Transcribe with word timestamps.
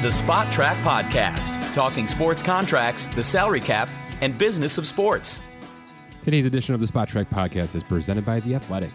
The 0.00 0.08
Spotrac 0.08 0.76
Podcast, 0.76 1.74
talking 1.74 2.08
sports 2.08 2.42
contracts, 2.42 3.06
the 3.08 3.22
salary 3.22 3.60
cap, 3.60 3.86
and 4.22 4.36
business 4.38 4.78
of 4.78 4.86
sports. 4.86 5.40
Today's 6.22 6.46
edition 6.46 6.74
of 6.74 6.80
the 6.80 6.86
Spotrac 6.86 7.26
Podcast 7.26 7.74
is 7.74 7.82
presented 7.82 8.24
by 8.24 8.40
The 8.40 8.54
Athletic. 8.54 8.92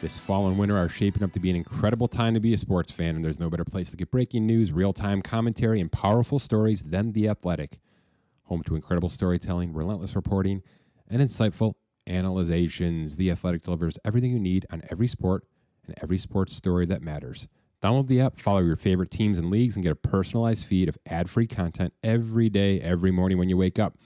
This 0.00 0.18
fall 0.18 0.48
and 0.48 0.58
winter 0.58 0.76
are 0.76 0.88
shaping 0.88 1.22
up 1.22 1.30
to 1.34 1.38
be 1.38 1.50
an 1.50 1.56
incredible 1.56 2.08
time 2.08 2.34
to 2.34 2.40
be 2.40 2.52
a 2.52 2.58
sports 2.58 2.90
fan, 2.90 3.14
and 3.14 3.24
there's 3.24 3.38
no 3.38 3.48
better 3.48 3.64
place 3.64 3.92
to 3.92 3.96
get 3.96 4.10
breaking 4.10 4.44
news, 4.44 4.72
real 4.72 4.92
time 4.92 5.22
commentary, 5.22 5.80
and 5.80 5.92
powerful 5.92 6.40
stories 6.40 6.82
than 6.82 7.12
The 7.12 7.28
Athletic. 7.28 7.78
Home 8.46 8.64
to 8.64 8.74
incredible 8.74 9.10
storytelling, 9.10 9.72
relentless 9.72 10.16
reporting, 10.16 10.64
and 11.08 11.22
insightful 11.22 11.74
analyzations. 12.08 13.18
The 13.18 13.30
Athletic 13.30 13.62
delivers 13.62 13.98
everything 14.04 14.32
you 14.32 14.40
need 14.40 14.66
on 14.72 14.82
every 14.90 15.06
sport 15.06 15.44
and 15.86 15.96
every 16.02 16.18
sports 16.18 16.56
story 16.56 16.86
that 16.86 17.02
matters. 17.02 17.46
Download 17.84 18.06
the 18.06 18.22
app, 18.22 18.40
follow 18.40 18.60
your 18.60 18.76
favorite 18.76 19.10
teams 19.10 19.36
and 19.36 19.50
leagues, 19.50 19.76
and 19.76 19.82
get 19.82 19.92
a 19.92 19.94
personalized 19.94 20.64
feed 20.64 20.88
of 20.88 20.96
ad-free 21.04 21.46
content 21.46 21.92
every 22.02 22.48
day, 22.48 22.80
every 22.80 23.10
morning 23.10 23.36
when 23.36 23.50
you 23.50 23.58
wake 23.58 23.78
up. 23.78 23.98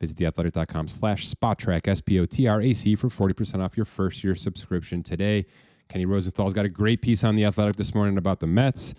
Visit 0.00 0.16
theathletic.com 0.16 0.88
slash 0.88 1.32
spotrac, 1.32 1.86
S-P-O-T-R-A-C, 1.86 2.96
for 2.96 3.08
40% 3.08 3.64
off 3.64 3.76
your 3.76 3.86
first 3.86 4.24
year 4.24 4.34
subscription 4.34 5.04
today. 5.04 5.46
Kenny 5.88 6.06
Rosenthal's 6.06 6.52
got 6.52 6.64
a 6.64 6.68
great 6.68 7.02
piece 7.02 7.22
on 7.22 7.36
The 7.36 7.44
Athletic 7.44 7.76
this 7.76 7.94
morning 7.94 8.18
about 8.18 8.40
the 8.40 8.48
Mets 8.48 8.94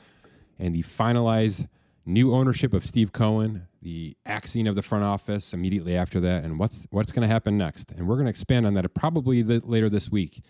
and 0.57 0.73
the 0.73 0.84
finalized 0.84 1.67
new 2.05 2.34
ownership 2.34 2.73
of 2.73 2.85
Steve 2.85 3.11
Cohen, 3.11 3.67
the 3.81 4.15
axing 4.25 4.65
of 4.65 4.75
the 4.75 4.81
front 4.81 5.03
office 5.03 5.51
immediately 5.51 5.98
after 5.98 6.21
that, 6.21 6.45
and 6.45 6.57
what's 6.57 6.87
what's 6.91 7.11
going 7.11 7.27
to 7.27 7.34
happen 7.34 7.57
next. 7.57 7.91
And 7.91 8.07
we're 8.07 8.15
going 8.15 8.27
to 8.27 8.31
expand 8.31 8.65
on 8.65 8.75
that 8.75 8.93
probably 8.93 9.43
later 9.43 9.89
this 9.89 10.09
week 10.09 10.41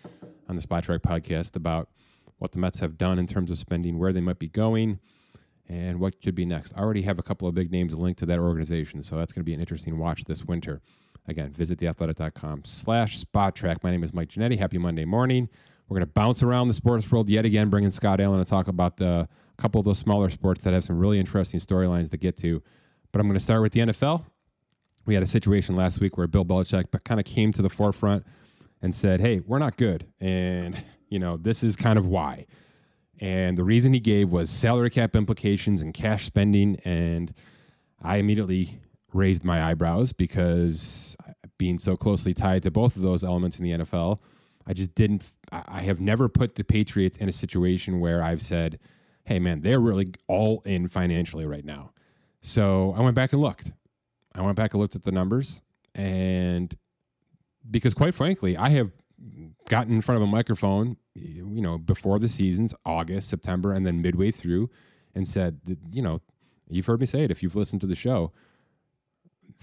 on 0.48 0.56
the 0.56 0.62
Spotrac 0.62 1.00
podcast 1.00 1.56
about– 1.56 1.90
what 2.42 2.54
the 2.54 2.58
Mets 2.58 2.80
have 2.80 2.98
done 2.98 3.20
in 3.20 3.28
terms 3.28 3.52
of 3.52 3.60
spending, 3.60 4.00
where 4.00 4.12
they 4.12 4.20
might 4.20 4.40
be 4.40 4.50
going, 4.50 5.00
and 5.70 6.00
what 6.00 6.20
could 6.24 6.34
be 6.34 6.44
next. 6.44 6.74
I 6.76 6.80
already 6.80 7.04
have 7.04 7.20
a 7.20 7.22
couple 7.22 7.48
of 7.48 7.54
big 7.54 7.72
names 7.72 7.94
linked 7.94 8.18
to 8.22 8.26
that 8.26 8.40
organization, 8.40 9.04
so 9.04 9.16
that's 9.16 9.32
going 9.32 9.42
to 9.42 9.46
be 9.46 9.54
an 9.54 9.60
interesting 9.60 10.00
watch 10.00 10.24
this 10.24 10.44
winter. 10.44 10.82
Again, 11.28 11.54
visit 11.54 11.78
theathletic.com 11.78 12.64
slash 12.66 13.24
spotrac. 13.24 13.84
My 13.84 13.92
name 13.92 14.04
is 14.04 14.12
Mike 14.12 14.30
Ginnitti. 14.30 14.58
Happy 14.58 14.80
Monday 14.80 15.06
morning. 15.06 15.50
We're 15.88 15.98
going 15.98 16.08
to 16.08 16.12
bounce 16.12 16.42
around 16.42 16.68
the 16.68 16.74
sports 16.74 17.12
world 17.12 17.30
yet 17.30 17.46
again, 17.46 17.70
bringing 17.70 17.92
Scott 17.92 18.20
Allen 18.20 18.44
to 18.44 18.50
talk 18.50 18.68
about 18.68 18.98
the 18.98 19.30
a 19.56 19.62
couple 19.62 19.78
of 19.78 19.86
those 19.86 20.00
smaller 20.00 20.32
sports 20.32 20.64
that 20.64 20.74
have 20.74 20.84
some 20.84 20.98
really 20.98 21.20
interesting 21.20 21.60
storylines 21.60 22.10
to 22.10 22.18
get 22.18 22.38
to. 22.38 22.64
But 23.12 23.22
I'm 23.22 23.28
going 23.28 23.38
to 23.38 23.44
start 23.44 23.62
with 23.62 23.74
the 23.74 23.82
NFL. 23.82 24.26
We 25.06 25.14
had 25.14 25.22
a 25.22 25.28
situation 25.28 25.76
last 25.76 26.00
week 26.00 26.18
where 26.18 26.26
Bill 26.26 26.44
Belichick 26.44 26.86
kind 27.04 27.20
of 27.20 27.26
came 27.28 27.52
to 27.52 27.62
the 27.62 27.70
forefront 27.70 28.26
and 28.82 28.96
said, 28.96 29.22
"Hey, 29.22 29.42
we're 29.42 29.60
not 29.60 29.78
good," 29.78 30.08
and 30.20 30.76
you 31.12 31.20
know, 31.20 31.38
this 31.38 31.62
is 31.62 31.76
kind 31.76 32.00
of 32.00 32.08
why. 32.08 32.48
And 33.20 33.56
the 33.56 33.64
reason 33.64 33.94
he 33.94 34.00
gave 34.00 34.32
was 34.32 34.50
salary 34.50 34.90
cap 34.90 35.16
implications 35.16 35.82
and 35.82 35.94
cash 35.94 36.26
spending. 36.26 36.78
And 36.84 37.32
I 38.02 38.18
immediately 38.18 38.80
raised 39.14 39.44
my 39.44 39.64
eyebrows 39.64 40.14
because 40.14 41.16
being 41.60 41.78
so 41.78 41.96
closely 41.96 42.34
tied 42.34 42.64
to 42.64 42.72
both 42.72 42.96
of 42.96 43.04
those 43.04 43.24
elements 43.24 43.60
in 43.60 43.64
the 43.64 43.72
NFL, 43.72 44.18
I 44.66 44.74
just 44.74 44.96
didn't, 44.96 45.28
I 45.52 45.82
have 45.82 46.00
never 46.02 46.30
put 46.30 46.56
the 46.56 46.64
Patriots 46.64 47.18
in 47.18 47.30
a 47.30 47.34
situation 47.34 48.00
where 48.00 48.24
I've 48.24 48.42
said, 48.42 48.80
hey, 49.26 49.38
man, 49.38 49.62
they're 49.62 49.80
really 49.80 50.14
all 50.28 50.62
in 50.66 50.88
financially 50.88 51.46
right 51.46 51.66
now. 51.66 51.92
So 52.40 52.96
I 52.98 53.02
went 53.02 53.16
back 53.16 53.34
and 53.34 53.42
looked. 53.42 53.72
I 54.34 54.42
went 54.42 54.56
back 54.56 54.74
and 54.74 54.82
looked 54.82 54.96
at 54.96 55.04
the 55.04 55.12
numbers. 55.12 55.62
And 55.94 56.74
because 57.70 57.94
quite 57.94 58.16
frankly, 58.16 58.58
I 58.58 58.70
have 58.70 58.92
gotten 59.72 59.94
in 59.94 60.02
front 60.02 60.18
of 60.18 60.28
a 60.28 60.30
microphone, 60.30 60.98
you 61.16 61.62
know, 61.62 61.78
before 61.78 62.20
the 62.20 62.28
seasons, 62.28 62.74
August, 62.86 63.30
September, 63.30 63.72
and 63.72 63.86
then 63.86 64.02
midway 64.02 64.30
through, 64.30 64.70
and 65.16 65.26
said, 65.26 65.62
you 65.94 66.02
know, 66.02 66.20
you've 66.68 66.86
heard 66.86 67.00
me 67.00 67.06
say 67.06 67.24
it 67.24 67.32
if 67.32 67.42
you've 67.42 67.56
listened 67.56 67.80
to 67.80 67.88
the 67.88 67.96
show. 67.96 68.34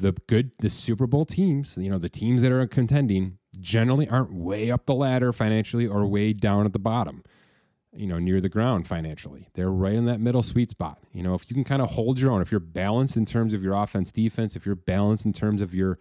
The 0.00 0.12
good, 0.26 0.52
the 0.60 0.70
Super 0.70 1.06
Bowl 1.06 1.26
teams, 1.26 1.76
you 1.76 1.90
know, 1.90 1.98
the 1.98 2.08
teams 2.08 2.40
that 2.40 2.50
are 2.50 2.66
contending 2.66 3.36
generally 3.60 4.08
aren't 4.08 4.32
way 4.32 4.70
up 4.70 4.86
the 4.86 4.94
ladder 4.94 5.30
financially 5.30 5.86
or 5.86 6.06
way 6.06 6.32
down 6.32 6.64
at 6.64 6.72
the 6.72 6.78
bottom, 6.78 7.22
you 7.92 8.06
know, 8.06 8.18
near 8.18 8.40
the 8.40 8.48
ground 8.48 8.86
financially. 8.86 9.48
They're 9.52 9.70
right 9.70 9.94
in 9.94 10.06
that 10.06 10.20
middle 10.20 10.42
sweet 10.42 10.70
spot. 10.70 11.00
You 11.12 11.22
know, 11.22 11.34
if 11.34 11.50
you 11.50 11.54
can 11.54 11.64
kind 11.64 11.82
of 11.82 11.90
hold 11.90 12.18
your 12.18 12.30
own, 12.30 12.40
if 12.40 12.50
you're 12.50 12.60
balanced 12.60 13.18
in 13.18 13.26
terms 13.26 13.52
of 13.52 13.62
your 13.62 13.74
offense, 13.74 14.10
defense, 14.10 14.56
if 14.56 14.64
you're 14.64 14.74
balanced 14.74 15.26
in 15.26 15.34
terms 15.34 15.60
of 15.60 15.74
your 15.74 15.98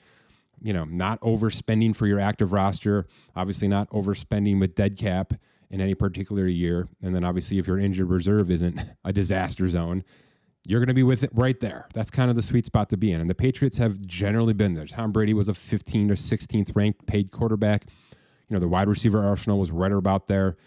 you 0.61 0.73
know, 0.73 0.85
not 0.85 1.19
overspending 1.21 1.95
for 1.95 2.07
your 2.07 2.19
active 2.19 2.51
roster, 2.51 3.05
obviously 3.35 3.67
not 3.67 3.89
overspending 3.91 4.59
with 4.59 4.75
dead 4.75 4.97
cap 4.97 5.33
in 5.69 5.81
any 5.81 5.95
particular 5.95 6.47
year. 6.47 6.87
And 7.01 7.15
then 7.15 7.23
obviously 7.23 7.57
if 7.59 7.67
your 7.67 7.79
injured 7.79 8.09
reserve 8.09 8.49
isn't 8.49 8.79
a 9.05 9.13
disaster 9.13 9.67
zone, 9.67 10.03
you're 10.65 10.79
going 10.79 10.89
to 10.89 10.93
be 10.93 11.03
with 11.03 11.23
it 11.23 11.29
right 11.33 11.59
there. 11.59 11.87
That's 11.93 12.11
kind 12.11 12.29
of 12.29 12.35
the 12.35 12.41
sweet 12.41 12.65
spot 12.65 12.89
to 12.89 12.97
be 12.97 13.11
in. 13.11 13.21
And 13.21 13.29
the 13.29 13.35
Patriots 13.35 13.77
have 13.77 14.05
generally 14.05 14.53
been 14.53 14.73
there. 14.73 14.85
Tom 14.85 15.11
Brady 15.11 15.33
was 15.33 15.47
a 15.47 15.53
15th 15.53 16.11
or 16.11 16.15
16th 16.15 16.75
ranked 16.75 17.05
paid 17.05 17.31
quarterback. 17.31 17.85
You 18.49 18.53
know, 18.53 18.59
the 18.59 18.67
wide 18.67 18.87
receiver 18.87 19.23
arsenal 19.23 19.59
was 19.59 19.71
right 19.71 19.91
about 19.91 20.27
there. 20.27 20.57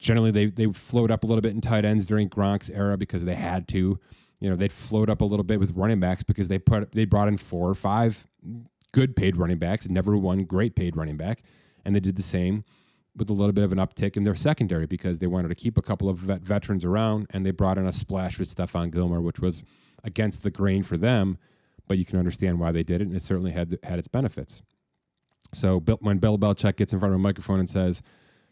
Generally, 0.00 0.32
they 0.32 0.46
they 0.46 0.66
float 0.72 1.10
up 1.10 1.22
a 1.22 1.26
little 1.26 1.40
bit 1.40 1.54
in 1.54 1.60
tight 1.60 1.84
ends 1.84 2.04
during 2.04 2.28
Gronk's 2.28 2.68
era 2.68 2.96
because 2.96 3.24
they 3.24 3.36
had 3.36 3.68
to. 3.68 3.98
You 4.40 4.50
know, 4.50 4.56
they'd 4.56 4.72
float 4.72 5.08
up 5.08 5.20
a 5.20 5.24
little 5.24 5.44
bit 5.44 5.60
with 5.60 5.70
running 5.76 6.00
backs 6.00 6.24
because 6.24 6.48
they 6.48 6.58
put 6.58 6.92
they 6.92 7.04
brought 7.04 7.28
in 7.28 7.38
four 7.38 7.70
or 7.70 7.74
five 7.74 8.26
good 8.94 9.16
paid 9.16 9.36
running 9.36 9.58
backs, 9.58 9.88
never 9.88 10.16
one 10.16 10.44
great 10.44 10.76
paid 10.76 10.96
running 10.96 11.16
back. 11.16 11.42
And 11.84 11.94
they 11.94 12.00
did 12.00 12.14
the 12.14 12.22
same 12.22 12.64
with 13.16 13.28
a 13.28 13.32
little 13.32 13.52
bit 13.52 13.64
of 13.64 13.72
an 13.72 13.78
uptick 13.78 14.16
in 14.16 14.22
their 14.22 14.36
secondary 14.36 14.86
because 14.86 15.18
they 15.18 15.26
wanted 15.26 15.48
to 15.48 15.54
keep 15.56 15.76
a 15.76 15.82
couple 15.82 16.08
of 16.08 16.18
vet- 16.18 16.42
veterans 16.42 16.84
around 16.84 17.26
and 17.30 17.44
they 17.44 17.50
brought 17.50 17.76
in 17.76 17.86
a 17.86 17.92
splash 17.92 18.38
with 18.38 18.54
Stephon 18.54 18.92
Gilmore, 18.92 19.20
which 19.20 19.40
was 19.40 19.64
against 20.04 20.44
the 20.44 20.50
grain 20.50 20.84
for 20.84 20.96
them, 20.96 21.38
but 21.88 21.98
you 21.98 22.04
can 22.04 22.20
understand 22.20 22.60
why 22.60 22.70
they 22.70 22.84
did 22.84 23.00
it 23.00 23.08
and 23.08 23.16
it 23.16 23.22
certainly 23.22 23.50
had 23.50 23.78
had 23.82 23.98
its 23.98 24.08
benefits. 24.08 24.62
So 25.52 25.80
when 25.80 26.18
Bill 26.18 26.38
Belichick 26.38 26.76
gets 26.76 26.92
in 26.92 27.00
front 27.00 27.14
of 27.14 27.20
a 27.20 27.22
microphone 27.22 27.58
and 27.58 27.68
says, 27.68 28.00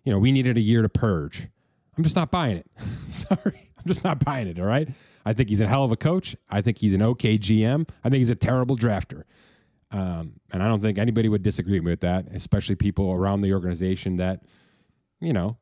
you 0.04 0.12
know, 0.12 0.18
we 0.18 0.32
needed 0.32 0.56
a 0.56 0.60
year 0.60 0.82
to 0.82 0.88
purge, 0.88 1.48
I'm 1.96 2.02
just 2.02 2.16
not 2.16 2.32
buying 2.32 2.56
it. 2.56 2.66
Sorry, 3.06 3.70
I'm 3.78 3.84
just 3.86 4.02
not 4.02 4.24
buying 4.24 4.48
it. 4.48 4.58
All 4.58 4.66
right. 4.66 4.88
I 5.24 5.32
think 5.34 5.50
he's 5.50 5.60
a 5.60 5.68
hell 5.68 5.84
of 5.84 5.92
a 5.92 5.96
coach. 5.96 6.34
I 6.50 6.62
think 6.62 6.78
he's 6.78 6.94
an 6.94 7.02
okay 7.02 7.38
GM. 7.38 7.88
I 8.02 8.08
think 8.08 8.18
he's 8.18 8.30
a 8.30 8.34
terrible 8.34 8.76
drafter. 8.76 9.22
Um, 9.92 10.40
and 10.50 10.62
I 10.62 10.68
don't 10.68 10.80
think 10.80 10.98
anybody 10.98 11.28
would 11.28 11.42
disagree 11.42 11.80
with 11.80 12.00
that, 12.00 12.26
especially 12.32 12.76
people 12.76 13.12
around 13.12 13.42
the 13.42 13.52
organization 13.52 14.16
that, 14.16 14.42
you 15.20 15.34
know, 15.34 15.58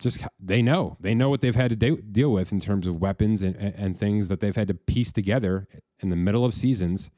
just 0.00 0.24
they 0.42 0.62
know 0.62 0.96
they 0.98 1.14
know 1.14 1.28
what 1.28 1.42
they've 1.42 1.54
had 1.54 1.70
to 1.70 1.76
de- 1.76 2.00
deal 2.00 2.32
with 2.32 2.52
in 2.52 2.60
terms 2.60 2.86
of 2.86 3.00
weapons 3.00 3.42
and, 3.42 3.54
and 3.56 3.98
things 3.98 4.28
that 4.28 4.40
they've 4.40 4.56
had 4.56 4.68
to 4.68 4.74
piece 4.74 5.12
together 5.12 5.68
in 6.00 6.08
the 6.08 6.16
middle 6.16 6.44
of 6.44 6.54
seasons, 6.54 7.10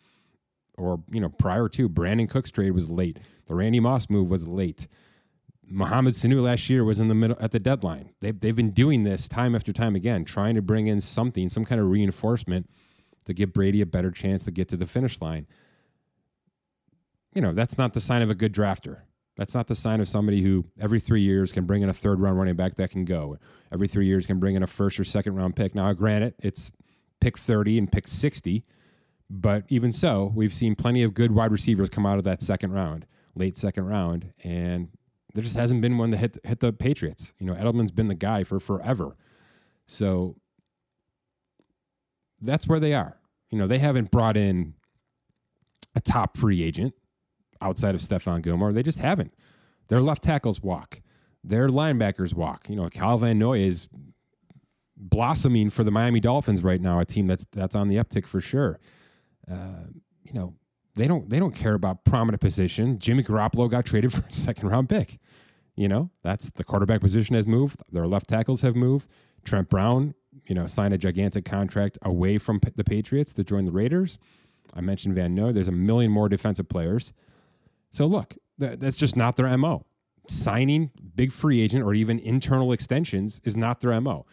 or 0.76 1.00
you 1.10 1.20
know 1.20 1.28
prior 1.28 1.69
to 1.69 1.88
Brandin 1.88 2.28
Cooks 2.28 2.50
trade 2.50 2.72
was 2.72 2.91
late. 2.91 3.20
The 3.47 3.54
Randy 3.54 3.78
Moss 3.78 4.10
move 4.10 4.28
was 4.28 4.48
late. 4.48 4.88
Mohamed 5.64 6.14
Sanu 6.14 6.42
last 6.42 6.69
year 6.69 6.84
was 6.84 6.98
in 6.98 7.06
the 7.06 7.14
middle 7.14 7.36
at 7.41 7.52
the 7.52 7.60
deadline. 7.60 8.10
They've, 8.20 8.38
they've 8.38 8.54
been 8.54 8.72
doing 8.72 9.04
this 9.04 9.28
time 9.28 9.54
after 9.54 9.72
time 9.72 9.94
again, 9.94 10.25
trying 10.25 10.56
to 10.56 10.60
bring 10.60 10.88
in 10.88 11.00
something, 11.00 11.48
some 11.48 11.64
kind 11.64 11.81
of 11.81 11.88
reinforcement 11.88 12.69
to 13.26 13.32
give 13.32 13.52
Brady 13.52 13.81
a 13.81 13.86
better 13.86 14.10
chance 14.10 14.42
to 14.42 14.50
get 14.50 14.69
to 14.69 14.76
the 14.76 14.86
finish 14.86 15.20
line 15.20 15.47
you 17.34 17.41
know, 17.41 17.53
that's 17.53 17.78
not 17.78 17.94
the 17.94 18.00
sign 18.00 18.22
of 18.22 18.31
a 18.31 18.34
good 18.34 18.53
drafter. 18.53 19.03
That's 19.37 19.54
not 19.54 19.66
the 19.66 19.75
sign 19.75 20.00
of 20.00 20.09
somebody 20.09 20.43
who 20.43 20.66
every 20.78 21.00
three 21.00 21.22
years 21.22 21.53
can 21.53 21.65
bring 21.65 21.82
in 21.82 21.88
a 21.88 21.94
third 21.94 22.20
round 22.20 22.38
running 22.38 22.54
back 22.54 22.75
that 22.76 22.91
can 22.91 23.04
go. 23.04 23.38
Every 23.72 23.88
three 23.88 24.06
years 24.06 24.26
can 24.26 24.38
bring 24.38 24.56
in 24.56 24.62
a 24.62 24.66
first 24.66 25.00
or 25.00 25.04
second 25.04 25.37
round 25.37 25.56
pick. 25.56 25.75
Now, 25.75 25.91
granted, 25.94 26.34
it's 26.38 26.70
pick 27.20 27.38
30 27.38 27.78
and 27.78 27.91
pick 27.91 28.06
60, 28.06 28.65
but 29.31 29.65
even 29.69 29.91
so, 29.91 30.31
we've 30.34 30.53
seen 30.53 30.75
plenty 30.75 31.03
of 31.03 31.15
good 31.15 31.32
wide 31.32 31.50
receivers 31.50 31.88
come 31.88 32.04
out 32.04 32.19
of 32.19 32.25
that 32.25 32.43
second 32.43 32.72
round, 32.72 33.06
late 33.34 33.56
second 33.56 33.87
round, 33.87 34.32
and 34.44 34.88
there 35.34 35.43
just 35.43 35.56
hasn't 35.56 35.81
been 35.81 35.97
one 35.97 36.10
that 36.10 36.19
hit, 36.19 36.37
hit 36.44 36.60
the 36.60 36.72
Patriots. 36.72 37.32
You 37.38 37.47
know, 37.47 37.54
Edelman's 37.54 37.91
been 37.91 38.09
the 38.09 38.14
guy 38.14 38.44
for 38.44 38.60
forever. 38.60 39.16
So 39.87 40.37
that's 42.43 42.69
where 42.69 42.81
they 42.81 42.93
are. 42.93 43.19
You 43.49 43.56
know, 43.56 43.67
they 43.67 43.79
haven't 43.79 44.11
brought 44.11 44.37
in 44.37 44.75
a 45.94 46.00
top 46.00 46.37
free 46.37 46.62
agent 46.62 46.94
outside 47.62 47.94
of 47.94 48.00
Stephon 48.00 48.43
Gilmore. 48.43 48.73
They 48.73 48.82
just 48.82 48.99
haven't. 48.99 49.32
Their 49.88 50.00
left 50.00 50.23
tackles 50.23 50.62
walk. 50.62 51.00
Their 51.44 51.69
linebackers 51.69 52.35
walk. 52.35 52.69
You 52.69 52.76
know, 52.76 53.17
Van 53.19 53.38
Noy 53.38 53.61
is 53.61 53.88
blossoming 54.97 55.70
for 55.70 55.85
the 55.85 55.91
Miami 55.91 56.20
Dolphins 56.20 56.62
right 56.62 56.81
now, 56.81 57.00
a 57.00 57.05
team 57.05 57.26
that's 57.26 57.47
that's 57.53 57.75
on 57.75 57.88
the 57.88 57.97
uptick 57.97 58.26
for 58.26 58.41
sure. 58.41 58.79
Uh, 59.50 59.87
you 60.23 60.32
know, 60.32 60.55
they 60.94 61.09
don't 61.09 61.29
they 61.29 61.38
don't 61.38 61.55
care 61.55 61.75
about 61.75 62.05
prominent 62.05 62.41
position. 62.41 62.99
Jimmy 62.99 63.23
Garoppolo 63.23 63.70
got 63.70 63.85
traded 63.85 64.12
for 64.12 64.26
a 64.26 64.32
second 64.32 64.69
round 64.69 64.88
pick. 64.88 65.19
You 65.75 65.88
know, 65.88 66.11
that's 66.23 66.50
the 66.50 66.65
quarterback 66.65 67.00
position 67.00 67.35
has 67.35 67.47
moved. 67.47 67.82
Their 67.91 68.06
left 68.06 68.29
tackles 68.29 68.61
have 68.61 68.76
moved. 68.76 69.08
Trent 69.44 69.69
Brown, 69.69 70.15
you 70.47 70.55
know, 70.55 70.67
signed 70.67 70.94
a 70.94 70.99
gigantic 70.99 71.44
contract 71.44 71.99
away 72.03 72.38
from 72.38 72.61
the 72.76 72.85
Patriots 72.85 73.32
to 73.32 73.43
join 73.43 73.65
the 73.65 73.73
Raiders. 73.73 74.19
I 74.75 74.81
mentioned 74.81 75.15
Van 75.15 75.35
Noy. 75.35 75.53
There's 75.53 75.69
a 75.69 75.73
million 75.73 76.12
more 76.12 76.29
defensive 76.29 76.69
players. 76.69 77.12
So 77.93 78.06
look, 78.06 78.35
that's 78.59 78.97
just 78.97 79.17
not 79.17 79.37
their 79.37 79.56
MO. 79.56 79.87
Signing 80.29 80.91
big 81.15 81.31
free 81.31 81.61
agent 81.61 81.85
or 81.85 81.94
even 81.94 82.19
internal 82.19 82.73
extensions 82.73 83.41
is 83.44 83.56
not 83.56 83.81
their 83.81 83.99
MO. 84.00 84.27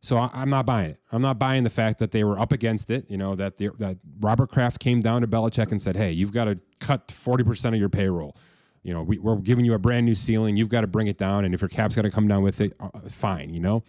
So 0.00 0.16
I, 0.16 0.42
am 0.42 0.50
not 0.50 0.66
buying 0.66 0.90
it. 0.90 0.98
I'm 1.12 1.22
not 1.22 1.38
buying 1.38 1.62
the 1.62 1.70
fact 1.70 2.00
that 2.00 2.10
they 2.10 2.24
were 2.24 2.38
up 2.40 2.50
against 2.50 2.90
it. 2.90 3.06
You 3.08 3.16
know 3.16 3.36
that 3.36 3.58
the, 3.58 3.68
that 3.78 3.98
Robert 4.18 4.50
Kraft 4.50 4.80
came 4.80 5.00
down 5.00 5.20
to 5.20 5.28
Belichick 5.28 5.70
and 5.70 5.80
said, 5.80 5.94
"Hey, 5.94 6.10
you've 6.10 6.32
got 6.32 6.46
to 6.46 6.58
cut 6.80 7.12
40 7.12 7.44
percent 7.44 7.74
of 7.76 7.78
your 7.78 7.88
payroll. 7.88 8.36
You 8.82 8.94
know, 8.94 9.02
we, 9.02 9.20
are 9.24 9.36
giving 9.36 9.64
you 9.64 9.74
a 9.74 9.78
brand 9.78 10.06
new 10.06 10.16
ceiling. 10.16 10.56
You've 10.56 10.68
got 10.68 10.80
to 10.80 10.88
bring 10.88 11.06
it 11.06 11.18
down, 11.18 11.44
and 11.44 11.54
if 11.54 11.60
your 11.60 11.68
cap's 11.68 11.94
got 11.94 12.02
to 12.02 12.10
come 12.10 12.26
down 12.26 12.42
with 12.42 12.60
it, 12.60 12.72
uh, 12.80 12.88
fine. 13.10 13.54
You 13.54 13.60
know, 13.60 13.84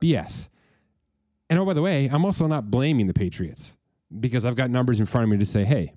BS. 0.00 0.50
And 1.50 1.58
oh, 1.58 1.64
by 1.64 1.74
the 1.74 1.82
way, 1.82 2.06
I'm 2.06 2.24
also 2.24 2.46
not 2.46 2.70
blaming 2.70 3.08
the 3.08 3.14
Patriots 3.14 3.76
because 4.20 4.46
I've 4.46 4.54
got 4.54 4.70
numbers 4.70 5.00
in 5.00 5.06
front 5.06 5.24
of 5.24 5.30
me 5.30 5.38
to 5.38 5.46
say, 5.46 5.64
hey, 5.64 5.94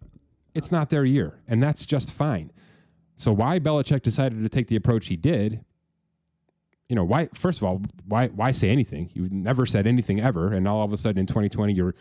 it's 0.58 0.72
not 0.72 0.90
their 0.90 1.06
year, 1.06 1.40
and 1.48 1.62
that's 1.62 1.86
just 1.86 2.12
fine. 2.12 2.52
So 3.16 3.32
why 3.32 3.60
Belichick 3.60 4.02
decided 4.02 4.42
to 4.42 4.50
take 4.50 4.68
the 4.68 4.76
approach 4.76 5.08
he 5.08 5.16
did 5.16 5.64
you 6.90 6.96
know, 6.96 7.04
why? 7.04 7.28
First 7.34 7.60
of 7.60 7.66
all, 7.66 7.82
why 8.06 8.28
why 8.28 8.52
say 8.52 8.70
anything? 8.70 9.10
You've 9.14 9.32
never 9.32 9.66
said 9.66 9.86
anything 9.88 10.22
ever, 10.22 10.54
and 10.54 10.68
all 10.68 10.84
of 10.84 10.94
a 10.94 10.98
sudden 10.98 11.20
in 11.20 11.28
2020 11.28 11.74
you're 11.74 11.96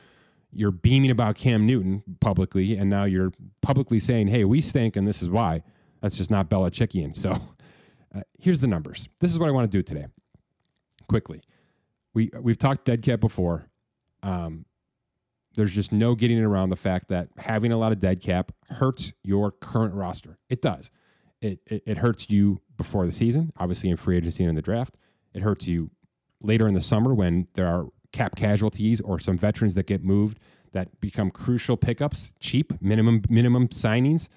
you're 0.52 0.70
beaming 0.70 1.10
about 1.10 1.34
Cam 1.34 1.66
Newton 1.66 2.02
publicly, 2.20 2.76
and 2.76 2.88
now 2.88 3.04
you're 3.04 3.32
publicly 3.62 3.98
saying, 3.98 4.28
"Hey, 4.28 4.44
we 4.44 4.60
stink, 4.60 4.96
and 4.96 5.06
this 5.06 5.22
is 5.22 5.28
why." 5.28 5.62
That's 6.00 6.16
just 6.16 6.30
not 6.30 6.48
Belichickian. 6.48 7.16
So, 7.16 7.32
uh, 8.14 8.20
here's 8.38 8.60
the 8.60 8.68
numbers. 8.68 9.08
This 9.18 9.32
is 9.32 9.40
what 9.40 9.48
I 9.48 9.52
want 9.52 9.70
to 9.70 9.76
do 9.76 9.82
today. 9.82 10.06
Quickly, 11.08 11.42
we 12.14 12.30
we've 12.40 12.58
talked 12.58 12.84
dead 12.84 13.02
cap 13.02 13.18
before. 13.18 13.66
Um, 14.22 14.66
there's 15.56 15.74
just 15.74 15.92
no 15.92 16.14
getting 16.14 16.38
around 16.38 16.70
the 16.70 16.76
fact 16.76 17.08
that 17.08 17.28
having 17.38 17.72
a 17.72 17.76
lot 17.76 17.92
of 17.92 17.98
dead 17.98 18.20
cap 18.20 18.52
hurts 18.68 19.12
your 19.22 19.50
current 19.50 19.94
roster. 19.94 20.38
It 20.48 20.62
does. 20.62 20.90
It, 21.40 21.60
it, 21.66 21.82
it 21.86 21.98
hurts 21.98 22.30
you 22.30 22.60
before 22.76 23.06
the 23.06 23.12
season, 23.12 23.52
obviously 23.58 23.90
in 23.90 23.96
free 23.96 24.16
agency 24.16 24.44
and 24.44 24.50
in 24.50 24.54
the 24.56 24.62
draft. 24.62 24.96
It 25.34 25.42
hurts 25.42 25.66
you 25.66 25.90
later 26.40 26.66
in 26.66 26.74
the 26.74 26.80
summer 26.80 27.14
when 27.14 27.48
there 27.54 27.66
are 27.66 27.86
cap 28.12 28.36
casualties 28.36 29.00
or 29.00 29.18
some 29.18 29.36
veterans 29.36 29.74
that 29.74 29.86
get 29.86 30.04
moved 30.04 30.38
that 30.72 31.00
become 31.00 31.30
crucial 31.30 31.76
pickups, 31.76 32.32
cheap 32.40 32.72
minimum 32.80 33.22
minimum 33.28 33.68
signings. 33.68 34.28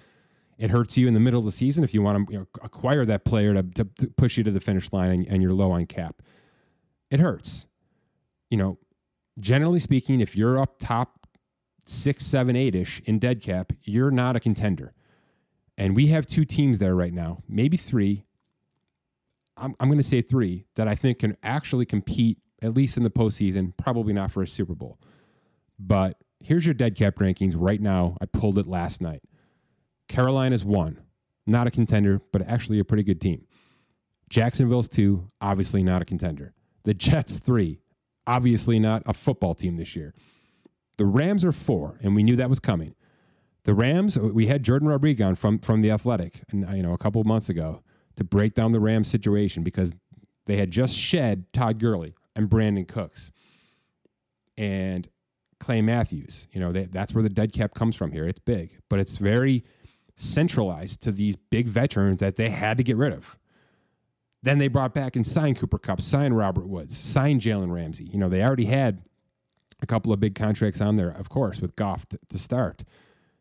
It 0.58 0.72
hurts 0.72 0.98
you 0.98 1.08
in 1.08 1.14
the 1.14 1.20
middle 1.20 1.40
of 1.40 1.46
the 1.46 1.52
season 1.52 1.84
if 1.84 1.94
you 1.94 2.02
want 2.02 2.28
to 2.28 2.34
you 2.34 2.40
know, 2.40 2.48
acquire 2.62 3.06
that 3.06 3.24
player 3.24 3.54
to, 3.54 3.64
to, 3.64 3.88
to, 4.00 4.08
push 4.08 4.38
you 4.38 4.44
to 4.44 4.52
the 4.52 4.60
finish 4.60 4.92
line 4.92 5.12
and, 5.12 5.28
and 5.28 5.42
you're 5.42 5.54
low 5.54 5.72
on 5.72 5.86
cap. 5.86 6.22
It 7.10 7.20
hurts. 7.20 7.66
You 8.50 8.58
know, 8.58 8.78
generally 9.40 9.80
speaking, 9.80 10.22
if 10.22 10.36
you're 10.36 10.60
up 10.60 10.80
top 10.80 11.28
six, 11.86 12.26
seven, 12.26 12.56
eight 12.56 12.76
ish 12.76 13.02
in 13.06 13.20
dead 13.20 13.42
cap, 13.42 13.74
you're 13.84 14.12
not 14.12 14.36
a 14.36 14.40
contender. 14.40 14.94
And 15.78 15.96
we 15.96 16.08
have 16.08 16.26
two 16.26 16.46
teams 16.46 16.80
there 16.80 16.96
right 16.96 17.14
now, 17.14 17.42
maybe 17.48 17.78
three. 17.78 18.26
I'm, 19.58 19.76
I'm 19.80 19.88
going 19.88 20.00
to 20.00 20.04
say 20.04 20.22
three 20.22 20.66
that 20.76 20.88
I 20.88 20.96
think 20.96 21.20
can 21.20 21.38
actually 21.42 21.86
compete, 21.86 22.38
at 22.62 22.74
least 22.74 22.98
in 22.98 23.04
the 23.04 23.10
postseason, 23.10 23.74
probably 23.78 24.14
not 24.14 24.32
for 24.32 24.42
a 24.44 24.48
Super 24.48 24.76
Bowl. 24.76 25.00
But 25.80 26.18
here's 26.42 26.66
your 26.66 26.74
dead 26.74 26.96
cap 26.96 27.16
rankings 27.16 27.54
right 27.58 27.82
now. 27.82 28.18
I 28.22 28.26
pulled 28.26 28.58
it 28.58 28.68
last 28.68 29.02
night. 29.02 29.22
Carolina's 30.08 30.66
one, 30.66 31.00
not 31.48 31.68
a 31.68 31.72
contender, 31.72 32.22
but 32.32 32.42
actually 32.42 32.80
a 32.80 32.86
pretty 32.86 33.04
good 33.04 33.22
team. 33.22 33.46
Jacksonville's 34.30 34.90
two, 34.90 35.32
obviously 35.42 35.84
not 35.84 36.02
a 36.02 36.06
contender. 36.06 36.54
The 36.84 36.94
Jets, 36.94 37.40
three, 37.40 37.82
obviously 38.30 38.80
not 38.80 39.02
a 39.08 39.14
football 39.14 39.56
team 39.56 39.76
this 39.76 39.96
year. 39.96 40.14
The 40.98 41.06
Rams 41.06 41.44
are 41.44 41.52
four, 41.52 41.98
and 42.02 42.16
we 42.16 42.24
knew 42.24 42.36
that 42.36 42.50
was 42.50 42.60
coming. 42.60 42.94
The 43.64 43.74
Rams, 43.74 44.18
we 44.18 44.48
had 44.48 44.64
Jourdan 44.64 44.88
Rodrigue 44.88 45.22
on 45.22 45.36
from 45.36 45.60
from 45.60 45.82
the 45.82 45.92
Athletic, 45.92 46.44
you 46.54 46.84
know 46.84 46.94
a 46.94 46.98
couple 46.98 47.20
of 47.20 47.28
months 47.28 47.50
ago 47.50 47.82
to 48.16 48.24
break 48.24 48.54
down 48.54 48.72
the 48.72 48.80
Rams 48.80 49.08
situation 49.08 49.64
because 49.64 49.94
they 50.46 50.58
had 50.58 50.72
just 50.72 50.96
shed 50.96 51.46
Todd 51.54 51.80
Gurley 51.80 52.14
and 52.36 52.50
Brandin 52.50 52.88
Cooks 52.88 53.32
and 54.58 55.10
Clay 55.60 55.82
Matthews. 55.82 56.48
You 56.52 56.60
know 56.60 56.72
they, 56.72 56.86
that's 56.86 57.14
where 57.14 57.24
the 57.24 57.30
dead 57.30 57.52
cap 57.52 57.74
comes 57.74 57.96
from 57.96 58.12
here. 58.12 58.28
It's 58.28 58.40
big, 58.40 58.78
but 58.90 59.00
it's 59.00 59.18
very 59.18 59.64
centralized 60.16 61.02
to 61.02 61.12
these 61.12 61.36
big 61.36 61.68
veterans 61.68 62.20
that 62.20 62.36
they 62.36 62.50
had 62.50 62.78
to 62.78 62.84
get 62.84 62.98
rid 62.98 63.14
of. 63.14 63.39
Then 64.42 64.58
they 64.58 64.70
brought 64.70 64.94
back 64.94 65.16
and 65.16 65.26
signed 65.26 65.60
Cooper 65.60 65.78
Kupp, 65.78 66.02
signed 66.02 66.38
Robert 66.38 66.68
Woods, 66.68 66.98
signed 66.98 67.42
Jalen 67.42 67.72
Ramsey. 67.72 68.06
You 68.06 68.18
know 68.20 68.30
they 68.30 68.44
already 68.44 68.66
had 68.66 69.02
a 69.82 69.86
couple 69.86 70.14
of 70.14 70.20
big 70.20 70.36
contracts 70.36 70.82
on 70.82 70.96
there, 70.96 71.10
of 71.10 71.30
course, 71.30 71.62
with 71.62 71.76
Goff 71.76 72.08
to, 72.10 72.20
to 72.30 72.38
start. 72.38 72.84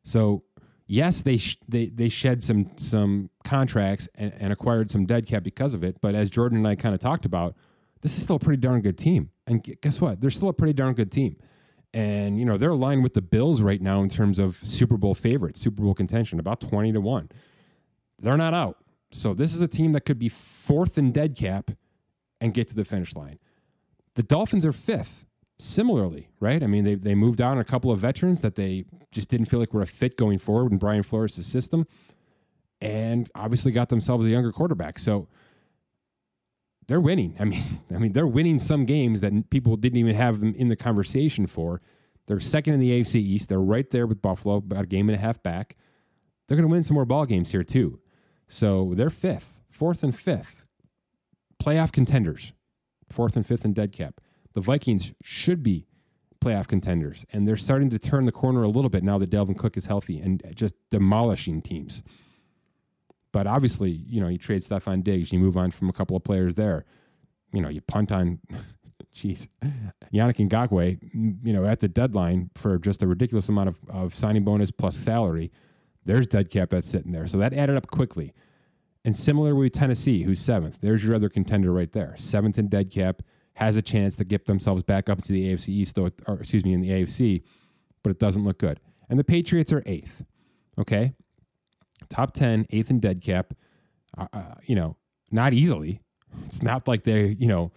So 0.02 0.44
yes, 0.86 1.22
they 1.22 1.36
sh- 1.36 1.58
they 1.68 1.86
they 1.86 2.08
shed 2.08 2.42
some 2.42 2.70
some 2.76 3.30
contracts 3.44 4.08
and, 4.16 4.32
and, 4.38 4.52
acquired 4.52 4.90
some 4.90 5.06
dead 5.06 5.26
cap 5.26 5.42
because 5.42 5.74
of 5.74 5.84
it. 5.84 6.00
But 6.00 6.14
as 6.14 6.30
Jordan 6.30 6.58
and 6.58 6.66
I 6.66 6.74
kind 6.74 6.94
of 6.94 7.00
talked 7.00 7.24
about, 7.24 7.54
this 8.00 8.16
is 8.16 8.22
still 8.22 8.36
a 8.36 8.40
pretty 8.40 8.60
darn 8.60 8.80
good 8.80 8.98
team. 8.98 9.30
And 9.46 9.62
guess 9.80 10.00
what? 10.00 10.20
They're 10.20 10.30
still 10.30 10.48
a 10.48 10.54
pretty 10.54 10.72
darn 10.72 10.94
good 10.94 11.12
team. 11.12 11.36
And 11.94 12.38
you 12.38 12.44
know 12.44 12.58
they're 12.58 12.70
aligned 12.70 13.02
with 13.02 13.14
the 13.14 13.22
Bills 13.22 13.62
right 13.62 13.80
now 13.80 14.02
in 14.02 14.08
terms 14.08 14.38
of 14.38 14.56
Super 14.62 14.96
Bowl 14.96 15.14
favorites, 15.14 15.60
Super 15.60 15.82
Bowl 15.82 15.94
contention, 15.94 16.40
about 16.40 16.60
twenty 16.60 16.92
to 16.92 17.00
one. 17.00 17.30
They're 18.18 18.36
not 18.36 18.52
out. 18.52 18.78
So 19.10 19.34
this 19.34 19.54
is 19.54 19.60
a 19.60 19.68
team 19.68 19.92
that 19.92 20.02
could 20.02 20.18
be 20.18 20.28
fourth 20.28 20.98
in 20.98 21.12
dead 21.12 21.36
cap 21.36 21.70
and 22.40 22.54
get 22.54 22.68
to 22.68 22.74
the 22.74 22.84
finish 22.84 23.14
line. 23.14 23.38
The 24.14 24.22
Dolphins 24.22 24.66
are 24.66 24.72
fifth 24.72 25.24
similarly, 25.58 26.28
right? 26.40 26.62
I 26.62 26.66
mean, 26.66 26.84
they, 26.84 26.94
they 26.94 27.14
moved 27.14 27.40
on 27.40 27.58
a 27.58 27.64
couple 27.64 27.90
of 27.90 27.98
veterans 27.98 28.40
that 28.42 28.54
they 28.54 28.84
just 29.10 29.28
didn't 29.28 29.46
feel 29.46 29.60
like 29.60 29.74
were 29.74 29.82
a 29.82 29.86
fit 29.86 30.16
going 30.16 30.38
forward 30.38 30.72
in 30.72 30.78
Brian 30.78 31.02
Flores' 31.02 31.34
system, 31.46 31.86
and 32.80 33.28
obviously 33.34 33.72
got 33.72 33.88
themselves 33.88 34.26
a 34.26 34.30
younger 34.30 34.52
quarterback. 34.52 34.98
So 34.98 35.28
they're 36.86 37.00
winning. 37.00 37.34
I 37.40 37.44
mean, 37.44 37.62
I 37.94 37.98
mean, 37.98 38.12
they're 38.12 38.26
winning 38.26 38.58
some 38.58 38.84
games 38.84 39.20
that 39.20 39.50
people 39.50 39.76
didn't 39.76 39.98
even 39.98 40.14
have 40.14 40.40
them 40.40 40.54
in 40.54 40.68
the 40.68 40.76
conversation 40.76 41.46
for. 41.46 41.80
They're 42.26 42.40
second 42.40 42.74
in 42.74 42.80
the 42.80 42.90
AFC 43.00 43.16
East. 43.16 43.48
They're 43.48 43.60
right 43.60 43.88
there 43.90 44.06
with 44.06 44.20
Buffalo, 44.20 44.56
about 44.56 44.84
a 44.84 44.86
game 44.86 45.08
and 45.08 45.16
a 45.16 45.20
half 45.20 45.42
back. 45.42 45.76
They're 46.46 46.56
going 46.56 46.68
to 46.68 46.72
win 46.72 46.82
some 46.82 46.94
more 46.94 47.06
ball 47.06 47.26
games 47.26 47.50
here 47.50 47.64
too. 47.64 48.00
So 48.48 48.94
they're 48.96 49.10
fifth, 49.10 49.60
fourth, 49.70 50.02
and 50.02 50.16
fifth 50.16 50.64
playoff 51.62 51.92
contenders, 51.92 52.52
fourth 53.08 53.36
and 53.36 53.46
fifth 53.46 53.64
in 53.64 53.72
dead 53.72 53.92
cap 53.92 54.20
the 54.58 54.64
Vikings 54.64 55.14
should 55.22 55.62
be 55.62 55.86
playoff 56.40 56.66
contenders, 56.66 57.24
and 57.32 57.46
they're 57.46 57.56
starting 57.56 57.90
to 57.90 57.98
turn 57.98 58.26
the 58.26 58.32
corner 58.32 58.64
a 58.64 58.68
little 58.68 58.90
bit 58.90 59.04
now 59.04 59.16
that 59.18 59.30
Dalvin 59.30 59.56
Cook 59.56 59.76
is 59.76 59.86
healthy 59.86 60.20
and 60.20 60.42
just 60.54 60.74
demolishing 60.90 61.62
teams. 61.62 62.02
But 63.32 63.46
obviously, 63.46 63.90
you 63.90 64.20
know, 64.20 64.26
you 64.26 64.36
trade 64.36 64.62
Stefon 64.62 65.04
Diggs, 65.04 65.32
you 65.32 65.38
move 65.38 65.56
on 65.56 65.70
from 65.70 65.88
a 65.88 65.92
couple 65.92 66.16
of 66.16 66.24
players 66.24 66.56
there. 66.56 66.84
You 67.52 67.60
know, 67.60 67.68
you 67.68 67.80
punt 67.82 68.10
on, 68.10 68.40
jeez, 69.14 69.46
Yannick 70.12 70.48
Ngakoue, 70.48 70.98
you 71.44 71.52
know, 71.52 71.64
at 71.64 71.78
the 71.78 71.88
deadline 71.88 72.50
for 72.56 72.78
just 72.78 73.02
a 73.02 73.06
ridiculous 73.06 73.48
amount 73.48 73.68
of, 73.68 73.76
of 73.88 74.12
signing 74.12 74.42
bonus 74.42 74.72
plus 74.72 74.96
salary. 74.96 75.52
There's 76.08 76.26
dead 76.26 76.48
cap 76.48 76.70
that's 76.70 76.88
sitting 76.88 77.12
there. 77.12 77.26
So 77.26 77.36
that 77.36 77.52
added 77.52 77.76
up 77.76 77.88
quickly. 77.88 78.32
And 79.04 79.14
similar 79.14 79.54
with 79.54 79.72
Tennessee, 79.72 80.22
who's 80.22 80.40
seventh. 80.40 80.80
There's 80.80 81.04
your 81.04 81.14
other 81.14 81.28
contender 81.28 81.70
right 81.70 81.92
there. 81.92 82.14
Seventh 82.16 82.58
in 82.58 82.68
dead 82.68 82.90
cap 82.90 83.20
has 83.52 83.76
a 83.76 83.82
chance 83.82 84.16
to 84.16 84.24
get 84.24 84.46
themselves 84.46 84.82
back 84.82 85.10
up 85.10 85.20
to 85.20 85.32
the 85.32 85.52
AFC 85.52 85.68
East, 85.68 85.98
or, 85.98 86.10
or 86.26 86.40
excuse 86.40 86.64
me, 86.64 86.72
in 86.72 86.80
the 86.80 86.88
AFC, 86.88 87.42
but 88.02 88.08
it 88.08 88.18
doesn't 88.18 88.42
look 88.42 88.58
good. 88.58 88.80
And 89.10 89.18
the 89.18 89.24
Patriots 89.24 89.70
are 89.70 89.82
eighth. 89.84 90.24
Okay, 90.78 91.12
top 92.08 92.32
10, 92.32 92.66
eighth 92.70 92.88
in 92.88 93.00
dead 93.00 93.20
cap. 93.20 93.52
Uh, 94.16 94.28
uh, 94.32 94.54
you 94.64 94.76
know, 94.76 94.96
not 95.30 95.52
easily. 95.52 96.00
It's 96.46 96.62
not 96.62 96.88
like 96.88 97.04
they, 97.04 97.36
you 97.38 97.48
know, 97.48 97.70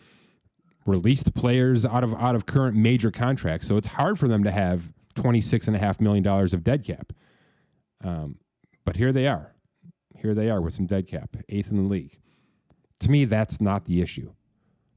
released 0.86 1.34
players 1.36 1.86
out 1.86 2.06
of 2.06 2.14
out 2.14 2.36
of 2.36 2.46
current 2.46 2.78
major 2.78 3.12
contracts, 3.12 3.68
so 3.68 3.76
it's 3.76 3.88
hard 3.88 4.18
for 4.18 4.30
them 4.30 4.46
to 4.46 4.52
have 4.52 4.94
twenty 5.16 5.42
six 5.42 5.68
and 5.68 5.76
a 5.76 5.80
half 5.80 6.00
million 6.00 6.24
dollars 6.24 6.54
of 6.54 6.64
dead 6.64 6.86
cap. 6.86 7.12
Um, 8.04 8.38
but 8.86 8.96
here 8.96 9.12
they 9.12 9.28
are. 9.28 9.54
Here 10.18 10.34
they 10.34 10.50
are 10.50 10.62
with 10.62 10.74
some 10.74 10.86
dead 10.86 11.08
cap, 11.08 11.36
eighth 11.50 11.72
in 11.72 11.78
the 11.78 11.90
league. 11.90 12.18
To 13.02 13.12
me, 13.12 13.26
that's 13.26 13.60
not 13.60 13.86
the 13.86 14.02
issue. 14.02 14.34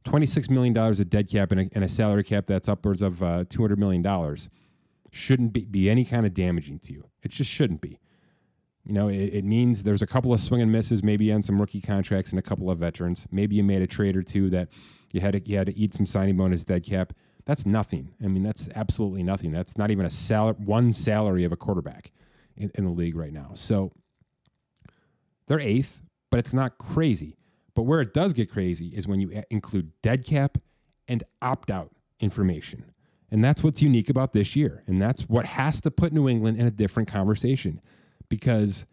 $26 0.04 0.50
million 0.50 0.76
of 0.76 1.10
dead 1.10 1.30
cap 1.30 1.50
and 1.50 1.62
a, 1.62 1.68
and 1.72 1.82
a 1.82 1.88
salary 1.88 2.24
cap 2.24 2.44
that's 2.46 2.68
upwards 2.68 3.00
of 3.00 3.22
uh, 3.22 3.44
$200 3.44 3.78
million 3.78 4.36
shouldn't 5.10 5.52
be, 5.52 5.64
be 5.64 5.88
any 5.88 6.04
kind 6.04 6.26
of 6.26 6.34
damaging 6.34 6.78
to 6.80 6.92
you. 6.92 7.08
It 7.22 7.30
just 7.30 7.50
shouldn't 7.50 7.80
be. 7.80 7.98
You 8.84 8.92
know, 8.92 9.08
it, 9.08 9.30
it, 9.32 9.44
means 9.44 9.82
there's 9.82 10.02
a 10.02 10.06
couple 10.06 10.34
of 10.34 10.40
swing 10.40 10.60
and 10.60 10.70
misses, 10.70 11.02
maybe 11.02 11.32
on 11.32 11.42
some 11.42 11.58
rookie 11.58 11.80
contracts 11.80 12.30
and 12.30 12.38
a 12.38 12.42
couple 12.42 12.70
of 12.70 12.78
veterans. 12.78 13.26
Maybe 13.30 13.56
you 13.56 13.64
made 13.64 13.80
a 13.80 13.86
trade 13.86 14.14
or 14.14 14.22
two 14.22 14.50
that 14.50 14.68
you 15.12 15.22
had 15.22 15.32
to, 15.32 15.48
you 15.48 15.56
had 15.56 15.68
to 15.68 15.78
eat 15.78 15.94
some 15.94 16.04
signing 16.04 16.36
bonus 16.36 16.64
dead 16.64 16.84
cap. 16.84 17.14
That's 17.46 17.64
nothing. 17.64 18.12
I 18.22 18.26
mean, 18.26 18.42
that's 18.42 18.68
absolutely 18.74 19.22
nothing. 19.22 19.52
That's 19.52 19.78
not 19.78 19.90
even 19.90 20.04
a 20.04 20.10
sal- 20.10 20.52
one 20.52 20.92
salary 20.92 21.44
of 21.44 21.52
a 21.52 21.56
quarterback 21.56 22.10
in, 22.56 22.70
in 22.74 22.84
the 22.84 22.90
league 22.90 23.16
right 23.16 23.32
now. 23.32 23.50
So 23.54 23.92
they're 25.46 25.60
eighth, 25.60 26.06
but 26.30 26.38
it's 26.38 26.54
not 26.54 26.78
crazy. 26.78 27.36
But 27.74 27.82
where 27.82 28.00
it 28.00 28.14
does 28.14 28.32
get 28.32 28.50
crazy 28.50 28.88
is 28.88 29.06
when 29.06 29.20
you 29.20 29.42
include 29.50 29.90
dead 30.02 30.24
cap 30.24 30.58
and 31.08 31.22
opt 31.42 31.70
out 31.70 31.90
information. 32.20 32.84
And 33.30 33.44
that's 33.44 33.64
what's 33.64 33.82
unique 33.82 34.10
about 34.10 34.32
this 34.32 34.54
year. 34.54 34.84
And 34.86 35.02
that's 35.02 35.22
what 35.22 35.44
has 35.44 35.80
to 35.82 35.90
put 35.90 36.12
New 36.12 36.28
England 36.28 36.58
in 36.58 36.66
a 36.66 36.70
different 36.70 37.08
conversation. 37.08 37.80
Because 38.28 38.86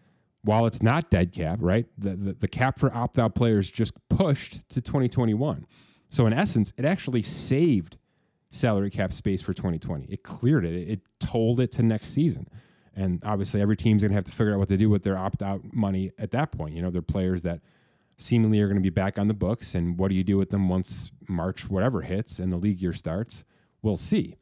while 0.43 0.65
it's 0.65 0.81
not 0.81 1.11
dead 1.11 1.31
cap, 1.31 1.59
right? 1.61 1.85
The, 1.97 2.15
the, 2.15 2.33
the 2.33 2.47
cap 2.47 2.79
for 2.79 2.93
opt 2.93 3.19
out 3.19 3.35
players 3.35 3.69
just 3.69 3.93
pushed 4.09 4.67
to 4.69 4.81
2021. 4.81 5.67
So 6.09 6.25
in 6.25 6.33
essence, 6.33 6.73
it 6.77 6.85
actually 6.85 7.21
saved 7.21 7.97
salary 8.49 8.89
cap 8.89 9.13
space 9.13 9.41
for 9.41 9.53
2020. 9.53 10.05
It 10.05 10.23
cleared 10.23 10.65
it. 10.65 10.89
It 10.89 11.01
told 11.19 11.59
it 11.59 11.71
to 11.73 11.83
next 11.83 12.09
season. 12.09 12.47
And 12.95 13.21
obviously, 13.23 13.61
every 13.61 13.77
team's 13.77 14.01
going 14.01 14.11
to 14.11 14.15
have 14.15 14.25
to 14.25 14.31
figure 14.31 14.53
out 14.53 14.59
what 14.59 14.67
to 14.67 14.77
do 14.77 14.89
with 14.89 15.03
their 15.03 15.17
opt 15.17 15.41
out 15.41 15.61
money 15.73 16.11
at 16.17 16.31
that 16.31 16.51
point. 16.51 16.75
You 16.75 16.81
know, 16.81 16.89
they're 16.89 17.01
players 17.01 17.41
that 17.43 17.61
seemingly 18.17 18.59
are 18.61 18.67
going 18.67 18.77
to 18.77 18.81
be 18.81 18.89
back 18.89 19.17
on 19.17 19.27
the 19.27 19.33
books. 19.33 19.75
And 19.75 19.97
what 19.97 20.09
do 20.09 20.15
you 20.15 20.23
do 20.23 20.37
with 20.37 20.49
them 20.49 20.67
once 20.67 21.11
March, 21.27 21.69
whatever 21.69 22.01
hits 22.01 22.39
and 22.39 22.51
the 22.51 22.57
league 22.57 22.81
year 22.81 22.93
starts? 22.93 23.43
We'll 23.81 23.97
see. 23.97 24.35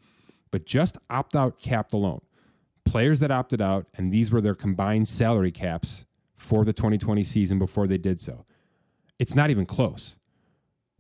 But 0.52 0.66
just 0.66 0.98
opt 1.10 1.36
out 1.36 1.60
capped 1.60 1.94
alone. 1.94 2.22
Players 2.86 3.20
that 3.20 3.30
opted 3.30 3.62
out, 3.62 3.86
and 3.96 4.12
these 4.12 4.32
were 4.32 4.42
their 4.42 4.56
combined 4.56 5.08
salary 5.08 5.52
caps 5.52 6.08
for 6.38 6.66
the 6.66 6.74
2020 6.74 7.24
season 7.24 7.60
before 7.60 7.86
they 7.86 7.98
did 8.00 8.20
so. 8.20 8.46
It's 9.20 9.36
not 9.36 9.52
even 9.52 9.66
close. 9.66 10.18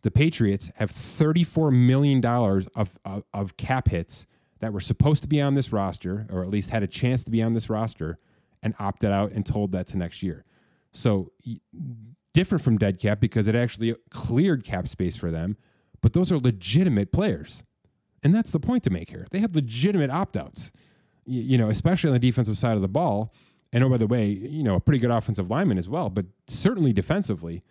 The 0.01 0.11
Patriots 0.11 0.71
have 0.75 0.91
$34 0.91 1.73
million 1.73 2.23
of, 2.23 2.99
of, 3.03 3.23
of 3.33 3.57
cap 3.57 3.89
hits 3.89 4.27
that 4.59 4.73
were 4.73 4.79
supposed 4.79 5.23
to 5.23 5.29
be 5.29 5.41
on 5.41 5.55
this 5.55 5.71
roster, 5.71 6.27
or 6.31 6.43
at 6.43 6.49
least 6.49 6.69
had 6.69 6.83
a 6.83 6.87
chance 6.87 7.23
to 7.23 7.31
be 7.31 7.41
on 7.41 7.53
this 7.53 7.69
roster, 7.69 8.19
and 8.61 8.73
opted 8.79 9.11
out 9.11 9.31
and 9.31 9.45
told 9.45 9.71
that 9.71 9.87
to 9.87 9.97
next 9.97 10.21
year. 10.21 10.43
So 10.91 11.31
different 12.33 12.63
from 12.63 12.77
dead 12.77 12.99
cap 12.99 13.19
because 13.19 13.47
it 13.47 13.55
actually 13.55 13.95
cleared 14.09 14.63
cap 14.63 14.87
space 14.87 15.15
for 15.15 15.31
them, 15.31 15.57
but 16.01 16.13
those 16.13 16.31
are 16.31 16.37
legitimate 16.37 17.11
players. 17.11 17.63
And 18.23 18.35
that's 18.35 18.51
the 18.51 18.59
point 18.59 18.83
to 18.83 18.89
make 18.89 19.09
here. 19.09 19.25
They 19.31 19.39
have 19.39 19.55
legitimate 19.55 20.11
opt 20.11 20.35
outs, 20.35 20.71
you, 21.25 21.41
you 21.41 21.57
know, 21.57 21.69
especially 21.69 22.09
on 22.09 22.13
the 22.13 22.19
defensive 22.19 22.57
side 22.57 22.75
of 22.75 22.81
the 22.81 22.89
ball. 22.89 23.33
And 23.71 23.83
oh, 23.83 23.89
by 23.89 23.97
the 23.97 24.07
way, 24.07 24.27
you 24.27 24.63
know, 24.63 24.75
a 24.75 24.79
pretty 24.79 24.99
good 24.99 25.11
offensive 25.11 25.49
lineman 25.49 25.77
as 25.77 25.87
well, 25.87 26.09
but 26.09 26.25
certainly 26.47 26.91
defensively. 26.91 27.63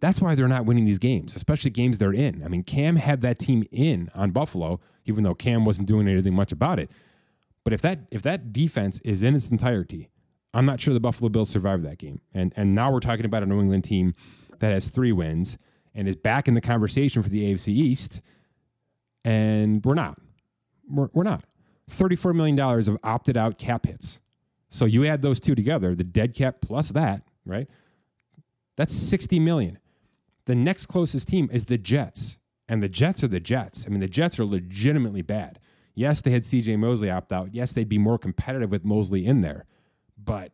That's 0.00 0.20
why 0.20 0.34
they're 0.34 0.48
not 0.48 0.66
winning 0.66 0.84
these 0.84 0.98
games, 0.98 1.36
especially 1.36 1.70
games 1.70 1.98
they're 1.98 2.12
in. 2.12 2.42
I 2.44 2.48
mean, 2.48 2.62
Cam 2.62 2.96
had 2.96 3.22
that 3.22 3.38
team 3.38 3.64
in 3.70 4.10
on 4.14 4.30
Buffalo, 4.30 4.80
even 5.06 5.24
though 5.24 5.34
Cam 5.34 5.64
wasn't 5.64 5.88
doing 5.88 6.06
anything 6.06 6.34
much 6.34 6.52
about 6.52 6.78
it. 6.78 6.90
But 7.64 7.72
if 7.72 7.80
that 7.82 8.00
if 8.10 8.22
that 8.22 8.52
defense 8.52 9.00
is 9.00 9.22
in 9.22 9.34
its 9.34 9.48
entirety, 9.48 10.10
I'm 10.54 10.66
not 10.66 10.80
sure 10.80 10.94
the 10.94 11.00
Buffalo 11.00 11.28
Bills 11.28 11.48
survived 11.48 11.84
that 11.84 11.98
game. 11.98 12.20
And 12.34 12.52
and 12.56 12.74
now 12.74 12.92
we're 12.92 13.00
talking 13.00 13.24
about 13.24 13.42
a 13.42 13.46
New 13.46 13.60
England 13.60 13.84
team 13.84 14.14
that 14.58 14.72
has 14.72 14.88
three 14.88 15.12
wins 15.12 15.58
and 15.94 16.06
is 16.06 16.16
back 16.16 16.46
in 16.46 16.54
the 16.54 16.60
conversation 16.60 17.22
for 17.22 17.28
the 17.28 17.42
AFC 17.52 17.68
East. 17.68 18.20
And 19.24 19.84
we're 19.84 19.94
not. 19.94 20.18
We're, 20.88 21.08
we're 21.12 21.24
not. 21.24 21.44
$34 21.90 22.34
million 22.34 22.58
of 22.60 22.98
opted 23.02 23.36
out 23.36 23.58
cap 23.58 23.86
hits. 23.86 24.20
So 24.68 24.84
you 24.84 25.06
add 25.06 25.22
those 25.22 25.40
two 25.40 25.54
together, 25.54 25.94
the 25.94 26.04
dead 26.04 26.34
cap 26.34 26.56
plus 26.60 26.90
that, 26.90 27.22
right? 27.44 27.68
That's 28.76 28.94
60 28.94 29.40
million. 29.40 29.78
The 30.46 30.54
next 30.54 30.86
closest 30.86 31.28
team 31.28 31.48
is 31.52 31.66
the 31.66 31.78
Jets. 31.78 32.38
And 32.68 32.82
the 32.82 32.88
Jets 32.88 33.22
are 33.22 33.28
the 33.28 33.40
Jets. 33.40 33.84
I 33.86 33.90
mean, 33.90 34.00
the 34.00 34.08
Jets 34.08 34.40
are 34.40 34.44
legitimately 34.44 35.22
bad. 35.22 35.60
Yes, 35.94 36.20
they 36.20 36.30
had 36.30 36.42
CJ 36.42 36.78
Mosley 36.78 37.10
opt 37.10 37.32
out. 37.32 37.54
Yes, 37.54 37.72
they'd 37.72 37.88
be 37.88 37.98
more 37.98 38.18
competitive 38.18 38.70
with 38.70 38.84
Mosley 38.84 39.24
in 39.24 39.40
there. 39.40 39.66
But 40.22 40.52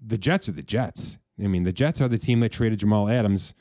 the 0.00 0.18
Jets 0.18 0.48
are 0.48 0.52
the 0.52 0.62
Jets. 0.62 1.18
I 1.42 1.46
mean, 1.46 1.64
the 1.64 1.72
Jets 1.72 2.00
are 2.00 2.08
the 2.08 2.18
team 2.18 2.40
that 2.40 2.52
traded 2.52 2.80
Jamal 2.80 3.08
Adams, 3.08 3.54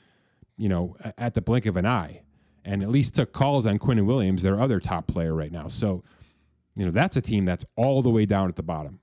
you 0.58 0.68
know, 0.68 0.96
at 1.18 1.34
the 1.34 1.42
blink 1.42 1.66
of 1.66 1.78
an 1.78 1.86
eye 1.86 2.24
and 2.66 2.84
at 2.84 2.90
least 2.90 3.16
took 3.16 3.32
calls 3.32 3.66
on 3.66 3.80
Quinnen 3.80 4.06
Williams, 4.06 4.44
their 4.44 4.60
other 4.60 4.80
top 4.80 5.08
player 5.08 5.34
right 5.34 5.52
now. 5.52 5.68
So, 5.68 6.04
you 6.76 6.86
know, 6.86 6.92
that's 6.92 7.18
a 7.18 7.22
team 7.22 7.46
that's 7.46 7.66
all 7.76 8.02
the 8.02 8.10
way 8.10 8.26
down 8.26 8.50
at 8.50 8.56
the 8.56 8.64
bottom. 8.64 9.00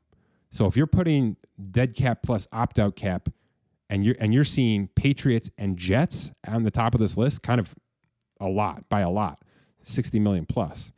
So 0.51 0.67
if 0.67 0.77
you're 0.77 0.87
putting 0.87 1.37
dead 1.71 1.97
cap 1.97 2.23
plus 2.23 2.47
opt 2.53 2.79
out 2.79 2.97
cap 2.97 3.29
and 3.89 4.05
you're 4.05 4.17
and 4.19 4.35
you're 4.35 4.45
seeing 4.45 4.89
Patriots 4.89 5.51
and 5.59 5.77
Jets 5.77 6.33
on 6.47 6.63
the 6.63 6.71
top 6.71 6.95
of 6.95 7.01
this 7.01 7.17
list, 7.17 7.43
kind 7.43 7.61
of 7.61 7.75
a 8.41 8.49
lot 8.49 8.89
by 8.89 9.01
a 9.01 9.11
lot, 9.11 9.41
60 9.83 10.19
million 10.21 10.47
plus. 10.47 10.93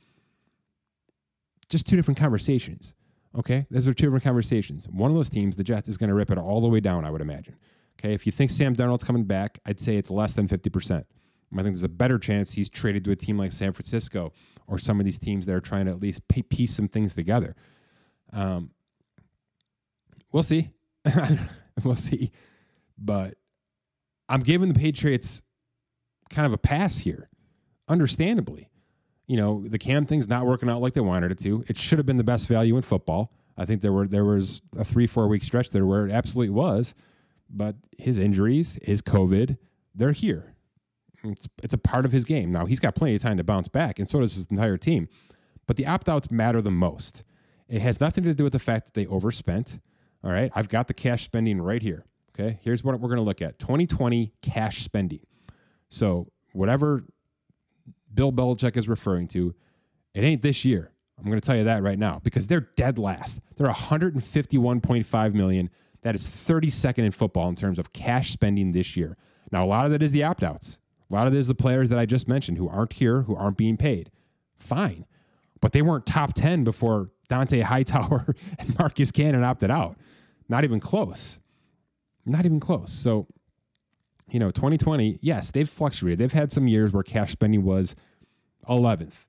Just 1.68 1.86
two 1.86 1.96
different 1.96 2.18
conversations. 2.18 2.94
Okay, 3.36 3.66
those 3.70 3.86
are 3.86 3.92
two 3.92 4.06
different 4.06 4.24
conversations. 4.24 4.88
One 4.88 5.10
of 5.10 5.16
those 5.16 5.28
teams, 5.28 5.54
the 5.54 5.64
Jets, 5.64 5.88
is 5.88 5.98
going 5.98 6.08
to 6.08 6.14
rip 6.14 6.30
it 6.30 6.38
all 6.38 6.60
the 6.60 6.68
way 6.68 6.80
down. 6.80 7.04
I 7.04 7.10
would 7.10 7.20
imagine. 7.20 7.56
Okay, 8.00 8.14
if 8.14 8.24
you 8.24 8.32
think 8.32 8.50
Sam 8.50 8.74
Darnold's 8.74 9.04
coming 9.04 9.24
back, 9.24 9.58
I'd 9.66 9.80
say 9.80 9.96
it's 9.96 10.10
less 10.10 10.34
than 10.34 10.48
50 10.48 10.70
percent. 10.70 11.06
I 11.52 11.62
think 11.62 11.74
there's 11.74 11.82
a 11.82 11.88
better 11.88 12.18
chance 12.18 12.52
he's 12.52 12.68
traded 12.68 13.04
to 13.04 13.10
a 13.10 13.16
team 13.16 13.38
like 13.38 13.52
San 13.52 13.72
Francisco 13.72 14.32
or 14.66 14.78
some 14.78 15.00
of 15.00 15.06
these 15.06 15.18
teams 15.18 15.46
that 15.46 15.54
are 15.54 15.60
trying 15.60 15.86
to 15.86 15.90
at 15.90 16.00
least 16.00 16.20
piece 16.28 16.74
some 16.74 16.88
things 16.88 17.14
together. 17.14 17.56
Um, 18.32 18.70
we'll 20.30 20.42
see. 20.42 20.70
we'll 21.84 21.94
see. 21.94 22.32
But 22.98 23.34
I'm 24.28 24.40
giving 24.40 24.68
the 24.68 24.78
Patriots 24.78 25.42
kind 26.30 26.46
of 26.46 26.52
a 26.52 26.58
pass 26.58 26.98
here, 26.98 27.30
understandably. 27.88 28.70
You 29.26 29.36
know, 29.36 29.64
the 29.66 29.78
Cam 29.78 30.06
thing's 30.06 30.28
not 30.28 30.46
working 30.46 30.70
out 30.70 30.80
like 30.80 30.94
they 30.94 31.00
wanted 31.00 31.30
it 31.30 31.38
to. 31.40 31.64
It 31.68 31.76
should 31.76 31.98
have 31.98 32.06
been 32.06 32.16
the 32.16 32.24
best 32.24 32.48
value 32.48 32.76
in 32.76 32.82
football. 32.82 33.32
I 33.56 33.64
think 33.64 33.82
there 33.82 33.92
were 33.92 34.06
there 34.06 34.24
was 34.24 34.62
a 34.76 34.84
three 34.84 35.06
four 35.06 35.28
week 35.28 35.42
stretch 35.42 35.70
there 35.70 35.84
where 35.84 36.06
it 36.06 36.12
absolutely 36.12 36.54
was, 36.54 36.94
but 37.50 37.76
his 37.98 38.18
injuries, 38.18 38.78
his 38.82 39.02
COVID, 39.02 39.58
they're 39.94 40.12
here. 40.12 40.54
It's 41.24 41.48
it's 41.62 41.74
a 41.74 41.78
part 41.78 42.06
of 42.06 42.12
his 42.12 42.24
game. 42.24 42.52
Now 42.52 42.66
he's 42.66 42.80
got 42.80 42.94
plenty 42.94 43.16
of 43.16 43.22
time 43.22 43.36
to 43.36 43.44
bounce 43.44 43.68
back, 43.68 43.98
and 43.98 44.08
so 44.08 44.20
does 44.20 44.34
his 44.34 44.46
entire 44.46 44.76
team. 44.76 45.08
But 45.66 45.76
the 45.76 45.86
opt 45.86 46.08
outs 46.08 46.30
matter 46.30 46.62
the 46.62 46.70
most. 46.70 47.24
It 47.68 47.82
has 47.82 48.00
nothing 48.00 48.24
to 48.24 48.32
do 48.32 48.44
with 48.44 48.54
the 48.54 48.58
fact 48.58 48.86
that 48.86 48.94
they 48.94 49.06
overspent. 49.06 49.80
All 50.24 50.30
right, 50.30 50.50
I've 50.54 50.68
got 50.68 50.88
the 50.88 50.94
cash 50.94 51.24
spending 51.24 51.60
right 51.60 51.82
here. 51.82 52.04
Okay, 52.38 52.58
here's 52.62 52.84
what 52.84 52.98
we're 53.00 53.08
going 53.08 53.18
to 53.18 53.24
look 53.24 53.42
at 53.42 53.58
2020 53.58 54.32
cash 54.42 54.82
spending. 54.82 55.20
So, 55.88 56.30
whatever 56.52 57.02
Bill 58.12 58.32
Belichick 58.32 58.76
is 58.76 58.88
referring 58.88 59.26
to, 59.28 59.54
it 60.14 60.22
ain't 60.22 60.42
this 60.42 60.64
year. 60.64 60.92
I'm 61.18 61.24
going 61.24 61.40
to 61.40 61.44
tell 61.44 61.56
you 61.56 61.64
that 61.64 61.82
right 61.82 61.98
now 61.98 62.20
because 62.22 62.46
they're 62.46 62.68
dead 62.76 62.98
last. 62.98 63.40
They're 63.56 63.66
151.5 63.66 65.34
million. 65.34 65.70
That 66.02 66.14
is 66.14 66.24
32nd 66.24 66.98
in 66.98 67.10
football 67.10 67.48
in 67.48 67.56
terms 67.56 67.78
of 67.78 67.92
cash 67.92 68.30
spending 68.30 68.70
this 68.70 68.96
year. 68.96 69.16
Now, 69.50 69.64
a 69.64 69.66
lot 69.66 69.84
of 69.84 69.90
that 69.90 70.02
is 70.02 70.12
the 70.12 70.22
opt 70.22 70.44
outs. 70.44 70.78
A 71.10 71.14
lot 71.14 71.26
of 71.26 71.34
it 71.34 71.38
is 71.38 71.48
the 71.48 71.54
players 71.54 71.88
that 71.88 71.98
I 71.98 72.06
just 72.06 72.28
mentioned 72.28 72.58
who 72.58 72.68
aren't 72.68 72.92
here, 72.92 73.22
who 73.22 73.34
aren't 73.34 73.56
being 73.56 73.76
paid. 73.76 74.10
Fine. 74.58 75.06
But 75.60 75.72
they 75.72 75.82
weren't 75.82 76.06
top 76.06 76.34
10 76.34 76.62
before 76.62 77.10
Dont'a 77.28 77.62
Hightower 77.62 78.34
and 78.60 78.78
Marcus 78.78 79.10
Cannon 79.10 79.42
opted 79.42 79.72
out. 79.72 79.96
Not 80.48 80.62
even 80.62 80.78
close. 80.78 81.40
Not 82.28 82.44
even 82.44 82.60
close. 82.60 82.92
So, 82.92 83.26
you 84.30 84.38
know, 84.38 84.50
2020, 84.50 85.18
yes, 85.22 85.50
they've 85.50 85.68
fluctuated. 85.68 86.18
They've 86.18 86.32
had 86.32 86.52
some 86.52 86.68
years 86.68 86.92
where 86.92 87.02
cash 87.02 87.32
spending 87.32 87.64
was 87.64 87.96
11th, 88.68 89.28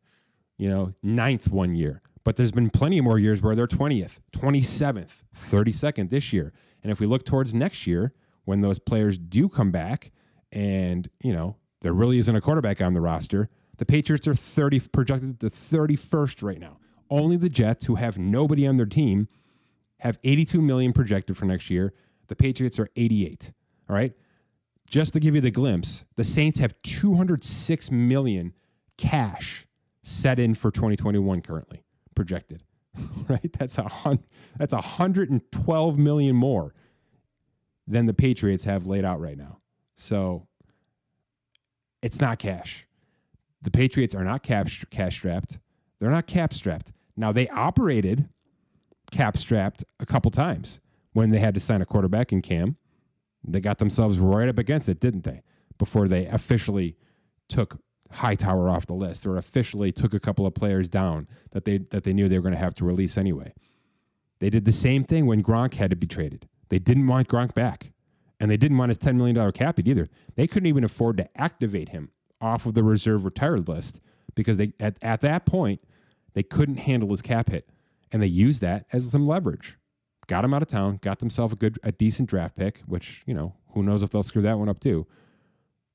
you 0.57 0.69
know, 0.69 0.93
ninth 1.01 1.49
one 1.49 1.75
year. 1.75 2.01
But 2.25 2.35
there's 2.35 2.51
been 2.51 2.69
plenty 2.69 2.99
more 3.01 3.17
years 3.17 3.41
where 3.41 3.55
they're 3.55 3.67
20th, 3.67 4.19
27th, 4.33 5.23
32nd 5.35 6.09
this 6.09 6.33
year. 6.33 6.51
And 6.83 6.91
if 6.91 6.99
we 6.99 7.07
look 7.07 7.25
towards 7.25 7.53
next 7.53 7.87
year, 7.87 8.13
when 8.45 8.61
those 8.61 8.79
players 8.79 9.17
do 9.17 9.47
come 9.47 9.71
back 9.71 10.11
and, 10.51 11.09
you 11.23 11.33
know, 11.33 11.55
there 11.81 11.93
really 11.93 12.19
isn't 12.19 12.35
a 12.35 12.41
quarterback 12.41 12.81
on 12.81 12.93
the 12.93 13.01
roster, 13.01 13.49
the 13.77 13.85
Patriots 13.85 14.27
are 14.27 14.35
30 14.35 14.81
projected 14.91 15.39
to 15.39 15.49
31st 15.49 16.43
right 16.43 16.59
now. 16.59 16.77
Only 17.09 17.37
the 17.37 17.49
Jets, 17.49 17.85
who 17.85 17.95
have 17.95 18.17
nobody 18.17 18.67
on 18.67 18.75
their 18.75 18.85
team, 18.85 19.27
have 19.99 20.19
82 20.23 20.61
million 20.61 20.93
projected 20.93 21.37
for 21.37 21.45
next 21.45 21.69
year. 21.69 21.93
The 22.29 22.35
Patriots 22.35 22.79
are 22.79 22.87
88. 22.95 23.51
All 23.89 23.95
right. 23.95 24.13
Just 24.89 25.13
to 25.13 25.19
give 25.19 25.35
you 25.35 25.41
the 25.41 25.51
glimpse, 25.51 26.05
the 26.15 26.23
Saints 26.23 26.59
have 26.59 26.73
206 26.83 27.91
million 27.91 28.53
cash 28.97 29.67
set 30.01 30.39
in 30.39 30.55
for 30.55 30.71
2021 30.71 31.41
currently 31.41 31.83
projected. 32.15 32.63
right? 33.27 33.51
That's 33.57 33.77
a 33.77 33.83
hun- 33.83 34.23
that's 34.57 34.73
112 34.73 35.97
million 35.97 36.35
more 36.35 36.73
than 37.87 38.05
the 38.05 38.13
Patriots 38.13 38.63
have 38.63 38.85
laid 38.87 39.05
out 39.05 39.19
right 39.19 39.37
now. 39.37 39.57
So 39.95 40.47
it's 42.01 42.21
not 42.21 42.39
cash. 42.39 42.87
The 43.61 43.71
Patriots 43.71 44.15
are 44.15 44.23
not 44.23 44.43
cap 44.43 44.69
cash 44.89 45.15
strapped. 45.15 45.59
They're 45.99 46.11
not 46.11 46.27
cap 46.27 46.53
strapped. 46.53 46.91
Now 47.17 47.31
they 47.31 47.47
operated 47.49 48.29
cap 49.11 49.37
strapped 49.37 49.83
a 49.99 50.05
couple 50.05 50.31
times 50.31 50.79
when 51.13 51.31
they 51.31 51.39
had 51.39 51.53
to 51.53 51.59
sign 51.59 51.81
a 51.81 51.85
quarterback 51.85 52.31
in 52.31 52.41
Cam. 52.41 52.77
They 53.43 53.59
got 53.59 53.77
themselves 53.77 54.19
right 54.19 54.49
up 54.49 54.57
against 54.57 54.89
it, 54.89 54.99
didn't 54.99 55.23
they? 55.23 55.41
Before 55.77 56.07
they 56.07 56.25
officially 56.25 56.97
took 57.47 57.79
Hightower 58.11 58.69
off 58.69 58.87
the 58.87 58.93
list 58.93 59.25
or 59.25 59.37
officially 59.37 59.91
took 59.91 60.13
a 60.13 60.19
couple 60.19 60.45
of 60.47 60.55
players 60.55 60.89
down 60.89 61.27
that 61.51 61.65
they 61.65 61.77
that 61.77 62.03
they 62.03 62.11
knew 62.11 62.27
they 62.27 62.37
were 62.37 62.43
going 62.43 62.53
to 62.53 62.59
have 62.59 62.73
to 62.75 62.85
release 62.85 63.17
anyway. 63.17 63.53
They 64.39 64.49
did 64.49 64.65
the 64.65 64.71
same 64.71 65.03
thing 65.03 65.25
when 65.25 65.43
Gronk 65.43 65.75
had 65.75 65.91
to 65.91 65.95
be 65.95 66.07
traded. 66.07 66.47
They 66.69 66.79
didn't 66.79 67.07
want 67.07 67.27
Gronk 67.27 67.53
back. 67.53 67.91
And 68.39 68.49
they 68.49 68.57
didn't 68.57 68.77
want 68.77 68.89
his 68.89 68.97
$10 68.97 69.15
million 69.15 69.51
cap 69.51 69.77
hit 69.77 69.87
either. 69.87 70.07
They 70.35 70.47
couldn't 70.47 70.67
even 70.67 70.85
afford 70.85 71.17
to 71.17 71.37
activate 71.39 71.89
him 71.89 72.11
off 72.39 72.65
of 72.65 72.73
the 72.73 72.83
reserve 72.83 73.25
retired 73.25 73.67
list 73.67 73.99
because 74.33 74.55
they 74.57 74.71
at, 74.79 74.97
at 75.01 75.21
that 75.21 75.45
point 75.45 75.81
they 76.33 76.43
couldn't 76.43 76.77
handle 76.77 77.09
his 77.09 77.21
cap 77.21 77.49
hit. 77.49 77.69
And 78.11 78.23
they 78.23 78.27
used 78.27 78.61
that 78.61 78.85
as 78.91 79.11
some 79.11 79.27
leverage. 79.27 79.77
Got 80.29 80.45
him 80.45 80.53
out 80.53 80.61
of 80.61 80.67
town, 80.67 80.99
got 81.01 81.17
themselves 81.17 81.53
a 81.53 81.55
good 81.55 81.79
a 81.81 81.91
decent 81.91 82.29
draft 82.29 82.55
pick, 82.55 82.81
which, 82.85 83.23
you 83.25 83.33
know, 83.33 83.55
who 83.73 83.81
knows 83.81 84.03
if 84.03 84.11
they'll 84.11 84.21
screw 84.21 84.43
that 84.43 84.59
one 84.59 84.69
up 84.69 84.79
too. 84.79 85.07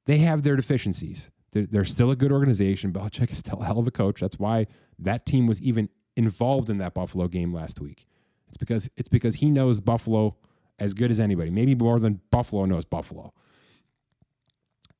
They 0.06 0.18
have 0.18 0.42
their 0.42 0.56
deficiencies. 0.56 1.30
They're, 1.52 1.66
they're 1.66 1.84
still 1.84 2.10
a 2.10 2.16
good 2.16 2.32
organization. 2.32 2.92
Belichick 2.92 3.30
is 3.30 3.38
still 3.38 3.62
a 3.62 3.64
hell 3.64 3.78
of 3.78 3.86
a 3.86 3.92
coach. 3.92 4.20
That's 4.20 4.36
why 4.36 4.66
that 4.98 5.24
team 5.24 5.46
was 5.46 5.62
even 5.62 5.88
involved 6.16 6.68
in 6.68 6.78
that 6.78 6.94
Buffalo 6.94 7.28
game 7.28 7.54
last 7.54 7.80
week. 7.80 8.08
It's 8.48 8.56
because 8.56 8.90
it's 8.96 9.08
because 9.08 9.36
he 9.36 9.50
knows 9.50 9.80
Buffalo 9.80 10.36
as 10.80 10.94
good 10.94 11.12
as 11.12 11.20
anybody, 11.20 11.50
maybe 11.50 11.76
more 11.76 12.00
than 12.00 12.20
Buffalo 12.32 12.64
knows 12.64 12.84
Buffalo. 12.84 13.32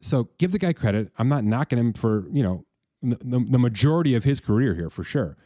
So 0.00 0.28
give 0.38 0.52
the 0.52 0.60
guy 0.60 0.74
credit. 0.74 1.10
I'm 1.18 1.28
not 1.28 1.42
knocking 1.42 1.78
him 1.78 1.92
for, 1.92 2.28
you 2.30 2.44
know, 2.44 2.64
the, 3.02 3.44
the 3.48 3.58
majority 3.58 4.14
of 4.14 4.22
his 4.22 4.38
career 4.38 4.74
here 4.74 4.90
for 4.90 5.02
sure. 5.02 5.36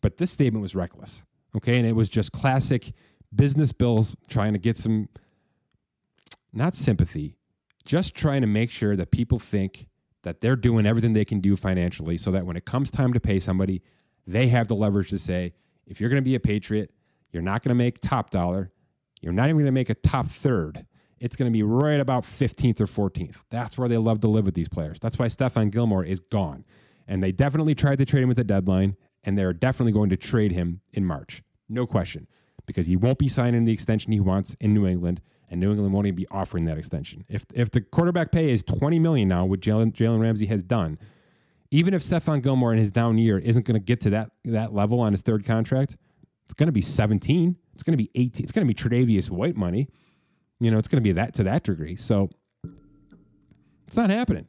But 0.00 0.18
this 0.18 0.30
statement 0.30 0.62
was 0.62 0.76
reckless. 0.76 1.24
Okay. 1.56 1.76
And 1.76 1.86
it 1.86 1.96
was 1.96 2.08
just 2.08 2.30
classic 2.30 2.92
business 3.34 3.72
bills 3.72 4.16
trying 4.28 4.52
to 4.52 4.58
get 4.58 4.76
some, 4.76 5.08
not 6.52 6.74
sympathy, 6.74 7.36
just 7.84 8.14
trying 8.14 8.40
to 8.42 8.46
make 8.46 8.70
sure 8.70 8.96
that 8.96 9.10
people 9.10 9.38
think 9.38 9.86
that 10.22 10.40
they're 10.40 10.56
doing 10.56 10.86
everything 10.86 11.12
they 11.12 11.24
can 11.24 11.40
do 11.40 11.56
financially 11.56 12.16
so 12.16 12.30
that 12.30 12.46
when 12.46 12.56
it 12.56 12.64
comes 12.64 12.90
time 12.90 13.12
to 13.12 13.20
pay 13.20 13.38
somebody, 13.38 13.82
they 14.26 14.48
have 14.48 14.68
the 14.68 14.74
leverage 14.74 15.10
to 15.10 15.18
say, 15.18 15.52
if 15.86 16.00
you're 16.00 16.10
going 16.10 16.22
to 16.22 16.24
be 16.24 16.34
a 16.34 16.40
Patriot, 16.40 16.92
you're 17.32 17.42
not 17.42 17.62
going 17.62 17.70
to 17.70 17.74
make 17.74 18.00
top 18.00 18.30
dollar. 18.30 18.70
You're 19.20 19.32
not 19.32 19.46
even 19.46 19.56
going 19.56 19.66
to 19.66 19.72
make 19.72 19.90
a 19.90 19.94
top 19.94 20.26
third. 20.28 20.86
It's 21.18 21.36
going 21.36 21.50
to 21.50 21.52
be 21.52 21.62
right 21.62 22.00
about 22.00 22.24
15th 22.24 22.80
or 22.80 22.86
14th. 22.86 23.42
That's 23.50 23.78
where 23.78 23.88
they 23.88 23.96
love 23.96 24.20
to 24.20 24.28
live 24.28 24.44
with 24.44 24.54
these 24.54 24.68
players. 24.68 24.98
That's 25.00 25.18
why 25.18 25.26
Stephon 25.26 25.70
Gilmore 25.70 26.04
is 26.04 26.20
gone. 26.20 26.64
And 27.06 27.22
they 27.22 27.32
definitely 27.32 27.74
tried 27.74 27.98
to 27.98 28.04
trade 28.04 28.22
him 28.22 28.30
at 28.30 28.36
the 28.36 28.44
deadline, 28.44 28.96
and 29.24 29.38
they're 29.38 29.52
definitely 29.52 29.92
going 29.92 30.10
to 30.10 30.16
trade 30.16 30.52
him 30.52 30.80
in 30.92 31.04
March. 31.04 31.42
No 31.68 31.86
question. 31.86 32.26
Because 32.72 32.86
he 32.86 32.96
won't 32.96 33.18
be 33.18 33.28
signing 33.28 33.64
the 33.64 33.72
extension 33.72 34.12
he 34.12 34.20
wants 34.20 34.56
in 34.60 34.72
New 34.74 34.86
England, 34.86 35.20
and 35.50 35.60
New 35.60 35.70
England 35.70 35.92
won't 35.92 36.06
even 36.06 36.16
be 36.16 36.26
offering 36.30 36.64
that 36.64 36.78
extension. 36.78 37.24
If 37.28 37.44
if 37.54 37.70
the 37.70 37.80
quarterback 37.80 38.32
pay 38.32 38.50
is 38.50 38.62
20 38.62 38.98
million 38.98 39.28
now, 39.28 39.44
what 39.44 39.60
Jalen, 39.60 39.92
Jalen 39.92 40.20
Ramsey 40.20 40.46
has 40.46 40.62
done, 40.62 40.98
even 41.70 41.94
if 41.94 42.02
Stephon 42.02 42.42
Gilmore 42.42 42.72
in 42.72 42.78
his 42.78 42.90
down 42.90 43.18
year 43.18 43.38
isn't 43.38 43.66
going 43.66 43.78
to 43.78 43.84
get 43.84 44.00
to 44.02 44.10
that 44.10 44.30
that 44.44 44.72
level 44.72 45.00
on 45.00 45.12
his 45.12 45.22
third 45.22 45.44
contract, 45.44 45.96
it's 46.46 46.54
going 46.54 46.66
to 46.66 46.72
be 46.72 46.82
17. 46.82 47.56
It's 47.74 47.82
going 47.82 47.92
to 47.92 48.02
be 48.02 48.10
18. 48.14 48.44
It's 48.44 48.52
going 48.52 48.66
to 48.66 48.74
be 48.74 48.74
Tre'Davious 48.74 49.30
White 49.30 49.56
money. 49.56 49.88
You 50.60 50.70
know, 50.70 50.78
it's 50.78 50.88
going 50.88 50.98
to 50.98 51.02
be 51.02 51.12
that 51.12 51.34
to 51.34 51.44
that 51.44 51.64
degree. 51.64 51.96
So 51.96 52.30
it's 53.86 53.96
not 53.96 54.10
happening. 54.10 54.46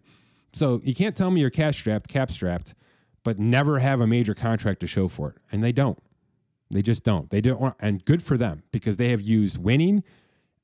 So 0.53 0.79
you 0.83 0.93
can't 0.93 1.15
tell 1.15 1.31
me 1.31 1.41
you're 1.41 1.49
cash 1.49 1.77
strapped, 1.77 2.07
cap 2.07 2.31
strapped, 2.31 2.75
but 3.23 3.39
never 3.39 3.79
have 3.79 3.99
a 3.99 4.07
major 4.07 4.33
contract 4.33 4.79
to 4.81 4.87
show 4.87 5.07
for 5.07 5.29
it. 5.29 5.37
And 5.51 5.63
they 5.63 5.71
don't. 5.71 5.97
They 6.73 6.81
just 6.81 7.03
don't. 7.03 7.29
They 7.29 7.39
don't 7.39 7.75
and 7.79 8.03
good 8.03 8.23
for 8.23 8.37
them 8.37 8.63
because 8.71 8.97
they 8.97 9.09
have 9.09 9.21
used 9.21 9.57
winning 9.57 10.03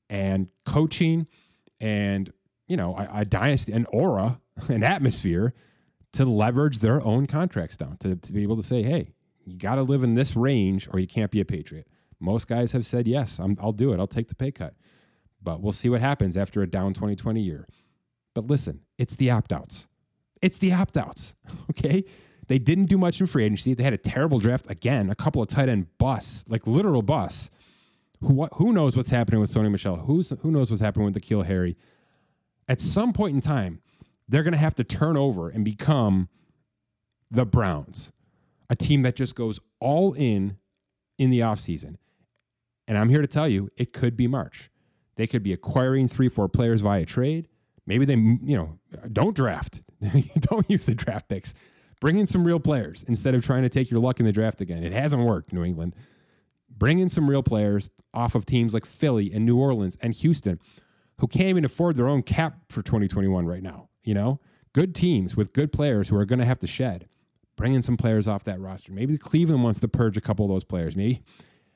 and 0.08 0.48
coaching 0.66 1.26
and, 1.80 2.32
you 2.66 2.76
know, 2.76 2.96
a, 2.96 3.20
a 3.20 3.24
dynasty, 3.24 3.72
an 3.72 3.86
aura, 3.92 4.40
an 4.68 4.82
atmosphere 4.82 5.54
to 6.12 6.24
leverage 6.24 6.78
their 6.80 7.02
own 7.04 7.26
contracts 7.26 7.76
down, 7.76 7.96
to, 7.98 8.16
to 8.16 8.32
be 8.32 8.42
able 8.42 8.56
to 8.56 8.62
say, 8.62 8.82
hey, 8.82 9.12
you 9.46 9.56
got 9.56 9.76
to 9.76 9.82
live 9.82 10.02
in 10.02 10.14
this 10.14 10.34
range 10.34 10.88
or 10.92 10.98
you 10.98 11.06
can't 11.06 11.30
be 11.30 11.40
a 11.40 11.44
Patriot. 11.44 11.86
Most 12.18 12.48
guys 12.48 12.72
have 12.72 12.84
said, 12.84 13.06
yes, 13.06 13.40
i 13.40 13.46
will 13.46 13.72
do 13.72 13.92
it. 13.92 14.00
I'll 14.00 14.06
take 14.06 14.28
the 14.28 14.34
pay 14.34 14.50
cut. 14.50 14.74
But 15.42 15.62
we'll 15.62 15.72
see 15.72 15.88
what 15.88 16.00
happens 16.00 16.36
after 16.36 16.60
a 16.60 16.66
down 16.66 16.92
2020 16.92 17.40
year. 17.40 17.66
But 18.34 18.46
listen, 18.46 18.80
it's 18.98 19.14
the 19.14 19.30
opt 19.30 19.52
outs. 19.52 19.86
It's 20.42 20.58
the 20.58 20.72
opt 20.72 20.96
outs. 20.96 21.34
Okay. 21.70 22.04
They 22.50 22.58
didn't 22.58 22.86
do 22.86 22.98
much 22.98 23.20
in 23.20 23.28
free 23.28 23.44
agency. 23.44 23.74
They 23.74 23.84
had 23.84 23.92
a 23.92 23.96
terrible 23.96 24.40
draft 24.40 24.68
again, 24.68 25.08
a 25.08 25.14
couple 25.14 25.40
of 25.40 25.46
tight 25.46 25.68
end 25.68 25.86
busts, 25.98 26.48
like 26.48 26.66
literal 26.66 27.00
busts. 27.00 27.48
Who, 28.22 28.44
who 28.54 28.72
knows 28.72 28.96
what's 28.96 29.10
happening 29.10 29.40
with 29.40 29.54
Sony 29.54 29.70
Michel? 29.70 29.94
Who's, 29.94 30.30
who 30.40 30.50
knows 30.50 30.68
what's 30.68 30.82
happening 30.82 31.04
with 31.04 31.14
N'Keal 31.14 31.46
Harry? 31.46 31.76
At 32.68 32.80
some 32.80 33.12
point 33.12 33.36
in 33.36 33.40
time, 33.40 33.82
they're 34.28 34.42
going 34.42 34.50
to 34.50 34.58
have 34.58 34.74
to 34.74 34.84
turn 34.84 35.16
over 35.16 35.48
and 35.48 35.64
become 35.64 36.28
the 37.30 37.46
Browns, 37.46 38.10
a 38.68 38.74
team 38.74 39.02
that 39.02 39.14
just 39.14 39.36
goes 39.36 39.60
all 39.78 40.12
in 40.14 40.56
in 41.18 41.30
the 41.30 41.38
offseason. 41.38 41.98
And 42.88 42.98
I'm 42.98 43.10
here 43.10 43.20
to 43.20 43.28
tell 43.28 43.46
you, 43.46 43.70
it 43.76 43.92
could 43.92 44.16
be 44.16 44.26
March. 44.26 44.72
They 45.14 45.28
could 45.28 45.44
be 45.44 45.52
acquiring 45.52 46.08
three, 46.08 46.28
four 46.28 46.48
players 46.48 46.80
via 46.80 47.04
trade. 47.04 47.46
Maybe 47.86 48.04
they, 48.06 48.14
you 48.14 48.56
know, 48.56 48.80
don't 49.12 49.36
draft. 49.36 49.82
don't 50.40 50.68
use 50.68 50.86
the 50.86 50.96
draft 50.96 51.28
picks. 51.28 51.54
Bring 52.00 52.18
in 52.18 52.26
some 52.26 52.46
real 52.46 52.60
players 52.60 53.04
instead 53.06 53.34
of 53.34 53.44
trying 53.44 53.62
to 53.62 53.68
take 53.68 53.90
your 53.90 54.00
luck 54.00 54.20
in 54.20 54.26
the 54.26 54.32
draft 54.32 54.60
again. 54.60 54.82
It 54.82 54.92
hasn't 54.92 55.22
worked, 55.22 55.52
New 55.52 55.64
England. 55.64 55.94
Bring 56.70 56.98
in 56.98 57.08
some 57.08 57.28
real 57.28 57.42
players 57.42 57.90
off 58.14 58.34
of 58.34 58.46
teams 58.46 58.72
like 58.72 58.86
Philly 58.86 59.30
and 59.32 59.44
New 59.44 59.58
Orleans 59.58 59.98
and 60.00 60.14
Houston 60.14 60.58
who 61.20 61.26
can't 61.26 61.48
even 61.48 61.64
afford 61.64 61.96
their 61.96 62.08
own 62.08 62.22
cap 62.22 62.56
for 62.70 62.82
2021 62.82 63.46
right 63.46 63.62
now. 63.62 63.88
You 64.02 64.14
know, 64.14 64.40
good 64.72 64.94
teams 64.94 65.36
with 65.36 65.52
good 65.52 65.72
players 65.72 66.08
who 66.08 66.16
are 66.16 66.24
going 66.24 66.38
to 66.38 66.44
have 66.46 66.58
to 66.60 66.66
shed. 66.66 67.08
Bring 67.56 67.74
in 67.74 67.82
some 67.82 67.98
players 67.98 68.26
off 68.26 68.44
that 68.44 68.58
roster. 68.58 68.92
Maybe 68.92 69.18
Cleveland 69.18 69.62
wants 69.62 69.80
to 69.80 69.88
purge 69.88 70.16
a 70.16 70.22
couple 70.22 70.46
of 70.46 70.50
those 70.50 70.64
players. 70.64 70.96
Maybe 70.96 71.22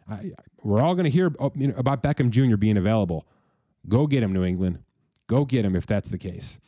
I, 0.08 0.32
we're 0.62 0.80
all 0.80 0.94
going 0.94 1.04
to 1.04 1.10
hear 1.10 1.30
oh, 1.38 1.52
about 1.76 2.02
Beckham 2.02 2.30
Jr. 2.30 2.56
being 2.56 2.78
available. 2.78 3.26
Go 3.86 4.06
get 4.06 4.22
him, 4.22 4.32
New 4.32 4.44
England. 4.44 4.78
Go 5.26 5.44
get 5.44 5.64
him 5.64 5.76
if 5.76 5.86
that's 5.86 6.08
the 6.08 6.18
case. 6.18 6.58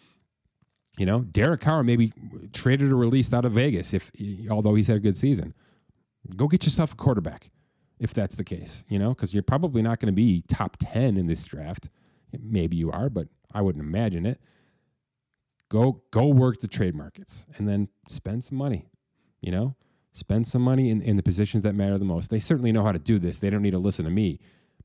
You 0.96 1.06
know, 1.06 1.20
Derek 1.20 1.60
Carr 1.60 1.82
maybe 1.82 2.12
traded 2.52 2.90
or 2.90 2.96
released 2.96 3.34
out 3.34 3.44
of 3.44 3.52
Vegas 3.52 3.92
if 3.92 4.10
although 4.50 4.74
he's 4.74 4.86
had 4.86 4.96
a 4.96 5.00
good 5.00 5.16
season. 5.16 5.54
Go 6.34 6.48
get 6.48 6.64
yourself 6.64 6.92
a 6.92 6.96
quarterback 6.96 7.50
if 7.98 8.12
that's 8.12 8.34
the 8.34 8.44
case, 8.44 8.84
you 8.88 8.98
know, 8.98 9.10
because 9.10 9.32
you're 9.32 9.42
probably 9.42 9.82
not 9.82 10.00
going 10.00 10.12
to 10.12 10.16
be 10.16 10.42
top 10.48 10.76
10 10.80 11.16
in 11.16 11.26
this 11.26 11.44
draft. 11.44 11.88
Maybe 12.38 12.76
you 12.76 12.90
are, 12.90 13.08
but 13.08 13.28
I 13.54 13.62
wouldn't 13.62 13.84
imagine 13.84 14.26
it. 14.26 14.40
Go 15.68 16.02
go 16.10 16.26
work 16.26 16.60
the 16.60 16.68
trade 16.68 16.94
markets 16.94 17.46
and 17.56 17.68
then 17.68 17.88
spend 18.08 18.44
some 18.44 18.58
money, 18.58 18.86
you 19.40 19.50
know? 19.50 19.74
Spend 20.12 20.46
some 20.46 20.62
money 20.62 20.88
in, 20.88 21.02
in 21.02 21.16
the 21.16 21.22
positions 21.22 21.62
that 21.64 21.74
matter 21.74 21.98
the 21.98 22.04
most. 22.04 22.30
They 22.30 22.38
certainly 22.38 22.72
know 22.72 22.82
how 22.82 22.92
to 22.92 22.98
do 22.98 23.18
this. 23.18 23.38
They 23.38 23.50
don't 23.50 23.60
need 23.60 23.72
to 23.72 23.78
listen 23.78 24.06
to 24.06 24.10
me. 24.10 24.40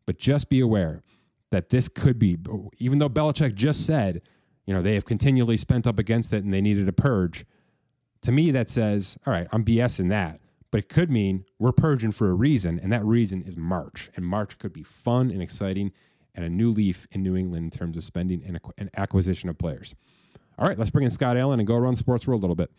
But 0.05 0.17
just 0.17 0.49
be 0.49 0.59
aware 0.59 1.03
that 1.51 1.69
this 1.69 1.87
could 1.87 2.19
be, 2.19 2.37
even 2.79 2.97
though 2.97 3.07
Belichick 3.07 3.55
just 3.55 3.85
said, 3.85 4.23
you 4.65 4.73
know, 4.73 4.81
they 4.81 4.93
have 4.93 5.05
continually 5.05 5.57
spent 5.57 5.87
up 5.87 5.99
against 5.99 6.33
it 6.33 6.43
and 6.43 6.53
they 6.53 6.61
needed 6.61 6.87
a 6.87 6.93
purge. 6.93 7.45
To 8.21 8.31
me, 8.31 8.51
that 8.51 8.69
says, 8.69 9.17
all 9.25 9.33
right, 9.33 9.47
I'm 9.51 9.65
BSing 9.65 10.09
that. 10.09 10.39
But 10.71 10.79
it 10.79 10.89
could 10.89 11.11
mean 11.11 11.45
we're 11.59 11.73
purging 11.73 12.13
for 12.13 12.29
a 12.29 12.33
reason, 12.33 12.79
and 12.79 12.93
that 12.93 13.03
reason 13.03 13.41
is 13.41 13.57
March. 13.57 14.09
And 14.15 14.25
March 14.25 14.57
could 14.57 14.71
be 14.71 14.83
fun 14.83 15.29
and 15.29 15.41
exciting 15.41 15.91
and 16.33 16.45
a 16.45 16.49
new 16.49 16.71
leaf 16.71 17.07
in 17.11 17.23
New 17.23 17.35
England 17.35 17.65
in 17.65 17.77
terms 17.77 17.97
of 17.97 18.05
spending 18.05 18.41
and, 18.45 18.57
and 18.77 18.89
acquisition 18.95 19.49
of 19.49 19.57
players. 19.57 19.93
All 20.57 20.67
right, 20.67 20.77
let's 20.77 20.89
bring 20.89 21.03
in 21.03 21.11
Scott 21.11 21.35
Allen 21.35 21.59
and 21.59 21.67
go 21.67 21.75
around 21.75 21.97
sports 21.97 22.25
world 22.25 22.41
a 22.41 22.47
little 22.47 22.55
bit. 22.55 22.71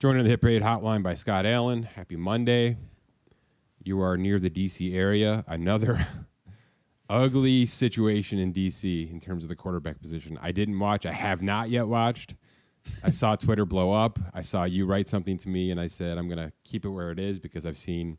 Joining 0.00 0.24
the 0.24 0.30
Hit 0.30 0.40
Parade 0.40 0.62
Hotline 0.62 1.02
by 1.02 1.14
Scott 1.14 1.46
Allen. 1.46 1.84
Happy 1.84 2.16
Monday. 2.16 2.76
You 3.84 4.00
are 4.00 4.16
near 4.16 4.38
the 4.38 4.50
DC 4.50 4.94
area. 4.94 5.44
Another 5.46 6.06
ugly 7.08 7.64
situation 7.64 8.38
in 8.38 8.52
DC 8.52 9.10
in 9.10 9.20
terms 9.20 9.42
of 9.44 9.48
the 9.48 9.56
quarterback 9.56 10.00
position. 10.00 10.38
I 10.40 10.52
didn't 10.52 10.78
watch. 10.78 11.06
I 11.06 11.12
have 11.12 11.42
not 11.42 11.70
yet 11.70 11.86
watched. 11.86 12.34
I 13.02 13.10
saw 13.10 13.36
Twitter 13.36 13.64
blow 13.64 13.92
up. 13.92 14.18
I 14.32 14.42
saw 14.42 14.64
you 14.64 14.86
write 14.86 15.08
something 15.08 15.36
to 15.38 15.48
me, 15.48 15.70
and 15.70 15.80
I 15.80 15.86
said 15.86 16.18
I'm 16.18 16.28
going 16.28 16.38
to 16.38 16.52
keep 16.64 16.84
it 16.84 16.88
where 16.88 17.10
it 17.10 17.18
is 17.18 17.38
because 17.38 17.66
I've 17.66 17.78
seen 17.78 18.18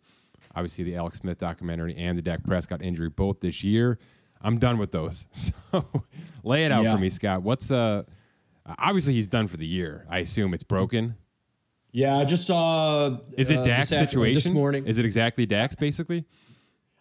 obviously 0.56 0.84
the 0.84 0.96
Alex 0.96 1.20
Smith 1.20 1.38
documentary 1.38 1.96
and 1.96 2.18
the 2.18 2.22
Dak 2.22 2.44
Prescott 2.44 2.82
injury 2.82 3.10
both 3.10 3.40
this 3.40 3.64
year. 3.64 4.00
I'm 4.42 4.58
done 4.58 4.78
with 4.78 4.92
those. 4.92 5.28
So 5.72 5.86
lay 6.44 6.66
it 6.66 6.72
out 6.72 6.84
yeah. 6.84 6.94
for 6.94 7.00
me, 7.00 7.10
Scott. 7.10 7.44
What's 7.44 7.70
uh 7.70 8.02
obviously 8.66 9.14
he's 9.14 9.28
done 9.28 9.48
for 9.48 9.58
the 9.58 9.68
year. 9.68 10.08
I 10.10 10.20
assume 10.20 10.56
it's 10.56 10.64
broken. 10.64 11.16
Yeah, 11.92 12.18
I 12.18 12.26
just 12.26 12.48
saw. 12.48 13.18
Is 13.38 13.50
it 13.52 13.60
uh, 13.60 13.64
Dak's 13.64 13.90
situation? 13.90 14.52
This 14.52 14.54
morning. 14.54 14.86
Is 14.88 14.98
it 14.98 15.06
exactly 15.06 15.46
Dak's 15.46 15.76
basically? 15.76 16.26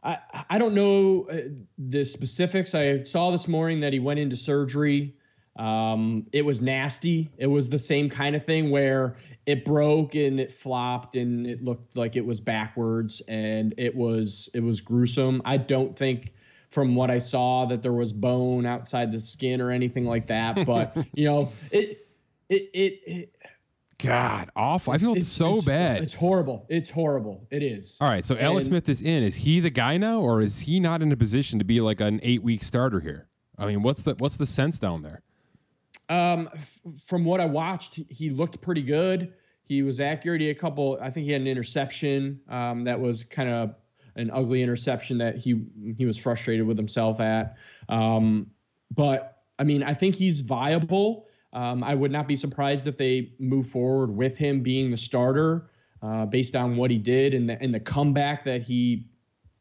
I 0.09 0.44
I 0.51 0.59
don't 0.59 0.75
know 0.75 1.29
uh, 1.31 1.51
the 1.77 2.05
specifics. 2.05 2.75
I 2.75 3.03
saw 3.03 3.31
this 3.31 3.47
morning 3.47 3.81
that 3.81 3.92
he 3.92 3.99
went 3.99 4.18
into 4.18 4.37
surgery. 4.37 5.14
Um, 5.57 6.27
it 6.33 6.42
was 6.42 6.61
nasty. 6.61 7.31
It 7.37 7.49
was 7.49 7.68
the 7.68 7.79
same 7.79 8.09
kind 8.09 8.35
of 8.37 8.44
thing 8.44 8.71
where 8.71 9.16
it 9.44 9.64
broke 9.64 10.14
and 10.14 10.38
it 10.38 10.53
flopped 10.53 11.16
and 11.16 11.47
it 11.47 11.64
looked 11.64 11.97
like 11.97 12.16
it 12.16 12.25
was 12.25 12.40
backwards 12.40 13.21
and 13.29 13.75
it 13.77 13.94
was 13.94 14.49
it 14.55 14.61
was 14.61 14.81
gruesome. 14.81 15.42
I 15.44 15.57
don't 15.57 15.97
think 15.97 16.33
from 16.71 16.94
what 16.94 17.11
I 17.11 17.18
saw 17.18 17.66
that 17.66 17.83
there 17.83 17.92
was 17.92 18.12
bone 18.12 18.66
outside 18.66 19.11
the 19.11 19.18
skin 19.18 19.61
or 19.61 19.71
anything 19.71 20.05
like 20.05 20.27
that, 20.29 20.64
but 20.66 20.97
you 21.12 21.27
know 21.27 21.53
it 21.71 22.07
it 22.49 22.71
it, 22.73 23.01
it 23.07 23.35
God, 23.98 24.50
awful. 24.54 24.92
I 24.92 24.98
feel 24.98 25.14
it's, 25.14 25.26
so 25.26 25.56
it's, 25.56 25.64
bad. 25.64 26.02
It's 26.02 26.14
horrible. 26.14 26.64
It's 26.68 26.88
horrible. 26.88 27.46
It 27.50 27.64
is. 27.64 27.96
All 28.00 28.08
right. 28.08 28.24
So 28.24 28.37
Alex 28.38 28.66
Smith 28.66 28.88
is 28.88 29.02
in. 29.02 29.24
Is 29.24 29.34
he 29.34 29.58
the 29.58 29.70
guy 29.70 29.96
now, 29.96 30.20
or 30.20 30.40
is 30.40 30.61
he 30.61 30.78
not 30.78 31.02
in 31.02 31.11
a 31.11 31.16
position 31.16 31.58
to 31.58 31.64
be 31.64 31.80
like 31.80 32.00
an 32.00 32.20
eight 32.22 32.42
week 32.42 32.62
starter 32.62 33.00
here? 33.00 33.28
I 33.58 33.66
mean, 33.66 33.82
what's 33.82 34.02
the 34.02 34.14
what's 34.14 34.37
the 34.37 34.46
sense 34.46 34.78
down 34.78 35.02
there? 35.02 35.22
Um, 36.08 36.48
f- 36.54 36.80
from 37.04 37.24
what 37.24 37.40
I 37.40 37.44
watched, 37.44 37.98
he 38.08 38.30
looked 38.30 38.61
pretty 38.61 38.82
good. 38.82 39.32
He 39.64 39.82
was 39.82 39.98
accurate. 39.98 40.40
He 40.40 40.46
had 40.46 40.56
a 40.56 40.61
couple. 40.61 40.96
I 41.02 41.11
think 41.11 41.26
he 41.26 41.32
had 41.32 41.40
an 41.40 41.48
interception 41.48 42.40
um, 42.48 42.84
that 42.84 42.98
was 42.98 43.24
kind 43.24 43.50
of 43.50 43.74
an 44.14 44.30
ugly 44.30 44.62
interception 44.62 45.18
that 45.18 45.37
he 45.37 45.64
he 45.96 46.06
was 46.06 46.16
frustrated 46.16 46.64
with 46.66 46.76
himself 46.76 47.18
at. 47.18 47.56
Um, 47.88 48.48
but 48.94 49.42
I 49.58 49.64
mean, 49.64 49.82
I 49.82 49.92
think 49.92 50.14
he's 50.14 50.40
viable. 50.40 51.26
Um, 51.52 51.82
I 51.82 51.94
would 51.94 52.11
not 52.11 52.28
be 52.28 52.37
surprised 52.37 52.87
if 52.87 52.96
they 52.96 53.32
move 53.38 53.68
forward 53.68 54.11
with 54.11 54.37
him 54.37 54.62
being 54.62 54.90
the 54.90 54.96
starter, 54.96 55.70
uh, 56.02 56.26
based 56.26 56.54
on 56.54 56.76
what 56.76 56.90
he 56.90 56.98
did 56.98 57.34
and 57.34 57.48
the 57.48 57.61
and 57.61 57.74
the 57.74 57.80
comeback 57.80 58.44
that 58.44 58.62
he 58.62 59.08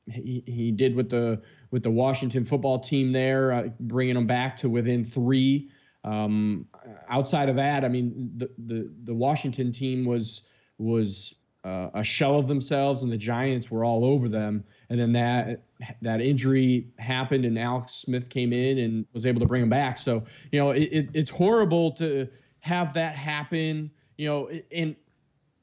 he, 0.06 0.44
he 0.46 0.72
did 0.72 0.96
with 0.96 1.10
the 1.10 1.42
with 1.72 1.84
the 1.84 1.92
Washington 1.92 2.46
football 2.46 2.80
team 2.80 3.12
there, 3.12 3.52
uh, 3.52 3.70
bringing 3.80 4.16
them 4.16 4.28
back 4.28 4.58
to 4.58 4.70
within 4.70 5.06
three. 5.06 5.70
Um, 6.04 6.68
outside 7.10 7.50
of 7.50 7.56
that, 7.58 7.84
I 7.84 7.90
mean, 7.90 8.32
the, 8.38 8.50
the 8.58 8.92
the 9.04 9.14
Washington 9.14 9.72
team 9.72 10.06
was 10.06 10.42
was 10.78 11.36
uh, 11.64 11.90
a 11.94 12.04
shell 12.04 12.38
of 12.38 12.48
themselves, 12.48 13.02
and 13.02 13.12
the 13.12 13.18
Giants 13.18 13.72
were 13.72 13.84
all 13.84 14.06
over 14.06 14.30
them. 14.30 14.64
And 14.90 15.00
then 15.00 15.12
that 15.14 15.64
that 16.02 16.22
injury 16.22 16.88
happened, 16.98 17.46
and 17.46 17.60
Alex 17.60 17.94
Smith 17.94 18.30
came 18.30 18.54
in 18.54 18.78
and 18.78 19.06
was 19.14 19.26
able 19.26 19.42
to 19.42 19.46
bring 19.46 19.64
him 19.64 19.70
back. 19.70 19.98
So 19.98 20.24
you 20.52 20.60
know, 20.60 20.72
it, 20.72 20.84
it, 20.84 21.10
it's 21.14 21.30
horrible 21.30 21.92
to 21.94 22.28
have 22.60 22.94
that 22.94 23.16
happen. 23.16 23.92
You 24.18 24.28
know, 24.28 24.50
and 24.72 24.96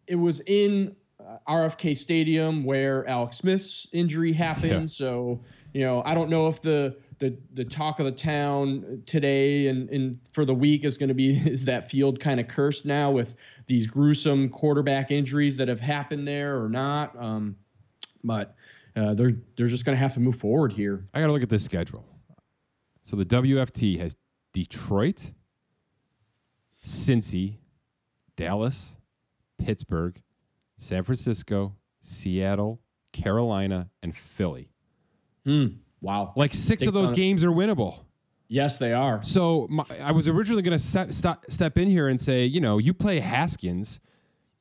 it 0.06 0.16
was 0.16 0.40
in 0.40 0.94
uh, 1.20 1.38
RFK 1.48 1.96
Stadium 1.96 2.64
where 2.64 3.06
Alex 3.08 3.38
Smith's 3.38 3.86
injury 3.92 4.32
happened. 4.32 4.90
Yeah. 4.90 4.94
So, 4.94 5.40
you 5.72 5.82
know, 5.82 6.02
I 6.04 6.14
don't 6.14 6.28
know 6.28 6.48
if 6.48 6.60
the 6.60 6.96
the 7.18 7.36
the 7.54 7.64
talk 7.64 8.00
of 8.00 8.06
the 8.06 8.12
town 8.12 9.02
today 9.06 9.68
and, 9.68 9.88
and 9.88 10.18
for 10.32 10.44
the 10.44 10.54
week 10.54 10.84
is 10.84 10.98
going 10.98 11.08
to 11.08 11.14
be 11.14 11.30
is 11.50 11.64
that 11.64 11.90
field 11.90 12.20
kind 12.20 12.40
of 12.40 12.48
cursed 12.48 12.84
now 12.84 13.10
with 13.10 13.34
these 13.66 13.86
gruesome 13.86 14.48
quarterback 14.50 15.10
injuries 15.10 15.56
that 15.56 15.68
have 15.68 15.80
happened 15.80 16.28
there 16.28 16.62
or 16.62 16.68
not. 16.68 17.16
Um, 17.18 17.56
but 18.22 18.54
uh, 18.96 19.14
they're 19.14 19.34
they're 19.56 19.66
just 19.66 19.84
going 19.84 19.96
to 19.96 20.00
have 20.00 20.14
to 20.14 20.20
move 20.20 20.36
forward 20.36 20.72
here. 20.72 21.06
I 21.14 21.20
got 21.20 21.26
to 21.26 21.32
look 21.32 21.42
at 21.42 21.48
this 21.48 21.64
schedule. 21.64 22.04
So 23.02 23.16
the 23.16 23.24
WFT 23.24 23.98
has 24.00 24.16
Detroit, 24.52 25.30
Cincy, 26.84 27.56
Dallas, 28.36 28.96
Pittsburgh, 29.58 30.20
San 30.76 31.02
Francisco, 31.02 31.76
Seattle, 32.00 32.80
Carolina, 33.12 33.90
and 34.02 34.16
Philly. 34.16 34.70
Hmm. 35.44 35.66
Wow. 36.00 36.32
Like 36.36 36.54
six 36.54 36.80
Big 36.82 36.88
of 36.88 36.94
those 36.94 37.12
games 37.12 37.44
are 37.44 37.50
winnable. 37.50 38.00
Yes, 38.48 38.78
they 38.78 38.92
are. 38.92 39.22
So 39.22 39.66
my, 39.70 39.84
I 40.02 40.12
was 40.12 40.28
originally 40.28 40.62
going 40.62 40.78
to 40.78 40.84
step, 40.84 41.12
step 41.48 41.78
in 41.78 41.88
here 41.88 42.08
and 42.08 42.20
say, 42.20 42.44
you 42.44 42.60
know, 42.60 42.78
you 42.78 42.92
play 42.92 43.20
Haskins, 43.20 44.00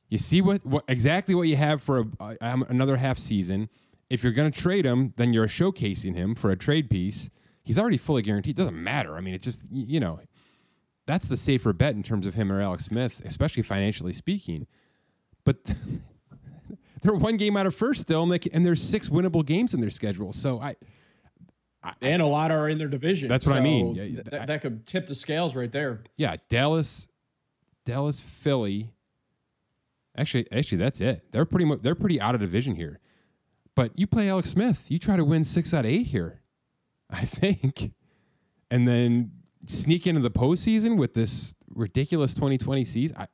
you 0.08 0.18
see 0.18 0.40
what, 0.40 0.64
what 0.64 0.84
exactly 0.88 1.34
what 1.34 1.42
you 1.42 1.56
have 1.56 1.82
for 1.82 2.04
a, 2.20 2.36
uh, 2.40 2.56
another 2.68 2.96
half 2.96 3.18
season. 3.18 3.68
If 4.10 4.22
you're 4.22 4.32
going 4.32 4.50
to 4.50 4.58
trade 4.58 4.84
him, 4.84 5.14
then 5.16 5.32
you're 5.32 5.46
showcasing 5.46 6.14
him 6.14 6.34
for 6.34 6.50
a 6.50 6.56
trade 6.56 6.90
piece. 6.90 7.30
He's 7.62 7.78
already 7.78 7.96
fully 7.96 8.22
guaranteed. 8.22 8.58
It 8.58 8.62
doesn't 8.62 8.82
matter. 8.82 9.16
I 9.16 9.20
mean, 9.20 9.34
it's 9.34 9.44
just 9.44 9.62
you 9.70 10.00
know, 10.00 10.20
that's 11.06 11.28
the 11.28 11.36
safer 11.36 11.72
bet 11.72 11.94
in 11.94 12.02
terms 12.02 12.26
of 12.26 12.34
him 12.34 12.52
or 12.52 12.60
Alex 12.60 12.84
Smith, 12.84 13.22
especially 13.24 13.62
financially 13.62 14.12
speaking. 14.12 14.66
But 15.44 15.58
they're 17.02 17.14
one 17.14 17.36
game 17.36 17.56
out 17.56 17.66
of 17.66 17.74
first 17.74 18.00
still, 18.00 18.22
and, 18.22 18.32
they, 18.32 18.50
and 18.52 18.64
there's 18.64 18.82
six 18.82 19.08
winnable 19.08 19.44
games 19.44 19.74
in 19.74 19.80
their 19.80 19.90
schedule. 19.90 20.32
So 20.32 20.60
I, 20.60 20.76
I 21.82 21.92
and 22.00 22.22
a 22.22 22.26
lot 22.26 22.50
are 22.50 22.68
in 22.68 22.78
their 22.78 22.88
division. 22.88 23.28
That's 23.28 23.46
what 23.46 23.52
so 23.52 23.58
I 23.58 23.60
mean. 23.60 23.94
Th- 23.94 24.24
that, 24.24 24.46
that 24.46 24.62
could 24.62 24.86
tip 24.86 25.06
the 25.06 25.14
scales 25.14 25.54
right 25.54 25.70
there. 25.70 26.02
Yeah, 26.16 26.36
Dallas, 26.48 27.06
Dallas, 27.84 28.20
Philly. 28.20 28.90
Actually, 30.16 30.50
actually, 30.52 30.78
that's 30.78 31.00
it. 31.00 31.24
They're 31.32 31.44
pretty 31.44 31.64
much 31.64 31.80
they're 31.82 31.94
pretty 31.94 32.20
out 32.20 32.34
of 32.34 32.40
division 32.40 32.74
here. 32.76 33.00
But 33.74 33.98
you 33.98 34.06
play 34.06 34.28
Alex 34.28 34.50
Smith, 34.50 34.90
you 34.90 34.98
try 34.98 35.16
to 35.16 35.24
win 35.24 35.44
six 35.44 35.74
out 35.74 35.84
of 35.84 35.90
eight 35.90 36.06
here, 36.06 36.40
I 37.10 37.24
think, 37.24 37.92
and 38.70 38.86
then 38.86 39.32
sneak 39.66 40.06
into 40.06 40.20
the 40.20 40.30
postseason 40.30 40.96
with 40.96 41.14
this 41.14 41.54
ridiculous 41.68 42.34
2020 42.34 42.84
season. 42.84 43.16
I, 43.16 43.26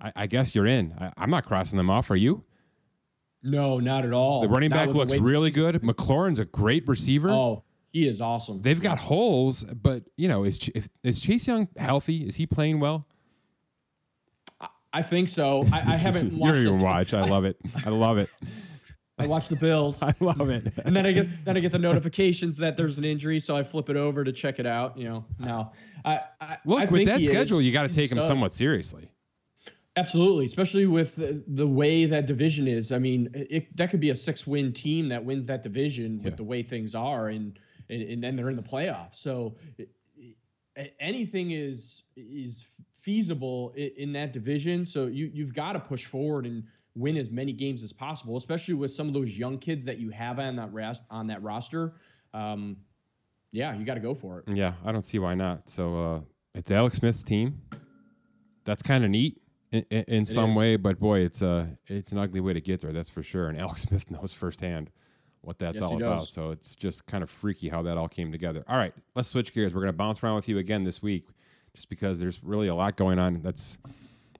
I, 0.00 0.12
I 0.16 0.26
guess 0.26 0.54
you're 0.54 0.66
in. 0.66 0.94
I, 0.98 1.22
am 1.22 1.30
not 1.30 1.44
crossing 1.44 1.76
them 1.76 1.90
off. 1.90 2.10
Are 2.10 2.16
you? 2.16 2.44
No, 3.42 3.78
not 3.78 4.06
at 4.06 4.12
all. 4.12 4.40
The 4.40 4.48
running 4.48 4.70
back 4.70 4.88
looks 4.88 5.14
really 5.16 5.50
good. 5.50 5.82
McLaurin's 5.82 6.38
a 6.38 6.46
great 6.46 6.88
receiver. 6.88 7.30
Oh, 7.30 7.62
he 7.92 8.08
is 8.08 8.20
awesome. 8.20 8.62
They've 8.62 8.80
got 8.80 8.98
holes, 8.98 9.64
but 9.64 10.04
you 10.16 10.28
know, 10.28 10.44
is 10.44 10.70
if, 10.74 10.88
is 11.02 11.20
Chase 11.20 11.46
Young 11.46 11.68
healthy? 11.76 12.26
Is 12.26 12.36
he 12.36 12.46
playing 12.46 12.80
well? 12.80 13.06
I 14.94 15.02
think 15.02 15.28
so. 15.28 15.66
I, 15.72 15.94
I 15.94 15.96
haven't 15.96 16.32
watched. 16.38 16.56
you 16.56 16.64
don't 16.64 16.76
even 16.76 16.86
watch. 16.86 17.12
I 17.12 17.24
love 17.24 17.44
it. 17.44 17.58
I 17.84 17.90
love 17.90 18.16
it. 18.16 18.30
I 19.18 19.26
watch 19.26 19.48
the 19.48 19.56
Bills. 19.56 19.98
I 20.02 20.12
love 20.20 20.50
it. 20.50 20.72
and 20.84 20.94
then 20.94 21.06
I 21.06 21.12
get 21.12 21.44
then 21.44 21.56
I 21.56 21.60
get 21.60 21.72
the 21.72 21.78
notifications 21.78 22.56
that 22.58 22.76
there's 22.76 22.98
an 22.98 23.04
injury, 23.04 23.40
so 23.40 23.56
I 23.56 23.62
flip 23.62 23.88
it 23.90 23.96
over 23.96 24.24
to 24.24 24.32
check 24.32 24.58
it 24.58 24.66
out. 24.66 24.96
You 24.96 25.04
know, 25.04 25.24
no. 25.38 25.72
I, 26.04 26.20
I 26.40 26.58
look 26.64 26.80
I 26.80 26.84
with 26.86 27.06
that 27.06 27.22
schedule, 27.22 27.58
is. 27.58 27.64
you 27.64 27.72
got 27.72 27.88
to 27.88 27.94
take 27.94 28.10
him 28.10 28.20
somewhat 28.20 28.52
seriously. 28.52 29.08
Absolutely, 29.96 30.44
especially 30.44 30.86
with 30.86 31.14
the, 31.14 31.40
the, 31.46 31.66
way 31.66 32.04
that 32.04 32.26
division 32.26 32.66
is. 32.66 32.90
I 32.90 32.98
mean, 32.98 33.30
it, 33.32 33.76
that 33.76 33.90
could 33.90 34.00
be 34.00 34.10
a 34.10 34.14
six-win 34.14 34.72
team 34.72 35.08
that 35.08 35.24
wins 35.24 35.46
that 35.46 35.62
division 35.62 36.18
yeah. 36.18 36.24
with 36.24 36.36
the 36.36 36.42
way 36.42 36.64
things 36.64 36.96
are, 36.96 37.28
and, 37.28 37.56
and, 37.88 38.02
and 38.02 38.24
then 38.24 38.34
they're 38.34 38.50
in 38.50 38.56
the 38.56 38.62
playoffs. 38.62 39.14
So 39.14 39.54
it, 39.78 39.88
anything 40.98 41.52
is 41.52 42.02
is 42.16 42.64
feasible 43.00 43.72
in, 43.76 43.90
in 43.96 44.12
that 44.14 44.32
division. 44.32 44.84
So 44.84 45.06
you 45.06 45.30
you've 45.32 45.54
got 45.54 45.74
to 45.74 45.80
push 45.80 46.06
forward 46.06 46.46
and 46.46 46.64
win 46.96 47.16
as 47.16 47.30
many 47.30 47.52
games 47.52 47.82
as 47.82 47.92
possible, 47.92 48.36
especially 48.36 48.74
with 48.74 48.92
some 48.92 49.08
of 49.08 49.14
those 49.14 49.30
young 49.36 49.58
kids 49.58 49.84
that 49.84 49.98
you 49.98 50.10
have 50.10 50.38
on 50.38 50.56
that 50.56 50.72
ras- 50.72 51.00
on 51.10 51.26
that 51.26 51.42
roster. 51.42 51.94
Um, 52.32 52.76
yeah, 53.52 53.74
you 53.76 53.84
got 53.84 53.94
to 53.94 54.00
go 54.00 54.14
for 54.14 54.40
it. 54.40 54.56
Yeah, 54.56 54.72
I 54.84 54.92
don't 54.92 55.04
see 55.04 55.18
why 55.18 55.34
not. 55.34 55.68
So 55.68 56.14
uh, 56.14 56.20
it's 56.54 56.70
Alex 56.70 56.96
Smith's 56.96 57.22
team. 57.22 57.60
That's 58.64 58.82
kind 58.82 59.04
of 59.04 59.10
neat 59.10 59.40
in, 59.70 59.82
in, 59.90 60.26
some 60.26 60.50
is. 60.50 60.56
way, 60.56 60.76
but 60.76 60.98
boy, 60.98 61.20
it's 61.20 61.42
a 61.42 61.68
it's 61.86 62.12
an 62.12 62.18
ugly 62.18 62.40
way 62.40 62.52
to 62.52 62.60
get 62.60 62.80
there. 62.80 62.92
That's 62.92 63.08
for 63.08 63.22
sure. 63.22 63.48
And 63.48 63.58
Alex 63.60 63.82
Smith 63.82 64.10
knows 64.10 64.32
firsthand 64.32 64.90
what 65.42 65.58
that's 65.58 65.80
yes, 65.80 65.84
all 65.84 65.96
about. 65.96 66.20
Does. 66.20 66.32
So 66.32 66.50
it's 66.50 66.74
just 66.74 67.06
kind 67.06 67.22
of 67.22 67.30
freaky 67.30 67.68
how 67.68 67.82
that 67.82 67.98
all 67.98 68.08
came 68.08 68.32
together. 68.32 68.64
All 68.68 68.76
right, 68.76 68.94
let's 69.14 69.28
switch 69.28 69.52
gears. 69.52 69.74
We're 69.74 69.82
going 69.82 69.92
to 69.92 69.96
bounce 69.96 70.22
around 70.22 70.36
with 70.36 70.48
you 70.48 70.58
again 70.58 70.82
this 70.82 71.02
week, 71.02 71.26
just 71.74 71.88
because 71.88 72.18
there's 72.18 72.42
really 72.42 72.68
a 72.68 72.74
lot 72.74 72.96
going 72.96 73.18
on 73.18 73.40
that's 73.42 73.78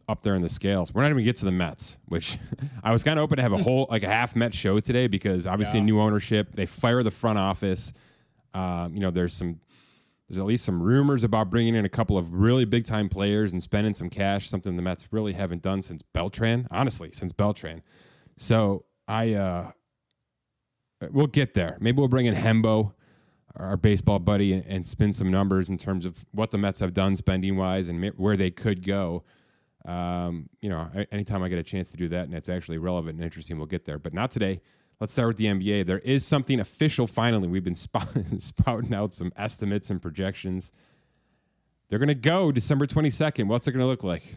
up 0.08 0.22
there 0.22 0.34
in 0.34 0.42
the 0.42 0.48
scales. 0.48 0.92
We're 0.92 1.02
not 1.02 1.10
even 1.10 1.24
get 1.24 1.36
to 1.36 1.44
the 1.44 1.52
Mets, 1.52 1.98
which 2.06 2.38
I 2.84 2.92
was 2.92 3.02
kind 3.02 3.18
of 3.18 3.22
open 3.22 3.36
to 3.36 3.42
have 3.42 3.52
a 3.52 3.58
whole 3.58 3.86
like 3.90 4.02
a 4.02 4.08
half 4.08 4.36
Met 4.36 4.54
show 4.54 4.80
today 4.80 5.06
because 5.06 5.46
obviously 5.46 5.80
yeah. 5.80 5.86
new 5.86 6.00
ownership. 6.00 6.52
They 6.52 6.66
fire 6.66 7.02
the 7.02 7.10
front 7.10 7.38
office. 7.38 7.92
Um, 8.52 8.94
you 8.94 9.00
know, 9.00 9.10
there's 9.10 9.32
some 9.32 9.60
there's 10.28 10.38
at 10.38 10.46
least 10.46 10.64
some 10.64 10.82
rumors 10.82 11.22
about 11.22 11.50
bringing 11.50 11.74
in 11.74 11.84
a 11.84 11.88
couple 11.88 12.16
of 12.16 12.32
really 12.32 12.64
big 12.64 12.84
time 12.84 13.08
players 13.08 13.52
and 13.52 13.62
spending 13.62 13.92
some 13.92 14.08
cash, 14.08 14.48
something 14.48 14.74
the 14.74 14.82
Mets 14.82 15.08
really 15.10 15.34
haven't 15.34 15.62
done 15.62 15.82
since 15.82 16.02
Beltran, 16.02 16.66
honestly, 16.70 17.10
since 17.12 17.32
Beltran. 17.32 17.82
So 18.36 18.84
I, 19.06 19.34
uh, 19.34 19.70
we'll 21.10 21.26
get 21.26 21.52
there. 21.52 21.76
Maybe 21.80 21.98
we'll 21.98 22.08
bring 22.08 22.24
in 22.26 22.34
Hembo, 22.34 22.94
our 23.54 23.76
baseball 23.76 24.18
buddy, 24.18 24.54
and, 24.54 24.64
and 24.66 24.86
spin 24.86 25.12
some 25.12 25.30
numbers 25.30 25.68
in 25.68 25.76
terms 25.76 26.06
of 26.06 26.24
what 26.32 26.50
the 26.50 26.58
Mets 26.58 26.80
have 26.80 26.94
done 26.94 27.16
spending 27.16 27.56
wise 27.56 27.88
and 27.88 28.02
where 28.16 28.36
they 28.36 28.50
could 28.50 28.84
go. 28.84 29.24
Um, 29.84 30.48
you 30.60 30.70
know, 30.70 30.88
anytime 31.12 31.42
I 31.42 31.48
get 31.48 31.58
a 31.58 31.62
chance 31.62 31.88
to 31.88 31.96
do 31.96 32.08
that 32.08 32.24
and 32.24 32.34
it's 32.34 32.48
actually 32.48 32.78
relevant 32.78 33.16
and 33.16 33.24
interesting, 33.24 33.58
we'll 33.58 33.66
get 33.66 33.84
there. 33.84 33.98
But 33.98 34.14
not 34.14 34.30
today. 34.30 34.60
Let's 35.00 35.12
start 35.12 35.28
with 35.28 35.36
the 35.36 35.46
NBA. 35.46 35.86
There 35.86 35.98
is 35.98 36.24
something 36.24 36.60
official 36.60 37.06
finally. 37.06 37.48
We've 37.48 37.64
been 37.64 37.74
spouting 38.38 38.94
out 38.94 39.12
some 39.12 39.32
estimates 39.36 39.90
and 39.90 40.00
projections. 40.00 40.72
They're 41.88 41.98
going 41.98 42.08
to 42.08 42.14
go 42.14 42.52
December 42.52 42.86
22nd. 42.86 43.46
What's 43.46 43.66
it 43.66 43.72
going 43.72 43.82
to 43.82 43.86
look 43.86 44.04
like? 44.04 44.36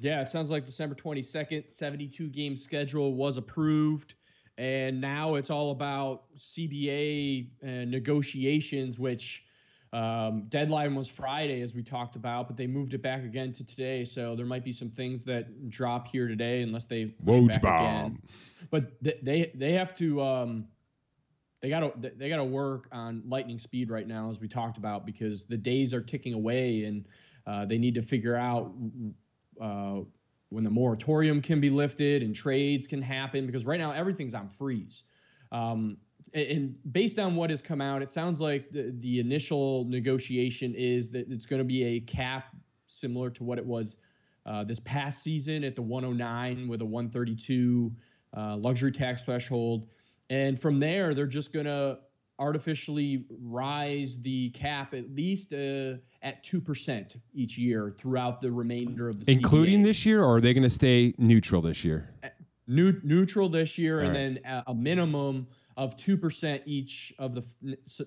Yeah, 0.00 0.20
it 0.20 0.28
sounds 0.28 0.50
like 0.50 0.66
December 0.66 0.94
22nd, 0.94 1.70
72 1.70 2.28
game 2.28 2.56
schedule 2.56 3.14
was 3.14 3.36
approved. 3.36 4.14
And 4.58 5.00
now 5.00 5.34
it's 5.34 5.50
all 5.50 5.70
about 5.70 6.24
CBA 6.38 7.48
and 7.62 7.90
negotiations, 7.90 8.98
which 8.98 9.43
um, 9.94 10.46
deadline 10.48 10.96
was 10.96 11.06
Friday, 11.06 11.62
as 11.62 11.72
we 11.72 11.82
talked 11.82 12.16
about, 12.16 12.48
but 12.48 12.56
they 12.56 12.66
moved 12.66 12.94
it 12.94 13.02
back 13.02 13.22
again 13.22 13.52
to 13.52 13.64
today. 13.64 14.04
So 14.04 14.34
there 14.34 14.44
might 14.44 14.64
be 14.64 14.72
some 14.72 14.90
things 14.90 15.22
that 15.24 15.70
drop 15.70 16.08
here 16.08 16.26
today, 16.26 16.62
unless 16.62 16.84
they 16.84 17.14
back 17.52 17.62
bomb. 17.62 18.18
But 18.70 19.02
th- 19.04 19.18
they 19.22 19.52
they 19.54 19.72
have 19.74 19.96
to 19.98 20.20
um, 20.20 20.66
they 21.62 21.68
got 21.68 21.80
to 21.80 22.10
they 22.16 22.28
got 22.28 22.38
to 22.38 22.44
work 22.44 22.88
on 22.90 23.22
lightning 23.24 23.60
speed 23.60 23.88
right 23.88 24.08
now, 24.08 24.30
as 24.30 24.40
we 24.40 24.48
talked 24.48 24.78
about, 24.78 25.06
because 25.06 25.44
the 25.44 25.56
days 25.56 25.94
are 25.94 26.02
ticking 26.02 26.34
away, 26.34 26.84
and 26.84 27.06
uh, 27.46 27.64
they 27.64 27.78
need 27.78 27.94
to 27.94 28.02
figure 28.02 28.36
out. 28.36 28.72
Uh, 29.60 30.00
when 30.50 30.62
the 30.62 30.70
moratorium 30.70 31.42
can 31.42 31.60
be 31.60 31.68
lifted 31.68 32.22
and 32.22 32.32
trades 32.32 32.86
can 32.86 33.02
happen, 33.02 33.44
because 33.44 33.64
right 33.64 33.80
now 33.80 33.90
everything's 33.90 34.34
on 34.34 34.48
freeze. 34.48 35.02
Um, 35.50 35.96
and 36.34 36.74
based 36.92 37.18
on 37.18 37.36
what 37.36 37.50
has 37.50 37.60
come 37.60 37.80
out, 37.80 38.02
it 38.02 38.10
sounds 38.10 38.40
like 38.40 38.70
the, 38.70 38.92
the 39.00 39.20
initial 39.20 39.84
negotiation 39.84 40.74
is 40.74 41.08
that 41.10 41.30
it's 41.30 41.46
going 41.46 41.60
to 41.60 41.64
be 41.64 41.84
a 41.84 42.00
cap 42.00 42.54
similar 42.88 43.30
to 43.30 43.44
what 43.44 43.56
it 43.56 43.64
was 43.64 43.96
uh, 44.44 44.64
this 44.64 44.80
past 44.80 45.22
season 45.22 45.64
at 45.64 45.76
the 45.76 45.82
109 45.82 46.68
with 46.68 46.82
a 46.82 46.84
132 46.84 47.92
uh, 48.36 48.56
luxury 48.56 48.92
tax 48.92 49.22
threshold. 49.22 49.86
And 50.28 50.60
from 50.60 50.80
there, 50.80 51.14
they're 51.14 51.26
just 51.26 51.52
going 51.52 51.66
to 51.66 51.98
artificially 52.38 53.26
rise 53.40 54.18
the 54.20 54.50
cap 54.50 54.92
at 54.92 55.14
least 55.14 55.52
uh, 55.52 55.94
at 56.22 56.44
2% 56.44 57.16
each 57.32 57.56
year 57.56 57.94
throughout 57.96 58.40
the 58.40 58.50
remainder 58.50 59.08
of 59.08 59.20
the 59.20 59.24
season. 59.24 59.38
including 59.38 59.80
CBA. 59.80 59.84
this 59.84 60.06
year 60.06 60.22
or 60.22 60.36
are 60.36 60.40
they 60.40 60.52
going 60.52 60.64
to 60.64 60.70
stay 60.70 61.14
neutral 61.16 61.62
this 61.62 61.84
year 61.84 62.10
New, 62.66 62.98
neutral 63.02 63.48
this 63.48 63.76
year 63.76 64.00
All 64.00 64.06
and 64.06 64.14
right. 64.14 64.44
then 64.44 64.52
a, 64.66 64.70
a 64.70 64.74
minimum 64.74 65.46
of 65.76 65.96
2% 65.96 66.62
each 66.66 67.12
of 67.18 67.34
the 67.34 67.44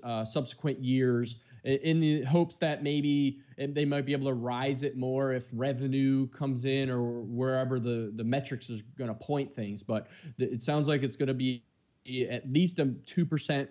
uh, 0.04 0.24
subsequent 0.24 0.80
years 0.84 1.36
in 1.64 2.00
the 2.00 2.24
hopes 2.24 2.58
that 2.58 2.82
maybe 2.82 3.40
they 3.58 3.84
might 3.84 4.06
be 4.06 4.14
able 4.14 4.28
to 4.28 4.34
rise 4.34 4.84
it 4.84 4.96
more 4.96 5.34
if 5.34 5.46
revenue 5.52 6.28
comes 6.28 6.64
in 6.64 6.90
or 6.90 7.22
wherever 7.24 7.80
the, 7.80 8.14
the 8.16 8.24
metrics 8.24 8.70
is 8.70 8.82
going 8.98 9.10
to 9.10 9.14
point 9.14 9.54
things. 9.54 9.84
But 9.84 10.08
th- 10.40 10.50
it 10.52 10.64
sounds 10.64 10.88
like 10.88 11.04
it's 11.04 11.18
going 11.18 11.28
to 11.28 11.34
be 11.34 11.64
at 12.30 12.50
least 12.50 12.80
a 12.80 12.86
2% 12.86 13.68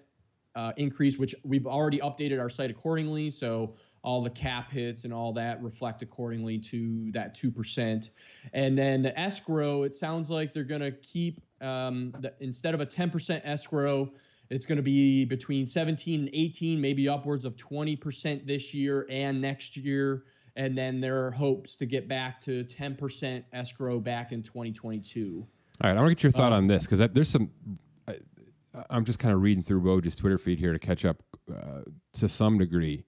uh, 0.56 0.72
increase, 0.76 1.16
which 1.16 1.34
we've 1.42 1.66
already 1.66 1.98
updated 1.98 2.38
our 2.38 2.50
site 2.50 2.70
accordingly. 2.70 3.30
So 3.30 3.74
all 4.06 4.22
the 4.22 4.30
cap 4.30 4.70
hits 4.70 5.02
and 5.02 5.12
all 5.12 5.32
that 5.32 5.60
reflect 5.60 6.00
accordingly 6.00 6.58
to 6.58 7.10
that 7.10 7.36
2%. 7.36 8.10
And 8.52 8.78
then 8.78 9.02
the 9.02 9.18
escrow, 9.18 9.82
it 9.82 9.96
sounds 9.96 10.30
like 10.30 10.54
they're 10.54 10.62
going 10.62 10.80
to 10.80 10.92
keep, 10.92 11.42
um, 11.60 12.14
the, 12.20 12.32
instead 12.38 12.72
of 12.72 12.80
a 12.80 12.86
10% 12.86 13.40
escrow, 13.44 14.08
it's 14.48 14.64
going 14.64 14.76
to 14.76 14.82
be 14.82 15.24
between 15.24 15.66
17 15.66 16.20
and 16.20 16.30
18, 16.32 16.80
maybe 16.80 17.08
upwards 17.08 17.44
of 17.44 17.56
20% 17.56 18.46
this 18.46 18.72
year 18.72 19.08
and 19.10 19.42
next 19.42 19.76
year. 19.76 20.22
And 20.54 20.78
then 20.78 21.00
there 21.00 21.26
are 21.26 21.32
hopes 21.32 21.74
to 21.74 21.84
get 21.84 22.06
back 22.06 22.40
to 22.42 22.62
10% 22.62 23.42
escrow 23.52 23.98
back 23.98 24.30
in 24.30 24.40
2022. 24.40 25.44
All 25.82 25.90
right, 25.90 25.96
I 25.96 26.00
want 26.00 26.10
to 26.10 26.14
get 26.14 26.22
your 26.22 26.30
thought 26.30 26.52
Um, 26.52 26.58
on 26.58 26.66
this 26.68 26.86
because 26.86 27.10
there's 27.12 27.28
some. 27.28 27.50
I, 28.06 28.16
I'm 28.88 29.04
just 29.04 29.18
kind 29.18 29.34
of 29.34 29.42
reading 29.42 29.64
through 29.64 29.82
Woj's 29.82 30.14
Twitter 30.14 30.38
feed 30.38 30.58
here 30.58 30.72
to 30.72 30.78
catch 30.78 31.04
up 31.04 31.22
uh, 31.50 31.82
to 32.14 32.28
some 32.28 32.56
degree. 32.56 33.04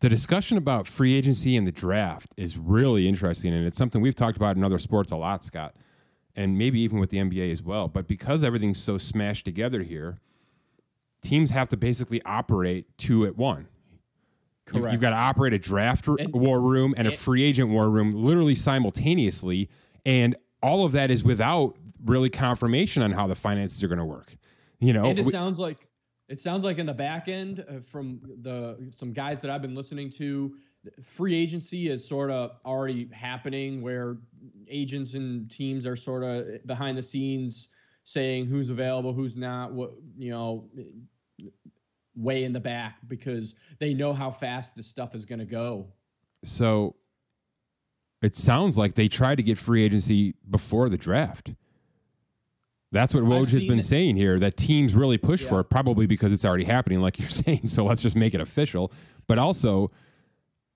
The 0.00 0.08
discussion 0.08 0.58
about 0.58 0.86
free 0.86 1.14
agency 1.16 1.56
and 1.56 1.66
the 1.66 1.72
draft 1.72 2.32
is 2.36 2.58
really 2.58 3.08
interesting, 3.08 3.54
and 3.54 3.66
it's 3.66 3.76
something 3.76 4.00
we've 4.00 4.14
talked 4.14 4.36
about 4.36 4.56
in 4.56 4.64
other 4.64 4.78
sports 4.78 5.12
a 5.12 5.16
lot, 5.16 5.44
Scott, 5.44 5.74
and 6.36 6.58
maybe 6.58 6.80
even 6.80 6.98
with 6.98 7.10
the 7.10 7.18
NBA 7.18 7.50
as 7.52 7.62
well. 7.62 7.88
But 7.88 8.06
because 8.06 8.44
everything's 8.44 8.82
so 8.82 8.98
smashed 8.98 9.44
together 9.44 9.82
here, 9.82 10.18
teams 11.22 11.50
have 11.50 11.68
to 11.70 11.76
basically 11.76 12.20
operate 12.24 12.86
two 12.98 13.24
at 13.24 13.36
one. 13.36 13.60
You've- 14.66 14.80
Correct. 14.80 14.92
You've 14.92 15.00
got 15.02 15.10
to 15.10 15.16
operate 15.16 15.52
a 15.52 15.58
draft 15.58 16.08
r- 16.08 16.16
And- 16.18 16.32
war 16.34 16.60
room 16.60 16.94
and 16.96 17.06
a 17.06 17.12
free 17.12 17.42
agent 17.42 17.70
war 17.70 17.88
room 17.88 18.12
literally 18.12 18.54
simultaneously. 18.54 19.68
And 20.06 20.36
all 20.62 20.84
of 20.84 20.92
that 20.92 21.10
is 21.10 21.22
without 21.22 21.76
really 22.04 22.30
confirmation 22.30 23.02
on 23.02 23.10
how 23.12 23.26
the 23.26 23.34
finances 23.34 23.82
are 23.84 23.88
going 23.88 23.98
to 23.98 24.04
work. 24.04 24.36
You 24.80 24.92
know, 24.92 25.04
and 25.04 25.18
it 25.18 25.24
we- 25.24 25.30
sounds 25.32 25.58
like 25.58 25.86
it 26.28 26.40
sounds 26.40 26.64
like 26.64 26.78
in 26.78 26.86
the 26.86 26.94
back 26.94 27.28
end 27.28 27.64
uh, 27.68 27.80
from 27.84 28.20
the 28.42 28.90
some 28.90 29.12
guys 29.12 29.40
that 29.40 29.50
I've 29.50 29.62
been 29.62 29.74
listening 29.74 30.10
to, 30.12 30.54
free 31.02 31.34
agency 31.34 31.88
is 31.90 32.06
sort 32.06 32.30
of 32.30 32.52
already 32.64 33.08
happening 33.12 33.82
where 33.82 34.18
agents 34.68 35.14
and 35.14 35.50
teams 35.50 35.86
are 35.86 35.96
sort 35.96 36.22
of 36.22 36.66
behind 36.66 36.96
the 36.96 37.02
scenes 37.02 37.68
saying 38.04 38.46
who's 38.46 38.68
available, 38.68 39.12
who's 39.12 39.36
not, 39.36 39.72
what 39.72 39.92
you 40.18 40.30
know, 40.30 40.68
way 42.16 42.44
in 42.44 42.52
the 42.52 42.60
back 42.60 42.98
because 43.08 43.54
they 43.78 43.92
know 43.92 44.12
how 44.12 44.30
fast 44.30 44.76
this 44.76 44.86
stuff 44.86 45.14
is 45.14 45.24
going 45.24 45.38
to 45.38 45.44
go. 45.44 45.86
so 46.44 46.94
it 48.22 48.36
sounds 48.36 48.78
like 48.78 48.94
they 48.94 49.06
tried 49.06 49.34
to 49.34 49.42
get 49.42 49.58
free 49.58 49.84
agency 49.84 50.34
before 50.48 50.88
the 50.88 50.96
draft. 50.96 51.52
That's 52.94 53.12
what 53.12 53.24
Woj 53.24 53.50
has 53.50 53.64
been 53.64 53.80
it. 53.80 53.84
saying 53.84 54.14
here. 54.14 54.38
That 54.38 54.56
teams 54.56 54.94
really 54.94 55.18
push 55.18 55.42
for 55.42 55.58
it, 55.58 55.64
probably 55.64 56.06
because 56.06 56.32
it's 56.32 56.44
already 56.44 56.62
happening, 56.62 57.00
like 57.00 57.18
you're 57.18 57.28
saying. 57.44 57.66
So 57.66 57.84
let's 57.84 58.00
just 58.00 58.14
make 58.14 58.34
it 58.34 58.40
official. 58.40 58.92
But 59.26 59.36
also, 59.36 59.88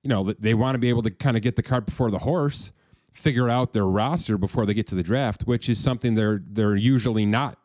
you 0.02 0.08
know, 0.08 0.32
they 0.36 0.52
want 0.54 0.74
to 0.74 0.80
be 0.80 0.88
able 0.88 1.02
to 1.02 1.10
kind 1.10 1.36
of 1.36 1.44
get 1.44 1.54
the 1.54 1.62
cart 1.62 1.86
before 1.86 2.10
the 2.10 2.18
horse, 2.18 2.72
figure 3.14 3.48
out 3.48 3.72
their 3.72 3.86
roster 3.86 4.36
before 4.36 4.66
they 4.66 4.74
get 4.74 4.88
to 4.88 4.96
the 4.96 5.02
draft, 5.04 5.42
which 5.42 5.68
is 5.68 5.78
something 5.78 6.14
they're 6.14 6.42
they're 6.44 6.74
usually 6.74 7.24
not 7.24 7.56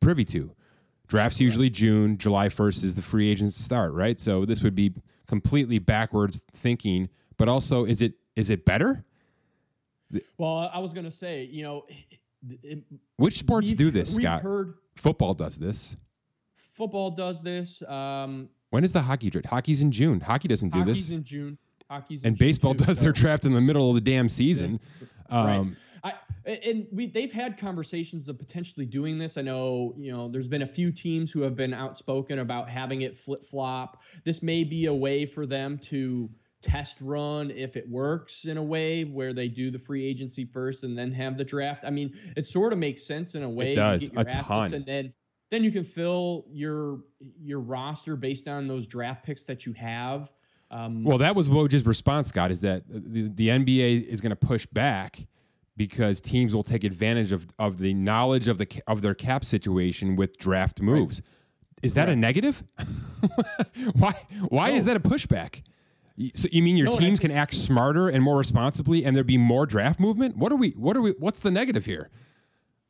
privy 0.00 0.24
to. 0.24 0.50
Drafts 1.06 1.38
usually 1.38 1.68
June, 1.68 2.16
July 2.16 2.48
1st 2.48 2.84
is 2.84 2.94
the 2.94 3.02
free 3.02 3.30
agents 3.30 3.56
start, 3.56 3.92
right? 3.92 4.18
So 4.18 4.46
this 4.46 4.62
would 4.62 4.74
be 4.74 4.94
completely 5.26 5.78
backwards 5.78 6.42
thinking, 6.54 7.10
but 7.36 7.48
also 7.48 7.84
is 7.84 8.00
it 8.00 8.14
is 8.34 8.48
it 8.48 8.64
better? 8.64 9.04
Well, 10.38 10.70
I 10.72 10.78
was 10.78 10.92
going 10.94 11.04
to 11.04 11.12
say, 11.12 11.44
you 11.44 11.62
know, 11.62 11.84
it, 12.62 12.82
Which 13.16 13.38
sports 13.38 13.74
do 13.74 13.90
this, 13.90 14.14
Scott? 14.16 14.42
Heard 14.42 14.74
Football 14.96 15.34
does 15.34 15.56
this. 15.56 15.96
football 16.56 17.10
does 17.10 17.40
this. 17.42 17.82
Um, 17.82 18.48
When 18.70 18.84
is 18.84 18.92
the 18.92 19.02
hockey 19.02 19.30
draft? 19.30 19.46
Hockey's 19.46 19.80
in 19.82 19.90
June. 19.92 20.20
Hockey 20.20 20.48
doesn't 20.48 20.70
do 20.70 20.78
hockey's 20.80 21.08
this. 21.08 21.10
in 21.16 21.24
June. 21.24 21.58
Hockey's 21.90 22.22
in 22.22 22.28
and 22.28 22.36
June 22.36 22.46
baseball 22.48 22.74
too, 22.74 22.84
does 22.84 22.98
so- 22.98 23.02
their 23.04 23.12
draft 23.12 23.44
in 23.46 23.52
the 23.52 23.60
middle 23.60 23.88
of 23.88 23.94
the 23.94 24.00
damn 24.00 24.28
season. 24.28 24.80
Right. 25.30 25.56
Um, 25.56 25.76
I 26.02 26.14
and 26.46 26.86
we 26.90 27.06
they've 27.06 27.30
had 27.30 27.58
conversations 27.58 28.26
of 28.28 28.38
potentially 28.38 28.86
doing 28.86 29.18
this. 29.18 29.36
I 29.36 29.42
know 29.42 29.94
you 29.98 30.10
know 30.10 30.28
there's 30.28 30.48
been 30.48 30.62
a 30.62 30.66
few 30.66 30.90
teams 30.90 31.30
who 31.30 31.42
have 31.42 31.54
been 31.54 31.74
outspoken 31.74 32.38
about 32.38 32.68
having 32.70 33.02
it 33.02 33.16
flip 33.16 33.44
flop. 33.44 34.02
This 34.24 34.42
may 34.42 34.64
be 34.64 34.86
a 34.86 34.94
way 34.94 35.26
for 35.26 35.44
them 35.46 35.78
to 35.84 36.28
test 36.62 36.98
run 37.00 37.50
if 37.50 37.76
it 37.76 37.88
works 37.88 38.44
in 38.44 38.56
a 38.56 38.62
way 38.62 39.04
where 39.04 39.32
they 39.32 39.48
do 39.48 39.70
the 39.70 39.78
free 39.78 40.04
agency 40.04 40.44
first 40.44 40.84
and 40.84 40.96
then 40.96 41.12
have 41.12 41.36
the 41.36 41.44
draft. 41.44 41.84
I 41.84 41.90
mean, 41.90 42.14
it 42.36 42.46
sort 42.46 42.72
of 42.72 42.78
makes 42.78 43.04
sense 43.04 43.34
in 43.34 43.42
a 43.42 43.48
way. 43.48 43.72
It 43.72 43.76
does, 43.76 44.02
your 44.02 44.20
a 44.20 44.24
ton. 44.24 44.74
and 44.74 44.84
then 44.84 45.12
then 45.50 45.64
you 45.64 45.72
can 45.72 45.84
fill 45.84 46.46
your 46.50 47.00
your 47.42 47.60
roster 47.60 48.16
based 48.16 48.48
on 48.48 48.66
those 48.66 48.86
draft 48.86 49.24
picks 49.24 49.42
that 49.44 49.66
you 49.66 49.72
have. 49.72 50.30
Um, 50.70 51.02
Well, 51.02 51.18
that 51.18 51.34
was 51.34 51.48
Woj's 51.48 51.84
response, 51.84 52.28
Scott, 52.28 52.52
is 52.52 52.60
that 52.60 52.84
the, 52.88 53.28
the 53.28 53.48
NBA 53.48 54.06
is 54.06 54.20
going 54.20 54.30
to 54.30 54.36
push 54.36 54.66
back 54.66 55.26
because 55.76 56.20
teams 56.20 56.54
will 56.54 56.62
take 56.62 56.84
advantage 56.84 57.32
of, 57.32 57.48
of 57.58 57.78
the 57.78 57.94
knowledge 57.94 58.46
of 58.46 58.58
the 58.58 58.82
of 58.86 59.02
their 59.02 59.14
cap 59.14 59.44
situation 59.44 60.14
with 60.14 60.38
draft 60.38 60.80
moves. 60.80 61.22
Is 61.82 61.94
that 61.94 62.08
a 62.08 62.14
negative? 62.14 62.62
why 63.94 64.12
why 64.48 64.70
is 64.70 64.84
that 64.84 64.96
a 64.96 65.00
pushback? 65.00 65.62
So 66.34 66.48
you 66.52 66.62
mean 66.62 66.76
your 66.76 66.90
No, 66.90 66.98
teams 66.98 67.20
can 67.20 67.30
act 67.30 67.54
smarter 67.54 68.08
and 68.08 68.22
more 68.22 68.36
responsibly, 68.38 69.04
and 69.04 69.16
there'd 69.16 69.26
be 69.26 69.38
more 69.38 69.66
draft 69.66 70.00
movement? 70.00 70.36
What 70.36 70.52
are 70.52 70.56
we? 70.56 70.70
What 70.70 70.96
are 70.96 71.00
we? 71.00 71.12
What's 71.18 71.40
the 71.40 71.50
negative 71.50 71.84
here? 71.86 72.10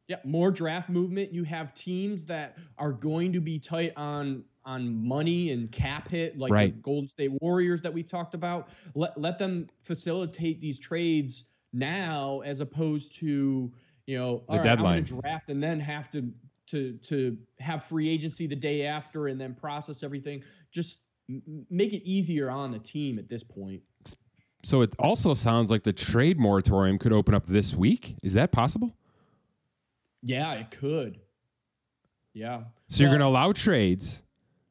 Yeah, 0.09 0.17
more 0.25 0.51
draft 0.51 0.89
movement. 0.89 1.33
You 1.33 1.45
have 1.45 1.73
teams 1.75 2.25
that 2.27 2.59
are 2.79 2.93
going 2.93 3.33
to 3.33 3.41
be 3.41 3.59
tight 3.59 3.93
on 3.97 4.45
on 4.65 5.07
money 5.07 5.53
and 5.53 5.71
cap 5.73 6.09
hit, 6.09 6.37
like 6.37 6.53
Right. 6.53 6.75
the 6.75 6.81
Golden 6.83 7.09
State 7.09 7.33
Warriors 7.41 7.81
that 7.83 7.93
we've 7.93 8.09
talked 8.09 8.35
about. 8.35 8.69
Let 8.95 9.19
let 9.19 9.39
them 9.39 9.69
facilitate 9.85 10.61
these 10.61 10.79
trades 10.79 11.45
now, 11.73 12.41
as 12.41 12.61
opposed 12.61 13.15
to 13.17 13.73
you 14.07 14.19
know 14.19 14.43
all 14.49 14.57
right, 14.57 14.65
deadline. 14.65 14.99
I'm 14.99 15.05
gonna 15.05 15.21
draft 15.23 15.49
and 15.51 15.63
then 15.63 15.79
have 15.79 16.11
to 16.11 16.33
to 16.67 16.95
to 17.05 17.39
have 17.61 17.85
free 17.85 18.09
agency 18.09 18.47
the 18.47 18.57
day 18.57 18.85
after 18.87 19.29
and 19.29 19.41
then 19.41 19.55
process 19.55 20.03
everything. 20.03 20.43
Just 20.73 21.01
m- 21.31 21.67
make 21.71 21.93
it 21.93 22.03
easier 22.09 22.51
on 22.51 22.71
the 22.71 22.79
team 22.79 23.19
at 23.19 23.29
this 23.29 23.43
point. 23.43 23.83
So 24.63 24.83
it 24.83 24.95
also 24.99 25.33
sounds 25.33 25.71
like 25.71 25.85
the 25.85 25.93
trade 25.93 26.39
moratorium 26.39 26.99
could 26.99 27.13
open 27.13 27.35
up 27.35 27.47
this 27.47 27.75
week. 27.75 28.17
Is 28.23 28.35
that 28.35 28.53
possible? 28.53 28.95
Yeah, 30.23 30.53
it 30.55 30.71
could. 30.71 31.19
Yeah. 32.35 32.65
So 32.89 33.03
you're 33.03 33.11
going 33.11 33.21
to 33.21 33.27
allow 33.27 33.53
trades. 33.53 34.23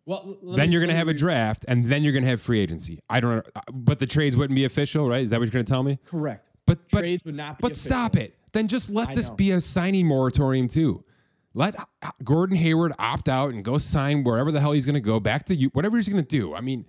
Well, 0.05 0.37
then 0.43 0.69
me- 0.69 0.73
you're 0.73 0.81
going 0.81 0.89
to 0.91 0.95
have 0.95 1.07
a 1.07 1.13
draft, 1.13 1.65
and 1.67 1.85
then 1.85 2.03
you're 2.03 2.13
going 2.13 2.23
to 2.23 2.29
have 2.29 2.41
free 2.41 2.59
agency. 2.59 2.99
I 3.09 3.19
don't 3.19 3.37
know, 3.37 3.43
uh, 3.55 3.61
but 3.71 3.99
the 3.99 4.05
trades 4.07 4.35
wouldn't 4.37 4.55
be 4.55 4.65
official, 4.65 5.07
right? 5.07 5.23
Is 5.23 5.29
that 5.31 5.39
what 5.39 5.45
you're 5.45 5.51
going 5.53 5.65
to 5.65 5.71
tell 5.71 5.83
me? 5.83 5.97
Correct. 6.05 6.45
But 6.65 6.79
but 6.91 6.99
Trades 6.99 7.25
would 7.25 7.35
not 7.35 7.57
be 7.57 7.61
but 7.63 7.75
stop 7.75 8.15
it. 8.15 8.35
Then 8.51 8.67
just 8.67 8.91
let 8.91 9.09
I 9.09 9.15
this 9.15 9.29
know. 9.29 9.35
be 9.35 9.51
a 9.51 9.61
signing 9.61 10.05
moratorium 10.05 10.67
too. 10.67 11.03
Let 11.53 11.75
Gordon 12.23 12.55
Hayward 12.57 12.93
opt 12.99 13.27
out 13.27 13.53
and 13.53 13.63
go 13.63 13.77
sign 13.77 14.23
wherever 14.23 14.51
the 14.51 14.59
hell 14.59 14.71
he's 14.71 14.85
going 14.85 14.93
to 14.95 14.99
go 14.99 15.19
back 15.19 15.45
to 15.45 15.55
you, 15.55 15.69
whatever 15.69 15.97
he's 15.97 16.07
going 16.07 16.23
to 16.23 16.27
do. 16.27 16.53
I 16.53 16.61
mean, 16.61 16.85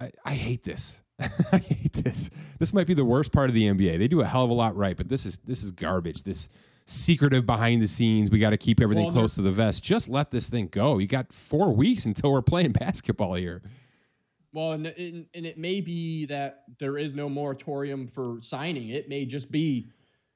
I, 0.00 0.10
I 0.24 0.34
hate 0.34 0.64
this. 0.64 1.02
I 1.52 1.58
hate 1.58 1.92
this. 1.92 2.30
This 2.58 2.74
might 2.74 2.86
be 2.86 2.94
the 2.94 3.04
worst 3.04 3.32
part 3.32 3.48
of 3.48 3.54
the 3.54 3.64
NBA. 3.64 3.98
They 3.98 4.08
do 4.08 4.20
a 4.20 4.26
hell 4.26 4.44
of 4.44 4.50
a 4.50 4.54
lot 4.54 4.76
right, 4.76 4.96
but 4.96 5.08
this 5.08 5.24
is 5.24 5.38
this 5.38 5.62
is 5.62 5.70
garbage. 5.70 6.24
This 6.24 6.48
secretive 6.86 7.46
behind 7.46 7.82
the 7.82 7.88
scenes. 7.88 8.30
We 8.30 8.38
got 8.38 8.50
to 8.50 8.56
keep 8.56 8.80
everything 8.80 9.06
Well, 9.06 9.14
close 9.14 9.34
to 9.36 9.42
the 9.42 9.52
vest. 9.52 9.84
Just 9.84 10.08
let 10.08 10.30
this 10.30 10.48
thing 10.48 10.68
go. 10.68 10.98
You 10.98 11.06
got 11.06 11.32
four 11.32 11.72
weeks 11.72 12.06
until 12.06 12.32
we're 12.32 12.42
playing 12.42 12.72
basketball 12.72 13.34
here. 13.34 13.62
Well, 14.52 14.72
and, 14.72 14.86
and, 14.86 15.26
and 15.34 15.46
it 15.46 15.56
may 15.56 15.80
be 15.80 16.26
that 16.26 16.64
there 16.78 16.98
is 16.98 17.14
no 17.14 17.28
moratorium 17.28 18.06
for 18.06 18.38
signing. 18.42 18.90
It 18.90 19.08
may 19.08 19.24
just 19.24 19.50
be 19.50 19.88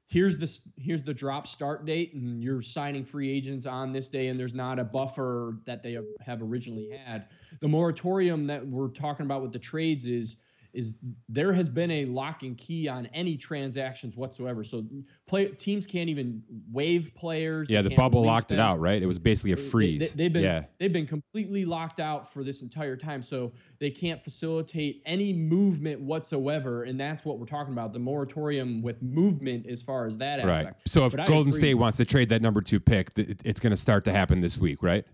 here's 0.09 0.37
the 0.37 0.59
here's 0.77 1.03
the 1.03 1.15
drop 1.15 1.47
start 1.47 1.85
date, 1.85 2.15
and 2.15 2.43
you're 2.43 2.63
signing 2.63 3.05
free 3.05 3.31
agents 3.31 3.67
on 3.67 3.93
this 3.93 4.09
day, 4.09 4.29
and 4.29 4.39
there's 4.39 4.55
not 4.55 4.79
a 4.79 4.85
buffer 4.85 5.59
that 5.65 5.83
they 5.83 5.93
have- 5.93 6.07
have 6.21 6.43
originally 6.43 6.91
had. 6.91 7.27
The 7.61 7.69
moratorium 7.69 8.47
that 8.47 8.67
we're 8.67 8.89
talking 8.89 9.27
about 9.27 9.43
with 9.43 9.53
the 9.53 9.59
trades 9.59 10.07
is 10.07 10.37
is 10.77 10.95
there 11.31 11.55
has 11.55 11.71
been 11.71 11.91
a 11.91 12.05
lock 12.05 12.43
and 12.43 12.57
key 12.59 12.87
on 12.87 13.07
any 13.07 13.35
transactions 13.35 14.15
whatsoever. 14.15 14.63
So 14.63 14.85
play 15.27 15.47
teams 15.47 15.87
can't 15.87 16.11
even 16.11 16.43
waive 16.71 17.13
players. 17.15 17.71
Yeah, 17.71 17.81
the 17.81 17.95
bubble 17.97 18.23
locked 18.23 18.51
them. 18.51 18.59
it 18.59 18.63
out, 18.63 18.79
right? 18.79 19.03
It 19.03 19.07
was 19.07 19.19
basically 19.19 19.53
a 19.53 19.57
freeze. 19.57 20.13
They, 20.13 20.25
have 20.25 20.35
been 20.35 20.45
yeah. 20.45 20.65
they've 20.79 20.93
been 20.93 21.07
completely 21.07 21.65
locked 21.65 21.99
out 21.99 22.31
for 22.31 22.45
this 22.45 22.61
entire 22.61 22.95
time. 22.95 23.23
So 23.23 23.53
they 23.81 23.91
can't 23.91 24.23
facilitate 24.23 25.03
any 25.07 25.33
movement 25.33 25.99
whatsoever, 25.99 26.85
and 26.85 27.01
that's 27.01 27.25
what 27.25 27.39
we're 27.39 27.47
talking 27.47 27.73
about. 27.73 27.95
The 27.95 27.99
moratorium 27.99 28.83
with 28.83 29.01
movement 29.01 29.67
as 29.67 29.81
far 29.81 30.07
as 30.07 30.19
that 30.19 30.41
aspect. 30.41 30.65
Right. 30.65 30.75
So 30.87 31.07
if 31.07 31.17
but 31.17 31.27
Golden 31.27 31.53
State 31.53 31.75
wants 31.75 31.97
to 31.97 32.05
trade 32.05 32.29
that 32.29 32.43
number 32.43 32.61
two 32.61 32.81
pick, 32.81 33.13
it's 33.17 33.61
going 33.61 33.71
to 33.71 33.79
start 33.79 34.05
to 34.05 34.13
happen 34.13 34.43
this 34.43 34.59
week, 34.59 34.83
right? 34.83 35.07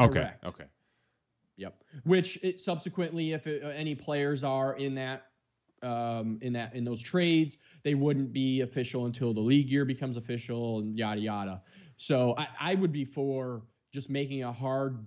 okay. 0.00 0.30
Okay. 0.46 0.64
Yep. 1.60 1.84
Which 2.04 2.38
it 2.42 2.58
subsequently, 2.58 3.32
if 3.32 3.46
it, 3.46 3.62
uh, 3.62 3.68
any 3.68 3.94
players 3.94 4.42
are 4.42 4.74
in 4.76 4.94
that 4.94 5.26
um, 5.82 6.38
in 6.42 6.52
that 6.54 6.74
in 6.74 6.84
those 6.84 7.02
trades, 7.02 7.58
they 7.84 7.94
wouldn't 7.94 8.32
be 8.32 8.62
official 8.62 9.06
until 9.06 9.32
the 9.34 9.40
league 9.40 9.70
year 9.70 9.84
becomes 9.84 10.16
official 10.16 10.80
and 10.80 10.96
yada 10.96 11.20
yada. 11.20 11.62
So 11.96 12.34
I, 12.38 12.48
I 12.58 12.74
would 12.74 12.92
be 12.92 13.04
for 13.04 13.62
just 13.92 14.08
making 14.08 14.42
a 14.42 14.52
hard. 14.52 15.06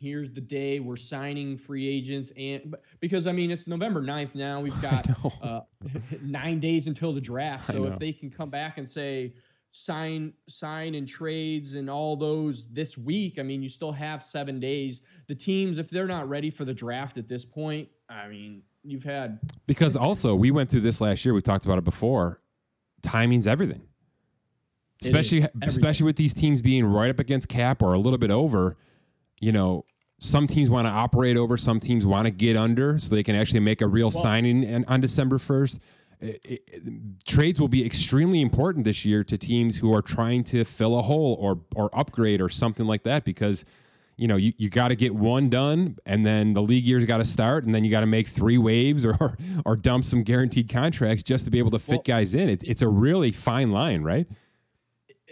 Here's 0.00 0.30
the 0.30 0.40
day 0.40 0.80
we're 0.80 0.96
signing 0.96 1.58
free 1.58 1.86
agents, 1.86 2.32
and 2.36 2.74
because 3.00 3.26
I 3.26 3.32
mean 3.32 3.50
it's 3.50 3.66
November 3.66 4.02
9th 4.02 4.34
now. 4.34 4.60
We've 4.60 4.82
got 4.82 5.06
uh, 5.42 5.60
nine 6.22 6.60
days 6.60 6.86
until 6.86 7.12
the 7.12 7.20
draft. 7.20 7.66
So 7.66 7.84
if 7.84 7.98
they 7.98 8.12
can 8.12 8.30
come 8.30 8.48
back 8.48 8.78
and 8.78 8.88
say 8.88 9.34
sign 9.74 10.32
sign 10.48 10.94
and 10.94 11.06
trades 11.06 11.74
and 11.74 11.90
all 11.90 12.16
those 12.16 12.66
this 12.72 12.96
week. 12.96 13.38
I 13.40 13.42
mean, 13.42 13.60
you 13.60 13.68
still 13.68 13.90
have 13.90 14.22
seven 14.22 14.60
days. 14.60 15.02
The 15.26 15.34
teams, 15.34 15.78
if 15.78 15.90
they're 15.90 16.06
not 16.06 16.28
ready 16.28 16.48
for 16.48 16.64
the 16.64 16.72
draft 16.72 17.18
at 17.18 17.26
this 17.26 17.44
point, 17.44 17.88
I 18.08 18.28
mean, 18.28 18.62
you've 18.84 19.02
had 19.02 19.40
because 19.66 19.96
also 19.96 20.34
we 20.34 20.52
went 20.52 20.70
through 20.70 20.82
this 20.82 21.00
last 21.00 21.24
year. 21.24 21.34
We 21.34 21.42
talked 21.42 21.64
about 21.64 21.78
it 21.78 21.84
before. 21.84 22.40
Timing's 23.02 23.48
everything. 23.48 23.82
Especially 25.02 25.38
everything. 25.38 25.68
especially 25.68 26.06
with 26.06 26.16
these 26.16 26.32
teams 26.32 26.62
being 26.62 26.84
right 26.84 27.10
up 27.10 27.18
against 27.18 27.48
cap 27.48 27.82
or 27.82 27.94
a 27.94 27.98
little 27.98 28.18
bit 28.18 28.30
over, 28.30 28.76
you 29.40 29.50
know, 29.50 29.84
some 30.20 30.46
teams 30.46 30.70
want 30.70 30.86
to 30.86 30.90
operate 30.90 31.36
over, 31.36 31.56
some 31.56 31.80
teams 31.80 32.06
want 32.06 32.26
to 32.26 32.30
get 32.30 32.56
under 32.56 32.98
so 32.98 33.14
they 33.14 33.24
can 33.24 33.34
actually 33.34 33.60
make 33.60 33.82
a 33.82 33.88
real 33.88 34.06
well, 34.06 34.22
signing 34.22 34.84
on 34.86 35.00
December 35.00 35.38
1st 35.38 35.80
it, 36.24 36.40
it, 36.44 37.24
trades 37.26 37.60
will 37.60 37.68
be 37.68 37.84
extremely 37.84 38.40
important 38.40 38.84
this 38.84 39.04
year 39.04 39.22
to 39.24 39.36
teams 39.36 39.76
who 39.76 39.94
are 39.94 40.02
trying 40.02 40.42
to 40.44 40.64
fill 40.64 40.98
a 40.98 41.02
hole 41.02 41.36
or 41.40 41.60
or 41.74 41.90
upgrade 41.98 42.40
or 42.40 42.48
something 42.48 42.86
like 42.86 43.02
that 43.02 43.24
because 43.24 43.64
you 44.16 44.26
know 44.26 44.36
you, 44.36 44.52
you 44.56 44.70
got 44.70 44.88
to 44.88 44.96
get 44.96 45.14
one 45.14 45.50
done 45.50 45.96
and 46.06 46.24
then 46.24 46.52
the 46.52 46.62
league 46.62 46.84
year's 46.84 47.04
got 47.04 47.18
to 47.18 47.24
start 47.24 47.64
and 47.64 47.74
then 47.74 47.84
you 47.84 47.90
got 47.90 48.00
to 48.00 48.06
make 48.06 48.26
three 48.26 48.58
waves 48.58 49.04
or 49.04 49.36
or 49.66 49.76
dump 49.76 50.04
some 50.04 50.22
guaranteed 50.22 50.68
contracts 50.70 51.22
just 51.22 51.44
to 51.44 51.50
be 51.50 51.58
able 51.58 51.70
to 51.70 51.78
fit 51.78 51.96
well, 51.96 52.02
guys 52.04 52.34
in. 52.34 52.48
It's, 52.48 52.64
it's 52.64 52.82
a 52.82 52.88
really 52.88 53.30
fine 53.30 53.70
line 53.70 54.02
right? 54.02 54.26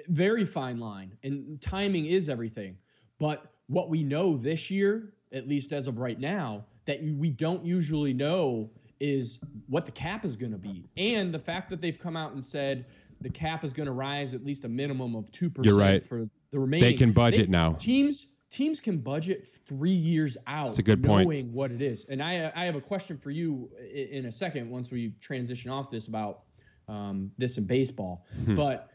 Very 0.08 0.44
fine 0.44 0.78
line 0.78 1.16
and 1.22 1.60
timing 1.62 2.06
is 2.06 2.28
everything 2.28 2.76
but 3.18 3.52
what 3.68 3.88
we 3.88 4.02
know 4.02 4.36
this 4.36 4.70
year 4.70 5.12
at 5.32 5.48
least 5.48 5.72
as 5.72 5.86
of 5.86 5.98
right 5.98 6.20
now 6.20 6.64
that 6.84 7.02
we 7.02 7.30
don't 7.30 7.64
usually 7.64 8.12
know 8.12 8.68
is 9.02 9.40
what 9.68 9.84
the 9.84 9.90
cap 9.90 10.24
is 10.24 10.36
going 10.36 10.52
to 10.52 10.58
be, 10.58 10.84
and 10.96 11.34
the 11.34 11.38
fact 11.38 11.68
that 11.70 11.80
they've 11.80 11.98
come 11.98 12.16
out 12.16 12.32
and 12.32 12.44
said 12.44 12.86
the 13.20 13.28
cap 13.28 13.64
is 13.64 13.72
going 13.72 13.86
to 13.86 13.92
rise 13.92 14.32
at 14.32 14.44
least 14.44 14.64
a 14.64 14.68
minimum 14.68 15.16
of 15.16 15.30
two 15.32 15.50
percent 15.50 15.76
right. 15.76 16.06
for 16.06 16.28
the 16.52 16.58
remaining. 16.58 16.88
They 16.88 16.94
can 16.94 17.12
budget 17.12 17.46
they, 17.46 17.52
now. 17.52 17.72
Teams 17.72 18.28
teams 18.50 18.78
can 18.78 18.98
budget 18.98 19.46
three 19.66 19.90
years 19.90 20.36
out. 20.46 20.66
That's 20.66 20.78
a 20.78 20.82
good 20.82 21.04
knowing 21.04 21.26
point. 21.26 21.48
what 21.48 21.72
it 21.72 21.82
is. 21.82 22.06
And 22.08 22.22
I 22.22 22.52
I 22.54 22.64
have 22.64 22.76
a 22.76 22.80
question 22.80 23.18
for 23.18 23.30
you 23.30 23.68
in 23.92 24.26
a 24.26 24.32
second 24.32 24.70
once 24.70 24.90
we 24.90 25.14
transition 25.20 25.70
off 25.70 25.90
this 25.90 26.06
about 26.06 26.42
um, 26.88 27.32
this 27.38 27.58
in 27.58 27.64
baseball. 27.64 28.24
Hmm. 28.44 28.54
But 28.54 28.90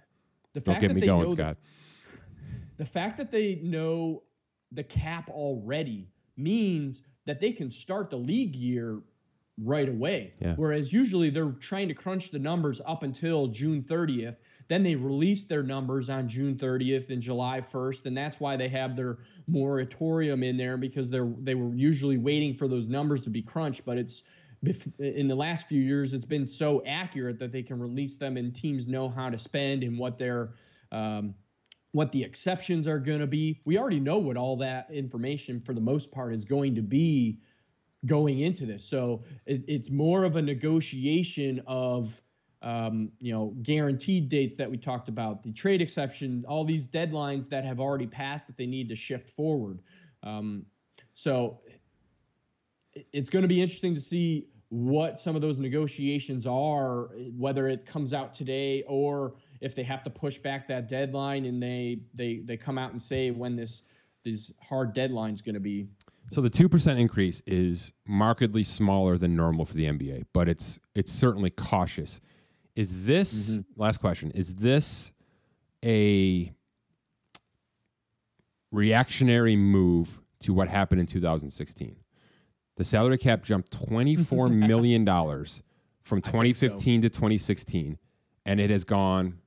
the 0.54 0.62
Don't 0.62 0.74
fact 0.74 0.82
get 0.82 0.88
that 0.90 0.94
me 0.94 1.02
they 1.02 1.08
going, 1.08 1.28
know 1.28 1.34
Scott. 1.34 1.58
The, 2.78 2.84
the 2.84 2.90
fact 2.90 3.18
that 3.18 3.30
they 3.30 3.60
know 3.62 4.24
the 4.72 4.84
cap 4.84 5.30
already 5.30 6.08
means 6.38 7.02
that 7.26 7.42
they 7.42 7.52
can 7.52 7.70
start 7.72 8.10
the 8.10 8.18
league 8.18 8.56
year 8.56 9.02
right 9.64 9.90
away. 9.90 10.34
Yeah. 10.40 10.54
Whereas 10.56 10.94
usually 10.94 11.30
they're 11.30 11.52
trying 11.60 11.88
to 11.88 11.94
crunch 11.94 12.32
the 12.32 12.40
numbers 12.40 12.80
up 12.86 13.04
until 13.04 13.48
June 13.48 13.82
30th. 13.82 14.36
Then 14.68 14.84
they 14.84 14.96
release 14.96 15.44
their 15.44 15.64
numbers 15.64 16.10
on 16.10 16.28
June 16.28 16.56
30th 16.56 17.10
and 17.10 17.22
July 17.22 17.62
1st, 17.62 18.06
and 18.06 18.18
that's 18.18 18.40
why 18.40 18.58
they 18.58 18.68
have 18.68 18.96
their 18.96 19.20
moratorium 19.48 20.44
in 20.44 20.58
there 20.58 20.78
because 20.78 21.10
they're 21.10 21.32
they 21.40 21.56
were 21.56 21.74
usually 21.74 22.18
waiting 22.18 22.54
for 22.54 22.68
those 22.68 22.88
numbers 22.88 23.24
to 23.24 23.30
be 23.30 23.42
crunched. 23.42 23.86
But 23.86 23.98
it's 23.98 24.24
in 25.00 25.28
the 25.28 25.36
last 25.36 25.68
few 25.68 25.82
years, 25.82 26.14
it's 26.14 26.26
been 26.26 26.46
so 26.46 26.84
accurate 26.86 27.40
that 27.40 27.52
they 27.52 27.64
can 27.64 27.80
release 27.80 28.18
them, 28.18 28.38
and 28.38 28.54
teams 28.54 28.88
know 28.88 29.08
how 29.08 29.30
to 29.30 29.40
spend 29.40 29.84
and 29.84 29.98
what 29.98 30.18
their 30.18 30.52
um, 30.92 31.34
what 31.94 32.12
the 32.12 32.22
exceptions 32.22 32.88
are 32.88 33.00
going 33.00 33.20
to 33.20 33.28
be. 33.28 33.62
We 33.66 33.78
already 33.78 34.00
know 34.00 34.18
what 34.18 34.36
all 34.36 34.58
that 34.58 34.90
information, 34.92 35.62
for 35.62 35.74
the 35.74 35.82
most 35.82 36.12
part, 36.12 36.34
is 36.34 36.44
going 36.44 36.76
to 36.76 36.82
be 36.82 37.40
going 38.06 38.42
into 38.42 38.66
this. 38.66 38.86
So 38.86 39.24
it, 39.46 39.64
it's 39.68 39.90
more 39.90 40.24
of 40.24 40.36
a 40.36 40.42
negotiation 40.42 41.62
of 41.68 42.22
um, 42.62 43.12
you 43.20 43.32
know 43.32 43.54
guaranteed 43.62 44.30
dates 44.30 44.58
that 44.58 44.70
we 44.70 44.78
talked 44.78 45.10
about, 45.10 45.44
the 45.44 45.52
trade 45.52 45.82
exception, 45.82 46.44
all 46.48 46.66
these 46.66 46.88
deadlines 46.88 47.50
that 47.50 47.64
have 47.64 47.80
already 47.80 48.08
passed 48.08 48.48
that 48.48 48.58
they 48.58 48.66
need 48.66 48.90
to 48.90 48.96
shift 48.96 49.30
forward. 49.30 49.80
Um, 50.24 50.66
so 51.14 51.60
it's 53.14 53.30
going 53.30 53.44
to 53.44 53.48
be 53.48 53.62
interesting 53.62 53.94
to 53.96 54.02
see 54.02 54.48
what 54.70 55.20
some 55.20 55.36
of 55.36 55.42
those 55.42 55.60
negotiations 55.60 56.46
are, 56.46 57.10
whether 57.38 57.68
it 57.68 57.86
comes 57.86 58.14
out 58.14 58.34
today 58.34 58.84
or 58.88 59.36
if 59.62 59.76
they 59.76 59.84
have 59.84 60.04
to 60.04 60.10
push 60.10 60.38
back 60.38 60.68
that 60.68 60.90
deadline 60.90 61.46
and 61.46 61.62
they 61.62 62.00
they 62.14 62.42
they 62.44 62.58
come 62.58 62.78
out 62.78 62.92
and 62.92 63.02
say 63.02 63.32
when 63.32 63.56
this 63.56 63.84
this 64.26 64.52
hard 64.62 64.94
deadline 64.94 65.34
is 65.34 65.42
going 65.42 65.56
to 65.56 65.62
be. 65.62 65.88
So 66.30 66.42
the 66.42 66.50
two 66.50 66.68
percent 66.68 67.00
increase 67.00 67.42
is 67.46 67.94
markedly 68.06 68.64
smaller 68.64 69.18
than 69.18 69.36
normal 69.36 69.66
for 69.66 69.74
the 69.74 69.86
NBA, 69.86 70.26
but 70.34 70.50
it's 70.50 70.80
it's 70.94 71.12
certainly 71.12 71.50
cautious. 71.50 72.20
Is 72.76 73.06
this 73.06 73.52
mm-hmm. 73.52 73.82
last 73.82 74.00
question? 74.00 74.32
Is 74.32 74.56
this 74.56 75.12
a 75.84 76.52
reactionary 78.72 79.56
move 79.56 80.20
to 80.42 80.54
what 80.54 80.68
happened 80.68 81.00
in 81.00 81.08
2016? 81.08 81.96
The 82.76 82.84
salary 82.84 83.18
cap 83.18 83.44
jumped 83.44 83.72
24 83.72 84.50
million 84.50 85.06
dollars 85.06 85.64
from 86.04 86.22
2015 86.22 87.02
so. 87.02 87.08
to 87.08 87.10
2016, 87.10 87.98
and 88.46 88.60
it 88.60 88.70
has 88.70 88.84
gone 88.84 89.40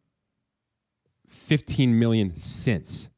15 1.28 1.98
million 1.98 2.34
since. 2.36 3.10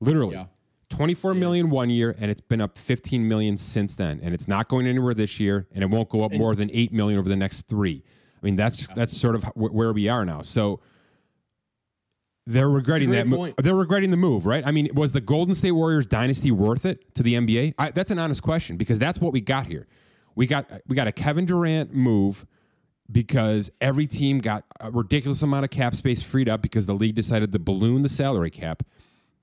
Literally. 0.00 0.34
Yeah. 0.34 0.46
24 0.90 1.34
million 1.34 1.70
one 1.70 1.88
year 1.88 2.14
and 2.18 2.30
it's 2.30 2.40
been 2.40 2.60
up 2.60 2.76
15 2.76 3.26
million 3.26 3.56
since 3.56 3.94
then 3.94 4.20
and 4.22 4.34
it's 4.34 4.46
not 4.46 4.68
going 4.68 4.86
anywhere 4.86 5.14
this 5.14 5.40
year 5.40 5.66
and 5.72 5.82
it 5.82 5.86
won't 5.88 6.08
go 6.08 6.24
up 6.24 6.32
more 6.32 6.54
than 6.54 6.70
8 6.72 6.92
million 6.92 7.18
over 7.18 7.28
the 7.28 7.36
next 7.36 7.68
3 7.68 8.02
i 8.04 8.44
mean 8.44 8.56
that's 8.56 8.76
just, 8.76 8.94
that's 8.94 9.16
sort 9.16 9.34
of 9.34 9.44
where 9.54 9.92
we 9.92 10.08
are 10.08 10.24
now. 10.24 10.42
So 10.42 10.80
they're 12.46 12.68
regretting 12.68 13.10
that 13.10 13.28
move. 13.28 13.54
they're 13.58 13.74
regretting 13.74 14.10
the 14.10 14.16
move 14.16 14.46
right? 14.46 14.66
I 14.66 14.72
mean 14.72 14.88
was 14.94 15.12
the 15.12 15.20
golden 15.20 15.54
state 15.54 15.72
warriors 15.72 16.06
dynasty 16.06 16.50
worth 16.50 16.84
it 16.84 17.14
to 17.14 17.22
the 17.22 17.34
nba 17.34 17.74
I, 17.78 17.90
that's 17.92 18.10
an 18.10 18.18
honest 18.18 18.42
question 18.42 18.76
because 18.76 18.98
that's 18.98 19.20
what 19.20 19.32
we 19.32 19.40
got 19.40 19.66
here. 19.66 19.86
We 20.34 20.46
got 20.46 20.68
we 20.86 20.96
got 20.96 21.06
a 21.06 21.12
kevin 21.12 21.46
durant 21.46 21.94
move 21.94 22.46
because 23.10 23.70
every 23.80 24.06
team 24.06 24.38
got 24.38 24.64
a 24.80 24.90
ridiculous 24.90 25.42
amount 25.42 25.64
of 25.64 25.70
cap 25.70 25.94
space 25.94 26.22
freed 26.22 26.48
up 26.48 26.62
because 26.62 26.86
the 26.86 26.94
league 26.94 27.14
decided 27.14 27.52
to 27.52 27.58
balloon 27.58 28.02
the 28.02 28.08
salary 28.08 28.50
cap 28.50 28.82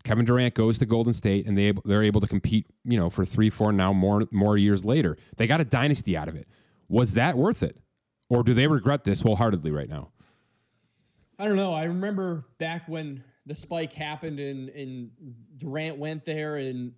Kevin 0.07 0.23
Durant 0.23 0.53
goes 0.53 0.77
to 0.77 0.85
Golden 0.85 1.11
State, 1.11 1.47
and 1.47 1.57
they 1.57 1.73
they're 1.83 2.01
able 2.01 2.21
to 2.21 2.27
compete, 2.27 2.65
you 2.85 2.97
know, 2.97 3.09
for 3.09 3.25
three, 3.25 3.49
four 3.49 3.73
now 3.73 3.91
more 3.91 4.25
more 4.31 4.57
years 4.57 4.85
later. 4.85 5.17
They 5.35 5.47
got 5.47 5.59
a 5.59 5.65
dynasty 5.65 6.15
out 6.15 6.29
of 6.29 6.35
it. 6.35 6.47
Was 6.87 7.15
that 7.15 7.37
worth 7.37 7.61
it, 7.61 7.77
or 8.29 8.41
do 8.41 8.53
they 8.53 8.67
regret 8.67 9.03
this 9.03 9.19
wholeheartedly 9.19 9.69
right 9.69 9.89
now? 9.89 10.11
I 11.37 11.45
don't 11.45 11.57
know. 11.57 11.73
I 11.73 11.83
remember 11.83 12.45
back 12.57 12.87
when 12.87 13.21
the 13.45 13.53
spike 13.53 13.91
happened 13.91 14.39
and 14.39 14.69
and 14.69 15.11
Durant 15.57 15.97
went 15.97 16.25
there, 16.25 16.55
and 16.55 16.93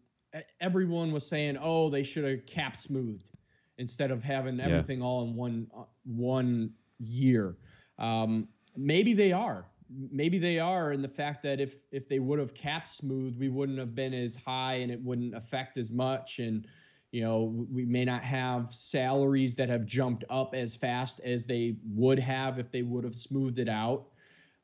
everyone 0.62 1.12
was 1.12 1.26
saying, 1.26 1.58
"Oh, 1.60 1.90
they 1.90 2.04
should 2.04 2.26
have 2.26 2.46
cap 2.46 2.78
smoothed 2.78 3.32
instead 3.80 4.12
of 4.12 4.22
having 4.22 4.60
everything 4.60 5.00
yeah. 5.00 5.06
all 5.06 5.24
in 5.24 5.36
one 5.36 5.66
uh, 5.76 5.86
one 6.06 6.74
year." 7.00 7.58
Um, 7.98 8.50
maybe 8.78 9.16
they 9.16 9.32
are 9.32 9.66
maybe 9.90 10.38
they 10.38 10.60
are 10.60 10.92
in 10.92 11.02
the 11.02 11.08
fact 11.08 11.44
that 11.44 11.60
if 11.60 11.76
if 11.92 12.08
they 12.08 12.20
would 12.20 12.40
have 12.40 12.54
capped 12.54 12.90
smooth, 12.90 13.38
we 13.38 13.50
wouldn't 13.50 13.80
have 13.80 13.96
been 13.96 14.14
as 14.14 14.36
high 14.36 14.76
and 14.76 14.92
it 14.92 15.02
wouldn't 15.04 15.36
affect 15.36 15.78
as 15.78 15.92
much. 15.92 16.40
And 16.40 16.68
you 17.12 17.22
know, 17.22 17.66
we 17.72 17.86
may 17.86 18.06
not 18.06 18.24
have 18.24 18.74
salaries 18.74 19.56
that 19.56 19.68
have 19.68 19.86
jumped 19.86 20.24
up 20.30 20.54
as 20.54 20.76
fast 20.76 21.20
as 21.22 21.46
they 21.46 21.76
would 21.92 22.20
have 22.20 22.60
if 22.60 22.72
they 22.72 22.84
would 22.84 23.04
have 23.04 23.16
smoothed 23.16 23.58
it 23.58 23.70
out. 23.70 24.10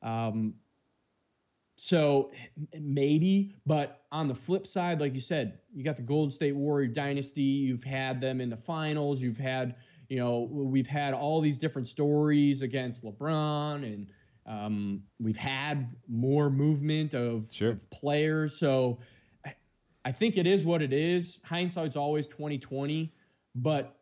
Um, 0.04 0.54
so 1.78 2.32
maybe, 2.80 3.56
but 3.66 4.04
on 4.12 4.28
the 4.28 4.36
flip 4.36 4.68
side, 4.68 5.02
like 5.02 5.16
you 5.16 5.20
said, 5.20 5.60
you 5.74 5.84
got 5.84 5.96
the 5.96 6.04
Golden 6.04 6.32
State 6.32 6.56
Warrior 6.56 6.88
dynasty. 6.88 7.42
You've 7.42 7.84
had 7.84 8.22
them 8.22 8.40
in 8.40 8.50
the 8.50 8.58
finals. 8.58 9.22
You've 9.22 9.40
had 9.40 9.76
you 10.10 10.18
know, 10.18 10.48
we've 10.52 10.88
had 10.88 11.14
all 11.14 11.42
these 11.42 11.58
different 11.58 11.88
stories 11.88 12.62
against 12.62 13.04
LeBron, 13.04 13.84
and 13.84 14.08
um, 14.46 15.02
we've 15.20 15.38
had 15.38 15.96
more 16.08 16.50
movement 16.50 17.14
of, 17.14 17.48
sure. 17.52 17.72
of 17.72 17.90
players. 17.90 18.58
So 18.58 19.00
I, 19.46 19.54
I 20.06 20.12
think 20.12 20.38
it 20.38 20.46
is 20.46 20.64
what 20.64 20.82
it 20.82 20.94
is. 20.94 21.40
Hindsight's 21.44 21.96
always 21.96 22.28
2020, 22.28 23.12
but 23.56 23.98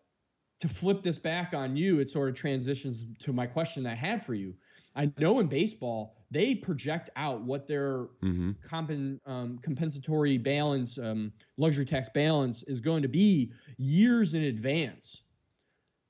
to 0.59 0.67
flip 0.67 1.03
this 1.03 1.17
back 1.17 1.53
on 1.53 1.75
you, 1.75 1.99
it 1.99 2.09
sort 2.09 2.29
of 2.29 2.35
transitions 2.35 3.05
to 3.19 3.33
my 3.33 3.45
question 3.45 3.85
I 3.85 3.95
had 3.95 4.25
for 4.25 4.33
you. 4.33 4.53
I 4.95 5.11
know 5.17 5.39
in 5.39 5.47
baseball 5.47 6.15
they 6.29 6.55
project 6.55 7.09
out 7.15 7.41
what 7.41 7.67
their 7.67 8.05
mm-hmm. 8.23 8.51
compen, 8.67 9.19
um, 9.25 9.59
compensatory 9.61 10.37
balance, 10.37 10.97
um, 10.97 11.31
luxury 11.57 11.85
tax 11.85 12.09
balance 12.09 12.63
is 12.63 12.79
going 12.79 13.01
to 13.01 13.07
be 13.07 13.51
years 13.77 14.33
in 14.33 14.43
advance. 14.43 15.23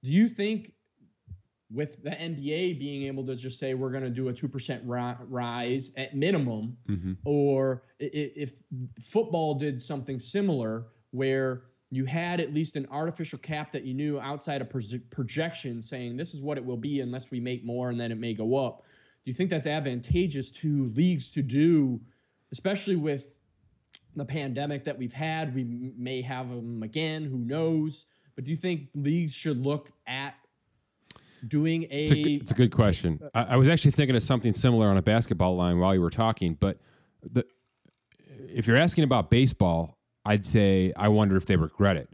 Do 0.04 0.12
you 0.12 0.28
think 0.30 0.74
with 1.74 2.02
the 2.04 2.12
NBA 2.12 2.80
being 2.80 3.04
able 3.04 3.26
to 3.26 3.36
just 3.36 3.60
say 3.60 3.74
we're 3.74 3.92
going 3.92 4.04
to 4.04 4.10
do 4.10 4.30
a 4.30 4.34
2% 4.34 4.82
rise 4.86 5.92
at 5.98 6.16
minimum, 6.16 6.78
mm-hmm. 6.88 7.14
or 7.26 7.84
if 8.00 8.52
football 9.04 9.56
did 9.56 9.82
something 9.82 10.20
similar 10.20 10.86
where 11.12 11.64
you 11.90 12.06
had 12.06 12.40
at 12.40 12.54
least 12.54 12.76
an 12.76 12.88
artificial 12.92 13.40
cap 13.40 13.72
that 13.72 13.84
you 13.84 13.94
knew 13.94 14.20
outside 14.20 14.62
of 14.62 14.70
projection 15.12 15.82
saying 15.82 16.18
this 16.18 16.34
is 16.34 16.42
what 16.42 16.58
it 16.58 16.66
will 16.66 16.78
be 16.78 17.02
unless 17.02 17.30
we 17.30 17.40
make 17.40 17.64
more 17.64 17.90
and 17.90 18.00
then 18.00 18.12
it 18.12 18.18
may 18.18 18.34
go 18.34 18.56
up. 18.56 18.84
Do 19.24 19.32
you 19.32 19.36
think 19.36 19.50
that's 19.50 19.68
advantageous 19.68 20.52
to 20.52 20.92
leagues 20.96 21.30
to 21.32 21.42
do, 21.42 22.02
especially 22.52 22.96
with 22.96 23.32
the 24.16 24.26
pandemic 24.26 24.84
that 24.86 24.98
we've 24.98 25.14
had? 25.14 25.56
We 25.56 25.94
may 25.98 26.22
have 26.22 26.50
them 26.50 26.84
again, 26.84 27.26
who 27.26 27.38
knows? 27.38 28.06
But 28.36 28.46
do 28.46 28.52
you 28.52 28.58
think 28.58 28.90
leagues 28.96 29.34
should 29.34 29.64
look 29.64 29.92
at 30.08 30.13
doing 31.48 31.84
a. 31.84 32.02
It's 32.02 32.12
a, 32.12 32.22
it's 32.22 32.52
a 32.52 32.56
good 32.56 32.72
question. 32.72 33.20
I, 33.34 33.44
I, 33.44 33.56
was 33.56 33.68
actually 33.68 33.92
thinking 33.92 34.16
of 34.16 34.24
something 34.24 34.54
similar 34.54 34.88
on 34.88 34.98
a 34.98 35.02
basketball 35.02 35.56
line 35.56 35.80
while 35.80 35.94
you 35.94 36.02
were 36.02 36.10
talking, 36.10 36.56
but 36.60 36.78
the, 37.22 37.46
if 38.48 38.68
you're 38.68 38.78
asking 38.78 39.04
about 39.04 39.30
baseball, 39.30 39.98
I'd 40.26 40.46
say 40.46 40.94
I 40.96 41.08
wonder 41.10 41.36
if 41.36 41.46
they 41.46 41.56
regret 41.56 41.98
it 41.98 42.10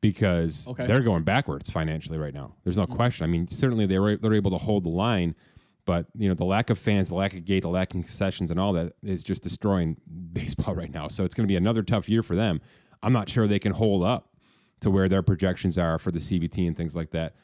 because 0.00 0.68
okay. 0.68 0.86
they're 0.86 1.00
going 1.00 1.24
backwards 1.24 1.70
financially 1.70 2.18
right 2.18 2.34
now. 2.34 2.54
There's 2.64 2.76
no 2.76 2.84
mm-hmm. 2.84 2.94
question. 2.94 3.24
I 3.24 3.28
mean, 3.28 3.48
certainly 3.48 3.86
they 3.86 3.98
were 3.98 4.16
they're 4.16 4.34
able 4.34 4.50
to 4.52 4.58
hold 4.58 4.84
the 4.84 4.90
line, 4.90 5.34
but 5.84 6.06
you 6.14 6.28
know 6.28 6.34
the 6.34 6.44
lack 6.44 6.70
of 6.70 6.78
fans, 6.78 7.08
the 7.08 7.14
lack 7.14 7.34
of 7.34 7.44
gate, 7.44 7.62
the 7.62 7.68
lack 7.68 7.94
of 7.94 8.02
concessions, 8.02 8.50
and 8.50 8.58
all 8.58 8.72
that 8.74 8.92
is 9.02 9.22
just 9.22 9.42
destroying 9.42 9.96
baseball 10.32 10.74
right 10.74 10.92
now. 10.92 11.08
So 11.08 11.24
it's 11.24 11.34
going 11.34 11.46
to 11.46 11.52
be 11.52 11.56
another 11.56 11.82
tough 11.82 12.08
year 12.08 12.22
for 12.22 12.34
them. 12.34 12.60
I'm 13.02 13.12
not 13.12 13.28
sure 13.28 13.46
they 13.46 13.58
can 13.58 13.72
hold 13.72 14.02
up 14.02 14.30
to 14.80 14.90
where 14.90 15.08
their 15.08 15.22
projections 15.22 15.78
are 15.78 15.98
for 15.98 16.10
the 16.10 16.18
CBT 16.18 16.66
and 16.66 16.76
things 16.76 16.94
like 16.94 17.10
that. 17.10 17.34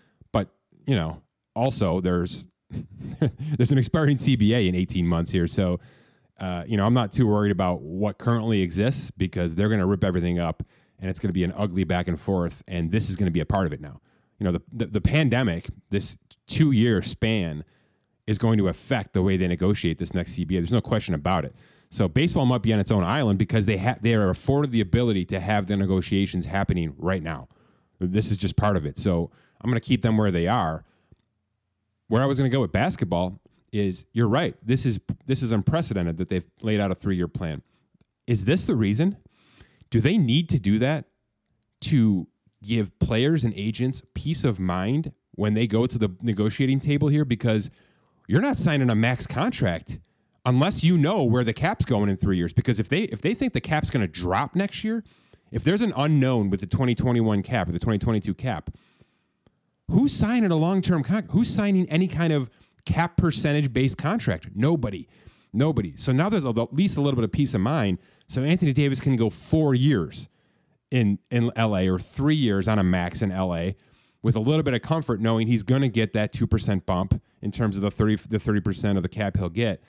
You 0.87 0.97
know, 0.97 1.23
also 1.55 2.01
there's 2.01 2.47
there's 3.57 3.73
an 3.73 3.79
expiring 3.79 4.17
CBA 4.17 4.69
in 4.69 4.75
18 4.75 5.07
months 5.07 5.31
here, 5.31 5.47
so 5.47 5.81
uh, 6.39 6.65
you 6.67 6.77
know, 6.77 6.85
I'm 6.85 6.95
not 6.95 7.13
too 7.13 7.27
worried 7.27 7.53
about 7.53 7.81
what 7.81 8.19
currently 8.19 8.63
exists 8.63 9.11
because 9.13 9.55
they're 9.55 9.69
going 9.69 9.81
to 9.81 9.87
rip 9.87 10.03
everything 10.03 10.39
up 10.39 10.63
and 10.99 11.09
it's 11.09 11.21
going 11.21 11.29
to 11.29 11.35
be 11.35 11.45
an 11.45 11.53
ugly 11.57 11.85
back 11.85 12.09
and 12.09 12.21
forth. 12.21 12.63
And 12.67 12.91
this 12.91 13.09
is 13.09 13.17
going 13.17 13.27
to 13.27 13.33
be 13.33 13.41
a 13.41 13.47
part 13.47 13.67
of 13.67 13.73
it 13.73 13.81
now. 13.81 14.01
You 14.39 14.45
know, 14.45 14.53
the, 14.53 14.63
the, 14.73 14.87
the 14.87 15.01
pandemic, 15.01 15.69
this 15.91 16.17
two 16.47 16.73
year 16.73 17.03
span, 17.03 17.65
is 18.27 18.39
going 18.39 18.59
to 18.59 18.69
affect 18.69 19.13
the 19.13 19.23
way 19.23 19.37
they 19.37 19.47
negotiate 19.47 19.99
this 19.99 20.15
next 20.15 20.35
CBA. 20.37 20.49
There's 20.49 20.73
no 20.73 20.81
question 20.81 21.15
about 21.15 21.45
it. 21.45 21.55
So 21.91 22.09
baseball 22.09 22.47
might 22.47 22.63
be 22.63 22.73
on 22.73 22.81
its 22.81 22.91
own 22.91 23.05
island 23.05 23.39
because 23.39 23.67
they 23.67 23.77
have 23.77 24.03
they 24.03 24.15
are 24.15 24.31
afforded 24.31 24.73
the 24.73 24.81
ability 24.81 25.27
to 25.27 25.39
have 25.39 25.67
the 25.67 25.77
negotiations 25.77 26.47
happening 26.47 26.95
right 26.97 27.23
now. 27.23 27.49
This 28.01 28.33
is 28.33 28.37
just 28.37 28.57
part 28.57 28.77
of 28.77 28.85
it. 28.85 28.99
So 28.99 29.31
I'm 29.65 29.71
going 29.71 29.81
to 29.81 29.87
keep 29.87 30.03
them 30.03 30.19
where 30.19 30.31
they 30.31 30.47
are. 30.47 30.85
Where 32.09 32.23
I 32.23 32.27
was 32.27 32.39
going 32.39 32.51
to 32.51 32.55
go 32.55 32.61
with 32.61 32.71
basketball 32.71 33.41
is 33.73 34.05
you're 34.13 34.29
right. 34.29 34.55
This 34.63 34.85
is 34.85 35.01
this 35.25 35.43
is 35.43 35.51
unprecedented 35.53 36.19
that 36.19 36.29
they've 36.29 36.49
laid 36.61 36.81
out 36.81 36.91
a 36.91 36.95
three 36.95 37.17
year 37.17 37.29
plan. 37.29 37.63
Is 38.27 38.45
this 38.45 38.67
the 38.67 38.77
reason? 38.77 39.17
Do 39.91 40.01
they 40.01 40.19
need 40.19 40.51
to 40.51 40.59
do 40.59 40.79
that 40.81 41.07
to 41.83 42.29
give 42.63 42.97
players 42.99 43.43
and 43.43 43.55
agents 43.57 44.03
peace 44.15 44.45
of 44.45 44.61
mind 44.61 45.13
when 45.33 45.55
they 45.55 45.67
go 45.67 45.87
to 45.87 45.99
the 45.99 46.15
negotiating 46.21 46.81
table 46.81 47.09
here? 47.09 47.25
Because 47.25 47.71
you're 48.29 48.43
not 48.43 48.59
signing 48.59 48.91
a 48.91 48.95
max 48.95 49.27
contract 49.27 49.99
unless 50.45 50.85
you 50.85 50.99
know 50.99 51.23
where 51.23 51.43
the 51.43 51.55
cap's 51.55 51.87
going 51.87 52.11
in 52.11 52.19
three 52.19 52.37
years. 52.37 52.53
Because 52.53 52.79
if 52.79 52.91
they 52.91 53.05
if 53.05 53.23
they 53.23 53.33
think 53.33 53.55
the 53.55 53.63
cap's 53.63 53.91
going 53.91 54.07
to 54.07 54.13
drop 54.13 54.55
next 54.55 54.85
year, 54.85 55.03
if 55.51 55.65
there's 55.65 55.81
an 55.81 55.95
unknown 55.97 56.51
with 56.51 56.61
the 56.61 56.67
2021 56.67 57.43
cap 57.43 57.69
or 57.69 57.73
the 57.73 57.79
2022 57.79 58.35
cap, 58.35 58.71
who's 59.91 60.13
signing 60.13 60.51
a 60.51 60.57
long 60.57 60.83
term 60.83 61.03
contract? 61.03 61.31
Who's 61.33 61.49
signing 61.49 61.89
any 61.89 62.09
kind 62.09 62.33
of 62.33 62.51
cap 62.85 63.17
percentage 63.17 63.73
based 63.73 63.99
contract. 63.99 64.49
Nobody. 64.55 65.09
Nobody. 65.53 65.95
So 65.97 66.13
now 66.13 66.29
there's 66.29 66.45
at 66.45 66.75
least 66.75 66.97
a 66.97 67.01
little 67.01 67.17
bit 67.17 67.25
of 67.25 67.33
peace 67.33 67.55
of 67.55 67.61
mind. 67.61 67.99
So 68.27 68.43
Anthony 68.43 68.73
Davis 68.73 69.01
can 69.01 69.17
go 69.17 69.31
four 69.31 69.75
years 69.75 70.29
in, 70.91 71.19
in 71.31 71.51
LA 71.57 71.83
or 71.83 71.99
three 71.99 72.35
years 72.35 72.69
on 72.69 72.79
a 72.79 72.85
max 72.85 73.23
in 73.23 73.31
LA 73.31 73.71
with 74.23 74.37
a 74.37 74.41
little 74.41 74.63
bit 74.63 74.75
of 74.75 74.83
comfort 74.83 75.21
knowing 75.21 75.47
he's 75.47 75.63
going 75.63 75.83
to 75.83 75.89
get 75.89 76.13
that 76.15 76.33
2% 76.33 76.87
bump 76.87 77.21
in 77.43 77.51
terms 77.51 77.77
of 77.77 77.83
the 77.83 77.91
30, 77.91 78.17
the 78.29 78.39
30% 78.39 78.97
of 78.97 79.03
the 79.03 79.09
cap 79.09 79.37
he'll 79.37 79.49
get. 79.49 79.83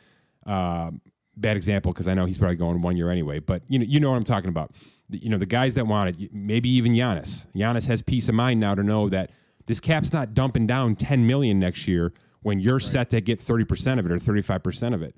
Um, 0.46 1.02
bad 1.38 1.58
example 1.58 1.92
because 1.92 2.08
I 2.08 2.14
know 2.14 2.26
he's 2.26 2.38
probably 2.38 2.58
going 2.58 2.82
one 2.82 2.96
year 2.96 3.10
anyway, 3.10 3.40
but 3.40 3.64
you 3.68 3.80
know, 3.80 3.86
you 3.86 4.00
know 4.00 4.12
what 4.12 4.18
I'm 4.18 4.24
talking 4.24 4.50
about. 4.50 4.72
You 5.10 5.30
know, 5.30 5.38
the 5.38 5.46
guys 5.46 5.74
that 5.76 5.88
want 5.88 6.22
it, 6.22 6.34
maybe 6.34 6.70
even 6.70 6.94
Giannis. 6.94 7.46
Giannis 7.56 7.88
has 7.88 8.02
peace 8.02 8.30
of 8.30 8.36
mind 8.36 8.60
now 8.60 8.76
to 8.76 8.84
know 8.84 9.10
that 9.10 9.32
this 9.66 9.80
cap's 9.80 10.14
not 10.14 10.34
dumping 10.34 10.68
down 10.68 10.96
10 10.96 11.26
million 11.26 11.60
next 11.60 11.88
year 11.88 12.14
when 12.42 12.60
you're 12.60 12.76
right. 12.76 12.84
set 12.84 13.10
to 13.10 13.22
get 13.22 13.40
30% 13.40 14.00
of 14.00 14.06
it 14.06 14.12
or 14.12 14.18
35% 14.18 14.94
of 14.94 15.02
it. 15.02 15.16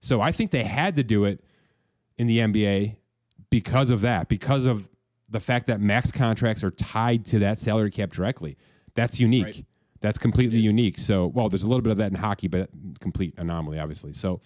So 0.00 0.20
I 0.20 0.32
think 0.32 0.50
they 0.50 0.64
had 0.64 0.96
to 0.96 1.02
do 1.02 1.24
it 1.24 1.44
in 2.16 2.26
the 2.26 2.40
NBA 2.40 2.96
because 3.50 3.90
of 3.90 4.00
that, 4.02 4.28
because 4.28 4.66
of 4.66 4.88
the 5.28 5.40
fact 5.40 5.66
that 5.66 5.80
max 5.80 6.10
contracts 6.10 6.64
are 6.64 6.70
tied 6.70 7.24
to 7.26 7.38
that 7.40 7.58
salary 7.58 7.90
cap 7.90 8.10
directly. 8.10 8.56
That's 8.94 9.20
unique. 9.20 9.44
Right. 9.44 9.64
That's 10.00 10.18
completely 10.18 10.58
unique. 10.58 10.98
So, 10.98 11.26
well, 11.26 11.48
there's 11.48 11.62
a 11.62 11.66
little 11.66 11.82
bit 11.82 11.90
of 11.90 11.98
that 11.98 12.10
in 12.10 12.16
hockey, 12.16 12.48
but 12.48 12.70
complete 13.00 13.34
anomaly, 13.36 13.78
obviously. 13.78 14.14
So, 14.14 14.40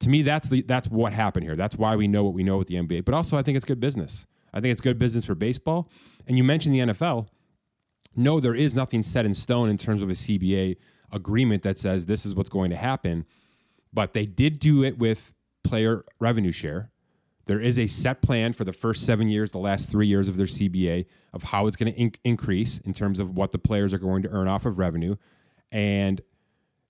to 0.00 0.08
me, 0.08 0.22
that's 0.22 0.48
the 0.48 0.62
that's 0.62 0.88
what 0.88 1.12
happened 1.12 1.44
here. 1.44 1.56
That's 1.56 1.76
why 1.76 1.96
we 1.96 2.06
know 2.06 2.22
what 2.22 2.34
we 2.34 2.44
know 2.44 2.56
with 2.58 2.68
the 2.68 2.76
NBA. 2.76 3.04
But 3.04 3.14
also, 3.14 3.36
I 3.36 3.42
think 3.42 3.56
it's 3.56 3.64
good 3.64 3.80
business. 3.80 4.26
I 4.54 4.60
think 4.60 4.72
it's 4.72 4.80
good 4.80 4.98
business 4.98 5.24
for 5.24 5.34
baseball. 5.34 5.90
And 6.26 6.36
you 6.38 6.44
mentioned 6.44 6.74
the 6.74 6.92
NFL. 6.92 7.26
No, 8.16 8.40
there 8.40 8.54
is 8.54 8.74
nothing 8.74 9.02
set 9.02 9.26
in 9.26 9.34
stone 9.34 9.68
in 9.68 9.76
terms 9.76 10.02
of 10.02 10.08
a 10.08 10.14
CBA 10.14 10.76
agreement 11.12 11.62
that 11.62 11.78
says 11.78 12.06
this 12.06 12.26
is 12.26 12.34
what's 12.34 12.48
going 12.48 12.70
to 12.70 12.76
happen. 12.76 13.26
But 13.92 14.14
they 14.14 14.24
did 14.24 14.58
do 14.58 14.82
it 14.84 14.98
with 14.98 15.32
player 15.64 16.04
revenue 16.18 16.52
share. 16.52 16.90
There 17.46 17.60
is 17.60 17.78
a 17.78 17.86
set 17.86 18.22
plan 18.22 18.52
for 18.52 18.64
the 18.64 18.72
first 18.72 19.06
seven 19.06 19.28
years, 19.28 19.52
the 19.52 19.58
last 19.58 19.90
three 19.90 20.08
years 20.08 20.26
of 20.28 20.36
their 20.36 20.46
CBA, 20.46 21.06
of 21.32 21.44
how 21.44 21.66
it's 21.66 21.76
going 21.76 21.92
to 21.92 21.98
inc- 21.98 22.18
increase 22.24 22.78
in 22.78 22.92
terms 22.92 23.20
of 23.20 23.36
what 23.36 23.52
the 23.52 23.58
players 23.58 23.94
are 23.94 23.98
going 23.98 24.22
to 24.24 24.28
earn 24.30 24.48
off 24.48 24.66
of 24.66 24.78
revenue. 24.78 25.14
And 25.70 26.20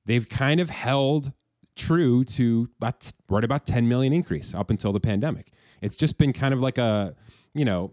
they've 0.07 0.27
kind 0.27 0.61
of 0.61 0.71
held 0.71 1.33
true 1.77 2.25
to 2.25 2.71
about, 2.81 3.13
right 3.29 3.45
about 3.45 3.67
10 3.67 3.87
million 3.87 4.15
increase 4.15 4.55
up 4.55 4.71
until 4.71 4.93
the 4.93 5.01
pandemic. 5.01 5.53
It's 5.83 5.97
just 5.97 6.17
been 6.17 6.33
kind 6.33 6.55
of 6.55 6.61
like 6.61 6.79
a, 6.79 7.15
you 7.55 7.67
know, 7.67 7.93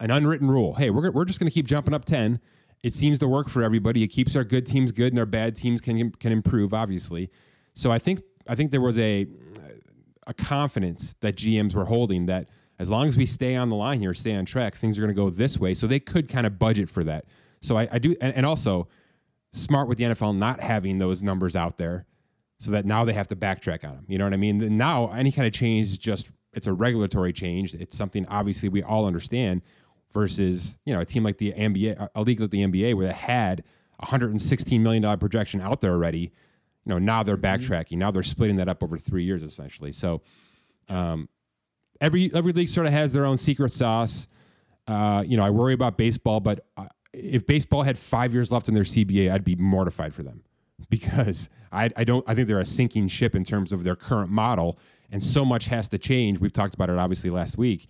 an 0.00 0.10
unwritten 0.10 0.48
rule. 0.48 0.74
Hey, 0.74 0.90
we're, 0.90 1.10
we're 1.10 1.24
just 1.24 1.38
going 1.38 1.48
to 1.48 1.54
keep 1.54 1.66
jumping 1.66 1.94
up 1.94 2.04
10 2.04 2.40
it 2.84 2.92
seems 2.92 3.18
to 3.20 3.26
work 3.26 3.48
for 3.48 3.62
everybody. 3.62 4.02
It 4.02 4.08
keeps 4.08 4.36
our 4.36 4.44
good 4.44 4.66
teams 4.66 4.92
good 4.92 5.14
and 5.14 5.18
our 5.18 5.24
bad 5.24 5.56
teams 5.56 5.80
can 5.80 6.10
can 6.12 6.32
improve, 6.32 6.74
obviously. 6.74 7.30
So 7.72 7.90
I 7.90 7.98
think 7.98 8.22
I 8.46 8.54
think 8.54 8.70
there 8.70 8.82
was 8.82 8.98
a 8.98 9.26
a 10.26 10.34
confidence 10.34 11.14
that 11.20 11.34
GMs 11.34 11.74
were 11.74 11.86
holding 11.86 12.26
that 12.26 12.50
as 12.78 12.90
long 12.90 13.08
as 13.08 13.16
we 13.16 13.24
stay 13.24 13.56
on 13.56 13.70
the 13.70 13.76
line 13.76 14.00
here, 14.00 14.12
stay 14.12 14.34
on 14.34 14.44
track, 14.44 14.74
things 14.74 14.98
are 14.98 15.00
going 15.00 15.14
to 15.14 15.20
go 15.20 15.30
this 15.30 15.58
way. 15.58 15.72
So 15.72 15.86
they 15.86 15.98
could 15.98 16.28
kind 16.28 16.46
of 16.46 16.58
budget 16.58 16.90
for 16.90 17.02
that. 17.04 17.24
So 17.62 17.78
I, 17.78 17.88
I 17.90 17.98
do, 17.98 18.14
and, 18.20 18.34
and 18.34 18.44
also 18.44 18.88
smart 19.52 19.88
with 19.88 19.96
the 19.96 20.04
NFL 20.04 20.36
not 20.36 20.60
having 20.60 20.98
those 20.98 21.22
numbers 21.22 21.56
out 21.56 21.78
there, 21.78 22.04
so 22.58 22.72
that 22.72 22.84
now 22.84 23.06
they 23.06 23.14
have 23.14 23.28
to 23.28 23.36
backtrack 23.36 23.84
on 23.84 23.94
them. 23.94 24.04
You 24.08 24.18
know 24.18 24.24
what 24.24 24.34
I 24.34 24.38
mean? 24.38 24.76
Now 24.76 25.10
any 25.12 25.32
kind 25.32 25.46
of 25.46 25.54
change 25.54 25.86
is 25.86 25.96
just 25.96 26.30
it's 26.52 26.66
a 26.66 26.72
regulatory 26.72 27.32
change. 27.32 27.74
It's 27.74 27.96
something 27.96 28.26
obviously 28.26 28.68
we 28.68 28.82
all 28.82 29.06
understand 29.06 29.62
versus 30.14 30.78
you 30.86 30.94
know 30.94 31.00
a 31.00 31.04
team 31.04 31.24
like 31.24 31.36
the 31.38 31.52
NBA, 31.52 32.08
a 32.14 32.22
league 32.22 32.40
like 32.40 32.50
the 32.50 32.64
NBA, 32.64 32.94
where 32.94 33.08
they 33.08 33.12
had 33.12 33.64
116 33.98 34.82
million 34.82 35.02
dollar 35.02 35.16
projection 35.16 35.60
out 35.60 35.80
there 35.80 35.92
already. 35.92 36.32
You 36.86 36.90
know 36.90 36.98
now 36.98 37.22
they're 37.22 37.36
mm-hmm. 37.36 37.72
backtracking. 37.72 37.98
Now 37.98 38.10
they're 38.10 38.22
splitting 38.22 38.56
that 38.56 38.68
up 38.68 38.82
over 38.82 38.96
three 38.96 39.24
years 39.24 39.42
essentially. 39.42 39.92
So 39.92 40.22
um, 40.88 41.28
every 42.00 42.32
every 42.32 42.52
league 42.52 42.68
sort 42.68 42.86
of 42.86 42.92
has 42.92 43.12
their 43.12 43.26
own 43.26 43.36
secret 43.36 43.72
sauce. 43.72 44.26
Uh, 44.86 45.24
you 45.26 45.36
know 45.36 45.44
I 45.44 45.50
worry 45.50 45.74
about 45.74 45.98
baseball, 45.98 46.40
but 46.40 46.66
uh, 46.76 46.86
if 47.12 47.44
baseball 47.44 47.82
had 47.82 47.98
five 47.98 48.32
years 48.32 48.50
left 48.50 48.68
in 48.68 48.74
their 48.74 48.84
CBA, 48.84 49.30
I'd 49.30 49.44
be 49.44 49.56
mortified 49.56 50.14
for 50.14 50.22
them 50.22 50.42
because 50.88 51.50
I, 51.72 51.90
I 51.96 52.04
don't 52.04 52.24
I 52.28 52.34
think 52.34 52.48
they're 52.48 52.60
a 52.60 52.64
sinking 52.64 53.08
ship 53.08 53.34
in 53.34 53.44
terms 53.44 53.72
of 53.72 53.82
their 53.82 53.96
current 53.96 54.30
model, 54.30 54.78
and 55.10 55.22
so 55.22 55.44
much 55.44 55.66
has 55.66 55.88
to 55.88 55.98
change. 55.98 56.38
We've 56.38 56.52
talked 56.52 56.74
about 56.74 56.88
it 56.88 56.98
obviously 56.98 57.30
last 57.30 57.58
week 57.58 57.88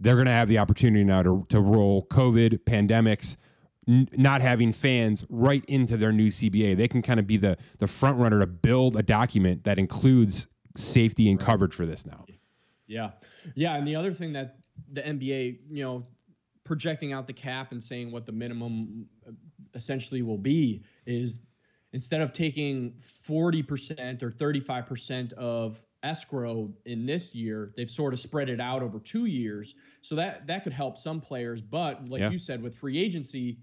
they're 0.00 0.14
going 0.14 0.26
to 0.26 0.32
have 0.32 0.48
the 0.48 0.58
opportunity 0.58 1.04
now 1.04 1.22
to, 1.22 1.46
to 1.48 1.60
roll 1.60 2.06
COVID, 2.06 2.60
pandemics, 2.64 3.36
n- 3.86 4.08
not 4.12 4.40
having 4.40 4.72
fans 4.72 5.24
right 5.28 5.64
into 5.66 5.96
their 5.96 6.12
new 6.12 6.28
CBA. 6.28 6.76
They 6.76 6.88
can 6.88 7.02
kind 7.02 7.18
of 7.18 7.26
be 7.26 7.36
the 7.36 7.56
the 7.78 7.86
front 7.86 8.18
runner 8.18 8.40
to 8.40 8.46
build 8.46 8.96
a 8.96 9.02
document 9.02 9.64
that 9.64 9.78
includes 9.78 10.46
safety 10.76 11.30
and 11.30 11.40
right. 11.40 11.46
coverage 11.46 11.74
for 11.74 11.86
this 11.86 12.06
now. 12.06 12.24
Yeah, 12.86 13.10
yeah, 13.54 13.74
and 13.76 13.86
the 13.86 13.96
other 13.96 14.12
thing 14.12 14.32
that 14.34 14.58
the 14.92 15.02
NBA, 15.02 15.58
you 15.70 15.82
know, 15.82 16.06
projecting 16.64 17.12
out 17.12 17.26
the 17.26 17.32
cap 17.32 17.72
and 17.72 17.82
saying 17.82 18.12
what 18.12 18.26
the 18.26 18.32
minimum 18.32 19.06
uh, 19.26 19.32
essentially 19.74 20.22
will 20.22 20.38
be 20.38 20.82
is 21.06 21.40
instead 21.92 22.20
of 22.20 22.32
taking 22.32 22.94
40% 23.02 24.22
or 24.22 24.30
35% 24.30 25.32
of 25.34 25.80
escrow 26.02 26.70
in 26.84 27.04
this 27.04 27.34
year 27.34 27.72
they've 27.76 27.90
sort 27.90 28.12
of 28.12 28.20
spread 28.20 28.48
it 28.48 28.60
out 28.60 28.82
over 28.82 29.00
two 29.00 29.26
years 29.26 29.74
so 30.02 30.14
that 30.14 30.46
that 30.46 30.62
could 30.62 30.72
help 30.72 30.96
some 30.96 31.20
players 31.20 31.60
but 31.60 32.08
like 32.08 32.20
yeah. 32.20 32.30
you 32.30 32.38
said 32.38 32.62
with 32.62 32.76
free 32.76 32.98
agency 32.98 33.58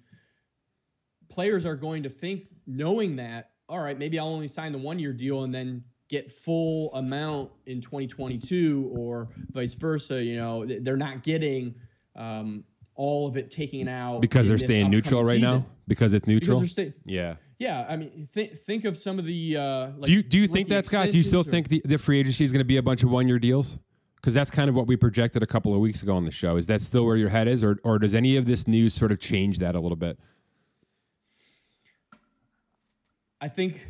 players 1.30 1.66
are 1.66 1.76
going 1.76 2.04
to 2.04 2.10
think 2.10 2.44
knowing 2.68 3.16
that 3.16 3.52
all 3.70 3.80
right 3.80 3.98
maybe 3.98 4.20
i'll 4.20 4.28
only 4.28 4.50
sign 4.50 4.74
the 4.74 4.78
one 4.78 5.00
year 5.00 5.14
deal 5.14 5.44
and 5.44 5.56
then 5.56 5.82
get 6.10 6.32
full 6.32 6.94
amount 6.94 7.50
in 7.66 7.80
2022 7.82 8.92
or 8.96 9.30
vice 9.52 9.74
versa 9.74 10.22
you 10.22 10.36
know 10.36 10.66
they're 10.82 10.98
not 10.98 11.24
getting 11.24 11.74
um, 12.16 12.64
all 12.96 13.28
of 13.28 13.38
it 13.38 13.52
taken 13.52 13.88
out 13.88 14.22
because 14.22 14.48
they're 14.48 14.58
staying 14.58 14.90
neutral 14.90 15.24
right 15.24 15.40
season. 15.40 15.58
now 15.58 15.66
because 15.88 16.14
it's 16.14 16.28
neutral 16.28 16.60
because 16.60 16.72
sta- 16.72 16.94
yeah 17.06 17.36
yeah, 17.58 17.86
I 17.88 17.96
mean, 17.96 18.28
th- 18.34 18.58
think 18.66 18.86
of 18.86 18.98
some 18.98 19.18
of 19.20 19.26
the. 19.26 19.58
Uh, 19.58 19.88
like 19.98 20.04
do 20.04 20.14
you 20.14 20.24
do 20.24 20.40
you 20.40 20.48
think 20.48 20.68
that 20.70 20.86
Scott? 20.86 21.12
Do 21.12 21.18
you 21.18 21.24
still 21.24 21.42
or? 21.42 21.44
think 21.44 21.70
the, 21.70 21.82
the 21.86 21.98
free 21.98 22.20
agency 22.20 22.44
is 22.44 22.52
going 22.52 22.60
to 22.60 22.66
be 22.66 22.78
a 22.78 22.84
bunch 22.84 23.04
of 23.04 23.10
one 23.10 23.28
year 23.28 23.40
deals? 23.40 23.80
Because 24.16 24.34
that's 24.34 24.52
kind 24.52 24.70
of 24.70 24.76
what 24.76 24.88
we 24.88 24.96
projected 24.96 25.44
a 25.44 25.46
couple 25.46 25.74
of 25.74 25.80
weeks 25.80 26.02
ago 26.02 26.16
on 26.16 26.26
the 26.26 26.32
show. 26.32 26.58
Is 26.58 26.66
that 26.68 26.82
still 26.82 27.06
where 27.06 27.16
your 27.16 27.30
head 27.30 27.48
is, 27.48 27.64
or 27.64 27.78
or 27.84 28.00
does 28.00 28.16
any 28.16 28.36
of 28.36 28.46
this 28.46 28.68
news 28.68 28.94
sort 28.94 29.12
of 29.12 29.20
change 29.20 29.60
that 29.60 29.76
a 29.76 29.80
little 29.80 29.96
bit? 29.96 30.20
I 33.40 33.48
think 33.48 33.86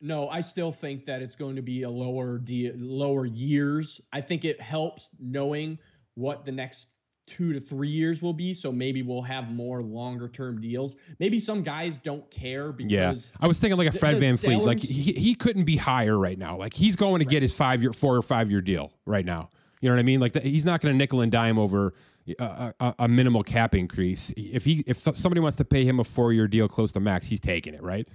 no, 0.00 0.28
I 0.28 0.40
still 0.40 0.72
think 0.72 1.04
that 1.06 1.22
it's 1.22 1.34
going 1.34 1.56
to 1.56 1.62
be 1.62 1.82
a 1.82 1.90
lower 1.90 2.38
de- 2.38 2.72
lower 2.74 3.26
years. 3.26 4.00
I 4.12 4.20
think 4.20 4.44
it 4.44 4.60
helps 4.60 5.10
knowing 5.20 5.78
what 6.14 6.44
the 6.44 6.52
next 6.52 6.88
two 7.28 7.52
to 7.52 7.60
three 7.60 7.88
years 7.88 8.22
will 8.22 8.32
be. 8.32 8.54
So 8.54 8.72
maybe 8.72 9.02
we'll 9.02 9.22
have 9.22 9.50
more 9.50 9.82
longer 9.82 10.28
term 10.28 10.60
deals. 10.60 10.96
Maybe 11.18 11.38
some 11.38 11.62
guys 11.62 11.96
don't 11.96 12.28
care 12.30 12.72
because 12.72 13.30
yeah. 13.32 13.44
I 13.44 13.46
was 13.46 13.58
thinking 13.58 13.76
like 13.76 13.88
a 13.88 13.92
Fred 13.92 14.18
Van 14.18 14.34
VanVleet. 14.34 14.64
Like 14.64 14.80
he, 14.80 15.12
he 15.12 15.34
couldn't 15.34 15.64
be 15.64 15.76
higher 15.76 16.18
right 16.18 16.38
now. 16.38 16.56
Like 16.56 16.74
he's 16.74 16.96
going 16.96 17.20
to 17.20 17.24
right. 17.24 17.30
get 17.30 17.42
his 17.42 17.54
five 17.54 17.82
year, 17.82 17.92
four 17.92 18.16
or 18.16 18.22
five 18.22 18.50
year 18.50 18.60
deal 18.60 18.92
right 19.06 19.24
now. 19.24 19.50
You 19.80 19.88
know 19.88 19.94
what 19.94 20.00
I 20.00 20.04
mean? 20.04 20.20
Like 20.20 20.32
the, 20.32 20.40
he's 20.40 20.64
not 20.64 20.80
going 20.80 20.92
to 20.92 20.96
nickel 20.96 21.20
and 21.20 21.30
dime 21.30 21.58
over 21.58 21.94
a, 22.38 22.74
a, 22.80 22.94
a, 23.00 23.08
minimal 23.08 23.42
cap 23.42 23.74
increase. 23.74 24.32
If 24.36 24.64
he 24.64 24.84
if 24.86 25.06
somebody 25.16 25.40
wants 25.40 25.56
to 25.56 25.64
pay 25.64 25.84
him 25.84 26.00
a 26.00 26.04
four 26.04 26.32
year 26.32 26.48
deal 26.48 26.68
close 26.68 26.92
to 26.92 27.00
max, 27.00 27.26
he's 27.26 27.40
taking 27.40 27.74
it, 27.74 27.82
right? 27.82 28.08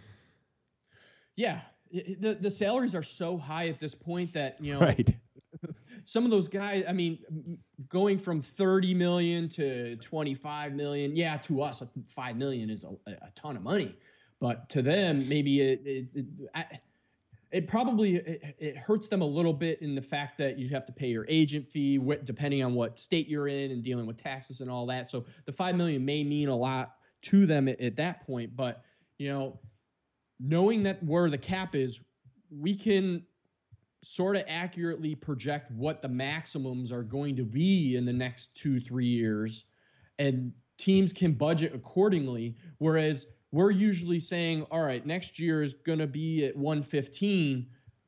Yeah. 1.35 1.61
The 1.91 2.37
the 2.39 2.51
salaries 2.51 2.95
are 2.95 3.03
so 3.03 3.37
high 3.37 3.67
at 3.69 3.79
this 3.79 3.95
point 3.95 4.33
that 4.33 4.57
you 4.59 4.73
know 4.73 4.79
right 4.81 5.15
some 6.05 6.25
of 6.25 6.31
those 6.31 6.47
guys, 6.47 6.83
I 6.87 6.93
mean, 6.93 7.19
going 7.89 8.17
from 8.17 8.41
30 8.41 8.93
million 8.93 9.49
to 9.49 9.95
25 9.97 10.73
million, 10.73 11.15
yeah, 11.15 11.37
to 11.37 11.61
us, 11.61 11.81
5 12.07 12.35
million 12.37 12.69
is 12.69 12.83
a, 12.83 13.11
a 13.11 13.31
ton 13.35 13.55
of 13.55 13.63
money. 13.63 13.95
But 14.39 14.67
to 14.69 14.81
them, 14.81 15.27
maybe 15.29 15.61
it, 15.61 15.81
it, 15.85 16.07
it, 16.13 16.81
it 17.51 17.67
probably 17.67 18.17
it, 18.17 18.55
it, 18.57 18.77
hurts 18.77 19.07
them 19.07 19.21
a 19.21 19.25
little 19.25 19.53
bit 19.53 19.81
in 19.81 19.95
the 19.95 20.01
fact 20.01 20.37
that 20.39 20.57
you 20.57 20.69
have 20.69 20.85
to 20.87 20.91
pay 20.91 21.07
your 21.07 21.25
agent 21.29 21.67
fee 21.67 21.97
depending 22.25 22.63
on 22.63 22.73
what 22.73 22.99
state 22.99 23.27
you're 23.27 23.47
in 23.47 23.71
and 23.71 23.83
dealing 23.83 24.05
with 24.05 24.17
taxes 24.17 24.59
and 24.59 24.69
all 24.69 24.85
that. 24.87 25.07
So 25.07 25.25
the 25.45 25.53
5 25.53 25.75
million 25.75 26.03
may 26.03 26.23
mean 26.23 26.49
a 26.49 26.55
lot 26.55 26.95
to 27.23 27.45
them 27.45 27.67
at, 27.67 27.79
at 27.79 27.95
that 27.95 28.25
point. 28.25 28.55
But, 28.55 28.83
you 29.17 29.29
know, 29.29 29.59
knowing 30.39 30.83
that 30.83 31.01
where 31.03 31.29
the 31.29 31.37
cap 31.37 31.75
is, 31.75 32.01
we 32.49 32.75
can 32.75 33.23
sort 34.03 34.35
of 34.35 34.43
accurately 34.47 35.15
project 35.15 35.71
what 35.71 36.01
the 36.01 36.07
maximums 36.09 36.91
are 36.91 37.03
going 37.03 37.35
to 37.37 37.43
be 37.43 37.95
in 37.95 38.05
the 38.05 38.13
next 38.13 38.53
two, 38.53 38.79
three 38.79 39.07
years, 39.07 39.65
and 40.19 40.51
teams 40.77 41.13
can 41.13 41.31
budget 41.33 41.73
accordingly. 41.73 42.55
Whereas 42.79 43.27
we're 43.51 43.71
usually 43.71 44.19
saying, 44.19 44.65
all 44.71 44.81
right, 44.81 45.05
next 45.05 45.39
year 45.39 45.61
is 45.61 45.73
going 45.85 45.99
to 45.99 46.07
be 46.07 46.45
at 46.45 46.55
115, 46.55 47.65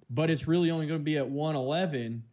but 0.10 0.30
it's 0.30 0.48
really 0.48 0.70
only 0.70 0.86
going 0.86 1.00
to 1.00 1.04
be 1.04 1.18
at 1.18 1.28
111. 1.28 2.24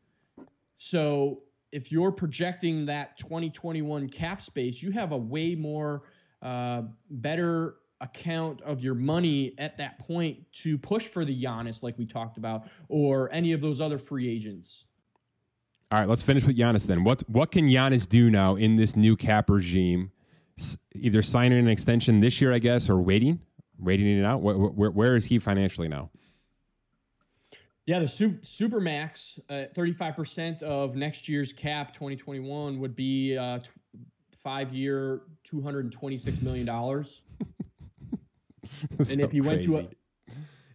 So 0.78 1.42
if 1.70 1.92
you're 1.92 2.12
projecting 2.12 2.84
that 2.86 3.16
2021 3.16 4.08
cap 4.08 4.42
space, 4.42 4.82
you 4.82 4.90
have 4.90 5.12
a 5.12 5.16
way 5.16 5.54
more 5.54 6.02
uh, 6.42 6.82
better 7.10 7.76
account 8.02 8.60
of 8.62 8.82
your 8.82 8.94
money 8.94 9.54
at 9.58 9.78
that 9.78 9.98
point 9.98 10.38
to 10.52 10.76
push 10.76 11.06
for 11.06 11.24
the 11.24 11.42
Giannis, 11.42 11.82
like 11.82 11.96
we 11.96 12.04
talked 12.04 12.36
about, 12.36 12.68
or 12.88 13.32
any 13.32 13.52
of 13.52 13.60
those 13.60 13.80
other 13.80 13.96
free 13.96 14.28
agents. 14.28 14.84
All 15.90 15.98
right, 15.98 16.08
let's 16.08 16.22
finish 16.22 16.44
with 16.44 16.56
Giannis 16.56 16.86
then. 16.86 17.04
What 17.04 17.22
what 17.28 17.52
can 17.52 17.68
Giannis 17.68 18.08
do 18.08 18.30
now 18.30 18.56
in 18.56 18.76
this 18.76 18.96
new 18.96 19.16
cap 19.16 19.48
regime? 19.48 20.10
Either 20.94 21.22
signing 21.22 21.58
an 21.58 21.68
extension 21.68 22.20
this 22.20 22.40
year, 22.40 22.52
I 22.52 22.58
guess, 22.58 22.90
or 22.90 23.00
waiting, 23.00 23.40
waiting 23.78 24.06
it 24.18 24.24
out. 24.24 24.42
Where, 24.42 24.56
where, 24.56 24.90
where 24.90 25.16
is 25.16 25.24
he 25.24 25.38
financially 25.38 25.88
now? 25.88 26.10
Yeah, 27.86 27.98
the 27.98 28.38
super, 28.42 28.80
max, 28.80 29.40
uh, 29.50 29.64
35% 29.74 30.62
of 30.62 30.94
next 30.94 31.28
year's 31.28 31.52
cap 31.52 31.92
2021 31.94 32.78
would 32.78 32.94
be 32.94 33.36
uh, 33.36 33.58
t- 33.58 33.70
five 34.42 34.72
year, 34.72 35.22
$226 35.50 36.42
million. 36.42 36.66
and 38.98 39.06
so 39.06 39.18
if 39.20 39.30
he 39.30 39.40
went 39.40 39.64
to 39.64 39.78
a, 39.78 39.88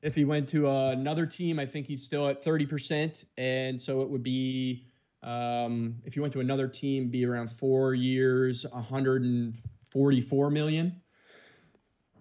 if 0.02 0.16
he 0.16 0.26
went 0.26 0.48
to 0.50 0.70
another 0.70 1.26
team, 1.26 1.60
I 1.60 1.66
think 1.66 1.88
he's 1.88 2.04
still 2.04 2.28
at 2.28 2.44
30%. 2.44 3.26
And 3.38 3.82
so 3.82 4.02
it 4.02 4.10
would 4.10 4.24
be, 4.24 4.88
um, 5.24 5.96
if 6.06 6.16
you 6.16 6.22
went 6.22 6.34
to 6.34 6.40
another 6.40 6.68
team, 6.68 7.10
be 7.10 7.26
around 7.26 7.52
four 7.52 7.94
years, 7.94 8.66
144 8.72 10.50
million. 10.50 11.02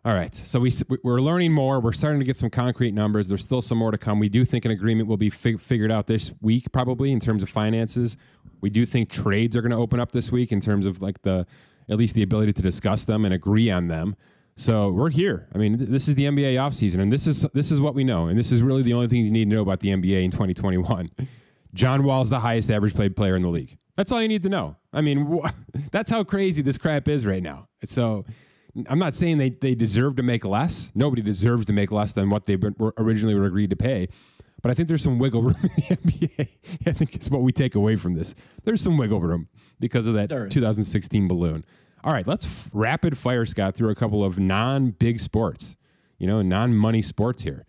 All 0.05 0.15
right. 0.15 0.35
So 0.35 0.61
we, 0.61 0.73
we're 1.03 1.21
learning 1.21 1.53
more. 1.53 1.81
We're 1.81 1.93
starting 1.93 2.21
to 2.21 2.27
get 2.27 2.37
some 2.37 2.49
concrete 2.49 2.93
numbers. 2.93 3.27
There's 3.27 3.43
still 3.43 3.61
some 3.61 3.79
more 3.79 3.91
to 3.91 3.99
come. 3.99 4.21
We 4.21 4.29
do 4.29 4.45
think 4.45 4.65
an 4.65 4.71
agreement 4.71 5.09
will 5.09 5.17
be 5.17 5.31
fig- 5.31 5.61
figured 5.61 5.91
out 5.91 6.07
this 6.07 6.33
week, 6.41 6.71
probably 6.73 7.11
in 7.11 7.19
terms 7.19 7.43
of 7.43 7.49
finances. 7.49 8.17
We 8.61 8.71
do 8.71 8.87
think 8.87 9.11
trades 9.11 9.57
are 9.57 9.63
going 9.63 9.73
to 9.73 9.77
open 9.77 9.99
up 9.99 10.13
this 10.13 10.31
week 10.31 10.53
in 10.53 10.61
terms 10.61 10.87
of 10.87 11.03
like 11.03 11.23
the, 11.23 11.45
at 11.89 11.99
least 11.99 12.15
the 12.15 12.23
ability 12.23 12.53
to 12.53 12.63
discuss 12.63 13.05
them 13.05 13.25
and 13.25 13.35
agree 13.35 13.69
on 13.69 13.89
them. 13.89 14.17
So 14.57 14.91
we're 14.91 15.11
here. 15.11 15.49
I 15.55 15.59
mean, 15.59 15.77
th- 15.77 15.91
this 15.91 16.09
is 16.09 16.15
the 16.15 16.25
NBA 16.25 16.55
offseason, 16.55 17.01
and 17.01 17.13
this 17.13 17.27
is 17.27 17.43
this 17.53 17.71
is 17.71 17.81
what 17.81 17.95
we 17.95 18.05
know, 18.05 18.27
and 18.29 18.39
this 18.39 18.51
is 18.51 18.63
really 18.63 18.83
the 18.83 18.95
only 18.95 19.07
thing 19.07 19.25
you 19.25 19.31
need 19.31 19.51
to 19.51 19.55
know 19.55 19.63
about 19.63 19.81
the 19.81 19.91
NBA 19.91 20.25
in 20.25 20.31
2021. 20.31 21.11
John 21.75 22.05
Wall's 22.05 22.31
the 22.31 22.41
highest 22.41 22.71
average 22.71 22.95
played 22.95 23.15
player 23.17 23.37
in 23.37 23.43
the 23.43 23.49
league. 23.51 23.77
That's 23.97 24.11
all 24.13 24.23
you 24.23 24.29
need 24.29 24.43
to 24.45 24.49
know. 24.49 24.77
I 24.95 25.03
mean, 25.03 25.27
wh- 25.27 25.51
that's 25.93 26.11
how 26.11 26.25
crazy 26.25 26.63
this 26.63 26.79
crap 26.79 27.07
is 27.07 27.27
right 27.27 27.43
now. 27.43 27.69
So 27.85 28.25
I'm 28.89 28.99
not 28.99 29.15
saying 29.15 29.39
they, 29.39 29.51
they 29.51 29.75
deserve 29.75 30.17
to 30.17 30.23
make 30.23 30.45
less. 30.45 30.91
Nobody 30.95 31.21
deserves 31.21 31.67
to 31.67 31.75
make 31.75 31.93
less 31.93 32.13
than 32.15 32.31
what 32.31 32.47
they 32.47 32.57
were 32.57 32.95
originally 32.97 33.35
were 33.35 33.45
agreed 33.45 33.71
to 33.71 33.77
pay. 33.77 34.09
But 34.63 34.71
I 34.71 34.75
think 34.75 34.89
there's 34.89 35.03
some 35.03 35.19
wiggle 35.19 35.43
room 35.49 35.57
in 35.63 35.71
the 35.77 35.97
NBA. 35.97 36.49
I 36.87 36.93
think 36.93 37.15
it's 37.15 37.31
what 37.31 37.43
we 37.43 37.53
take 37.53 37.75
away 37.75 37.97
from 37.97 38.15
this. 38.15 38.35
There's 38.65 38.81
some 38.81 38.97
wiggle 38.97 39.21
room 39.21 39.49
because 39.79 40.07
of 40.07 40.15
that 40.15 40.31
2016 40.51 41.29
balloon. 41.29 41.65
All 42.05 42.13
right, 42.13 42.27
let's 42.27 42.45
f- 42.45 42.71
rapid 42.73 43.19
fire, 43.19 43.45
Scott, 43.45 43.75
through 43.75 43.91
a 43.91 43.95
couple 43.95 44.25
of 44.25 44.39
non 44.39 44.91
big 44.91 45.19
sports, 45.21 45.77
you 46.19 46.27
know, 46.27 46.43
non 46.43 46.75
money 46.75 47.03
sports 47.03 47.43
here. 47.43 47.67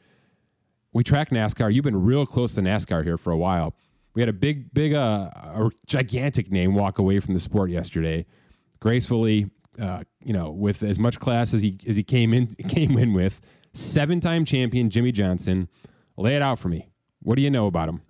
We 0.93 1.03
track 1.03 1.30
NASCAR. 1.30 1.73
You've 1.73 1.84
been 1.84 2.03
real 2.03 2.25
close 2.25 2.53
to 2.55 2.61
NASCAR 2.61 3.03
here 3.03 3.17
for 3.17 3.32
a 3.32 3.38
while. 3.38 3.75
We 4.13 4.21
had 4.21 4.30
a 4.30 4.34
big, 4.34 4.73
big, 4.73 4.93
uh, 4.93 5.30
a 5.36 5.69
gigantic 5.86 6.51
name 6.51 6.73
walk 6.73 6.97
away 6.97 7.19
from 7.19 7.34
the 7.36 7.39
sport 7.39 7.69
yesterday, 7.69 8.25
gracefully, 8.80 9.49
uh, 9.80 10.03
you 10.23 10.34
know, 10.34 10.49
with 10.49 10.82
as 10.82 10.97
much 10.97 11.19
class 11.19 11.53
as 11.53 11.61
he 11.61 11.78
as 11.88 11.95
he 11.95 12.03
came 12.03 12.34
in 12.34 12.47
came 12.67 12.97
in 12.97 13.13
with. 13.13 13.41
Seven 13.73 14.19
time 14.19 14.43
champion 14.43 14.89
Jimmie 14.89 15.11
Johnson. 15.11 15.67
Lay 16.15 16.36
it 16.36 16.41
out 16.41 16.57
for 16.57 16.67
me. 16.67 16.89
What 17.21 17.36
do 17.36 17.43
you 17.43 17.51
know 17.51 17.67
about 17.67 17.89
him? 17.89 18.01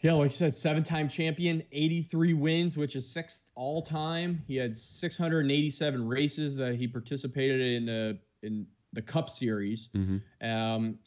Yeah, 0.00 0.12
like 0.12 0.30
you 0.30 0.36
said, 0.36 0.54
seven-time 0.54 1.08
champion, 1.08 1.62
83 1.72 2.34
wins, 2.34 2.76
which 2.76 2.94
is 2.94 3.06
sixth 3.06 3.40
all-time. 3.56 4.42
He 4.46 4.54
had 4.54 4.78
687 4.78 6.06
races 6.06 6.54
that 6.56 6.76
he 6.76 6.86
participated 6.86 7.60
in 7.60 7.86
the 7.86 8.18
in 8.42 8.66
the 8.92 9.02
Cup 9.02 9.28
Series. 9.28 9.88
Mm-hmm. 9.94 10.48
Um, 10.48 10.98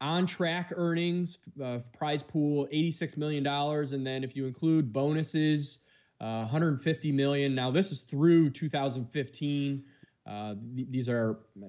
on 0.00 0.26
track 0.26 0.72
earnings, 0.74 1.38
uh, 1.62 1.78
prize 1.96 2.22
pool, 2.22 2.66
86 2.70 3.16
million 3.16 3.42
dollars, 3.44 3.92
and 3.92 4.06
then 4.06 4.24
if 4.24 4.34
you 4.34 4.46
include 4.46 4.92
bonuses, 4.92 5.78
uh, 6.20 6.38
150 6.38 7.12
million. 7.12 7.54
Now 7.54 7.70
this 7.70 7.92
is 7.92 8.00
through 8.00 8.50
2015. 8.50 9.84
Uh, 10.26 10.54
th- 10.74 10.88
these 10.90 11.08
are 11.08 11.38
uh, 11.62 11.66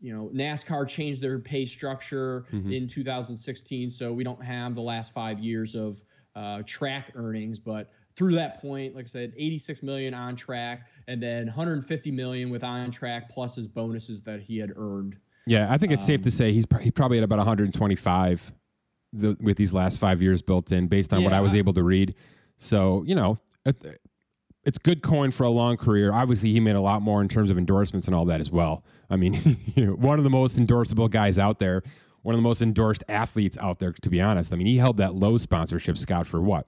you 0.00 0.14
know, 0.14 0.30
NASCAR 0.34 0.88
changed 0.88 1.20
their 1.20 1.38
pay 1.38 1.66
structure 1.66 2.46
mm-hmm. 2.52 2.72
in 2.72 2.88
2016, 2.88 3.90
so 3.90 4.12
we 4.12 4.24
don't 4.24 4.42
have 4.42 4.74
the 4.74 4.80
last 4.80 5.12
five 5.12 5.38
years 5.38 5.74
of 5.74 6.02
uh, 6.34 6.62
track 6.66 7.12
earnings. 7.14 7.58
But 7.58 7.90
through 8.16 8.34
that 8.36 8.60
point, 8.60 8.94
like 8.94 9.04
I 9.04 9.08
said, 9.08 9.32
86 9.36 9.82
million 9.82 10.14
on 10.14 10.36
track, 10.36 10.88
and 11.06 11.22
then 11.22 11.46
150 11.46 12.10
million 12.10 12.50
with 12.50 12.64
on 12.64 12.90
track 12.90 13.28
plus 13.30 13.56
his 13.56 13.68
bonuses 13.68 14.22
that 14.22 14.40
he 14.40 14.58
had 14.58 14.72
earned. 14.76 15.16
Yeah, 15.46 15.70
I 15.70 15.78
think 15.78 15.92
it's 15.92 16.02
um, 16.02 16.06
safe 16.06 16.22
to 16.22 16.28
um, 16.28 16.32
say 16.32 16.52
he's 16.52 16.66
he 16.80 16.90
probably 16.90 17.18
at 17.18 17.24
about 17.24 17.38
125 17.38 18.52
the, 19.12 19.36
with 19.40 19.56
these 19.56 19.74
last 19.74 19.98
five 19.98 20.22
years 20.22 20.42
built 20.42 20.72
in, 20.72 20.86
based 20.86 21.12
on 21.12 21.20
yeah. 21.20 21.26
what 21.26 21.34
I 21.34 21.40
was 21.40 21.54
able 21.54 21.72
to 21.74 21.82
read. 21.82 22.14
So 22.56 23.02
you 23.06 23.14
know, 23.14 23.38
it's 24.64 24.78
good 24.78 25.02
coin 25.02 25.30
for 25.30 25.44
a 25.44 25.50
long 25.50 25.76
career. 25.76 26.12
Obviously, 26.12 26.52
he 26.52 26.60
made 26.60 26.76
a 26.76 26.80
lot 26.80 27.02
more 27.02 27.22
in 27.22 27.28
terms 27.28 27.50
of 27.50 27.56
endorsements 27.56 28.06
and 28.06 28.14
all 28.14 28.26
that 28.26 28.40
as 28.40 28.50
well. 28.50 28.84
I 29.08 29.16
mean, 29.16 29.56
you 29.74 29.86
know, 29.86 29.92
one 29.92 30.18
of 30.18 30.24
the 30.24 30.30
most 30.30 30.58
endorsable 30.58 31.10
guys 31.10 31.38
out 31.38 31.58
there, 31.58 31.82
one 32.22 32.34
of 32.34 32.38
the 32.38 32.46
most 32.46 32.60
endorsed 32.60 33.02
athletes 33.08 33.56
out 33.58 33.78
there. 33.78 33.92
To 33.92 34.10
be 34.10 34.20
honest, 34.20 34.52
I 34.52 34.56
mean, 34.56 34.66
he 34.66 34.76
held 34.76 34.98
that 34.98 35.14
Lowe's 35.14 35.42
sponsorship, 35.42 35.96
Scott, 35.96 36.26
for 36.26 36.40
what, 36.40 36.66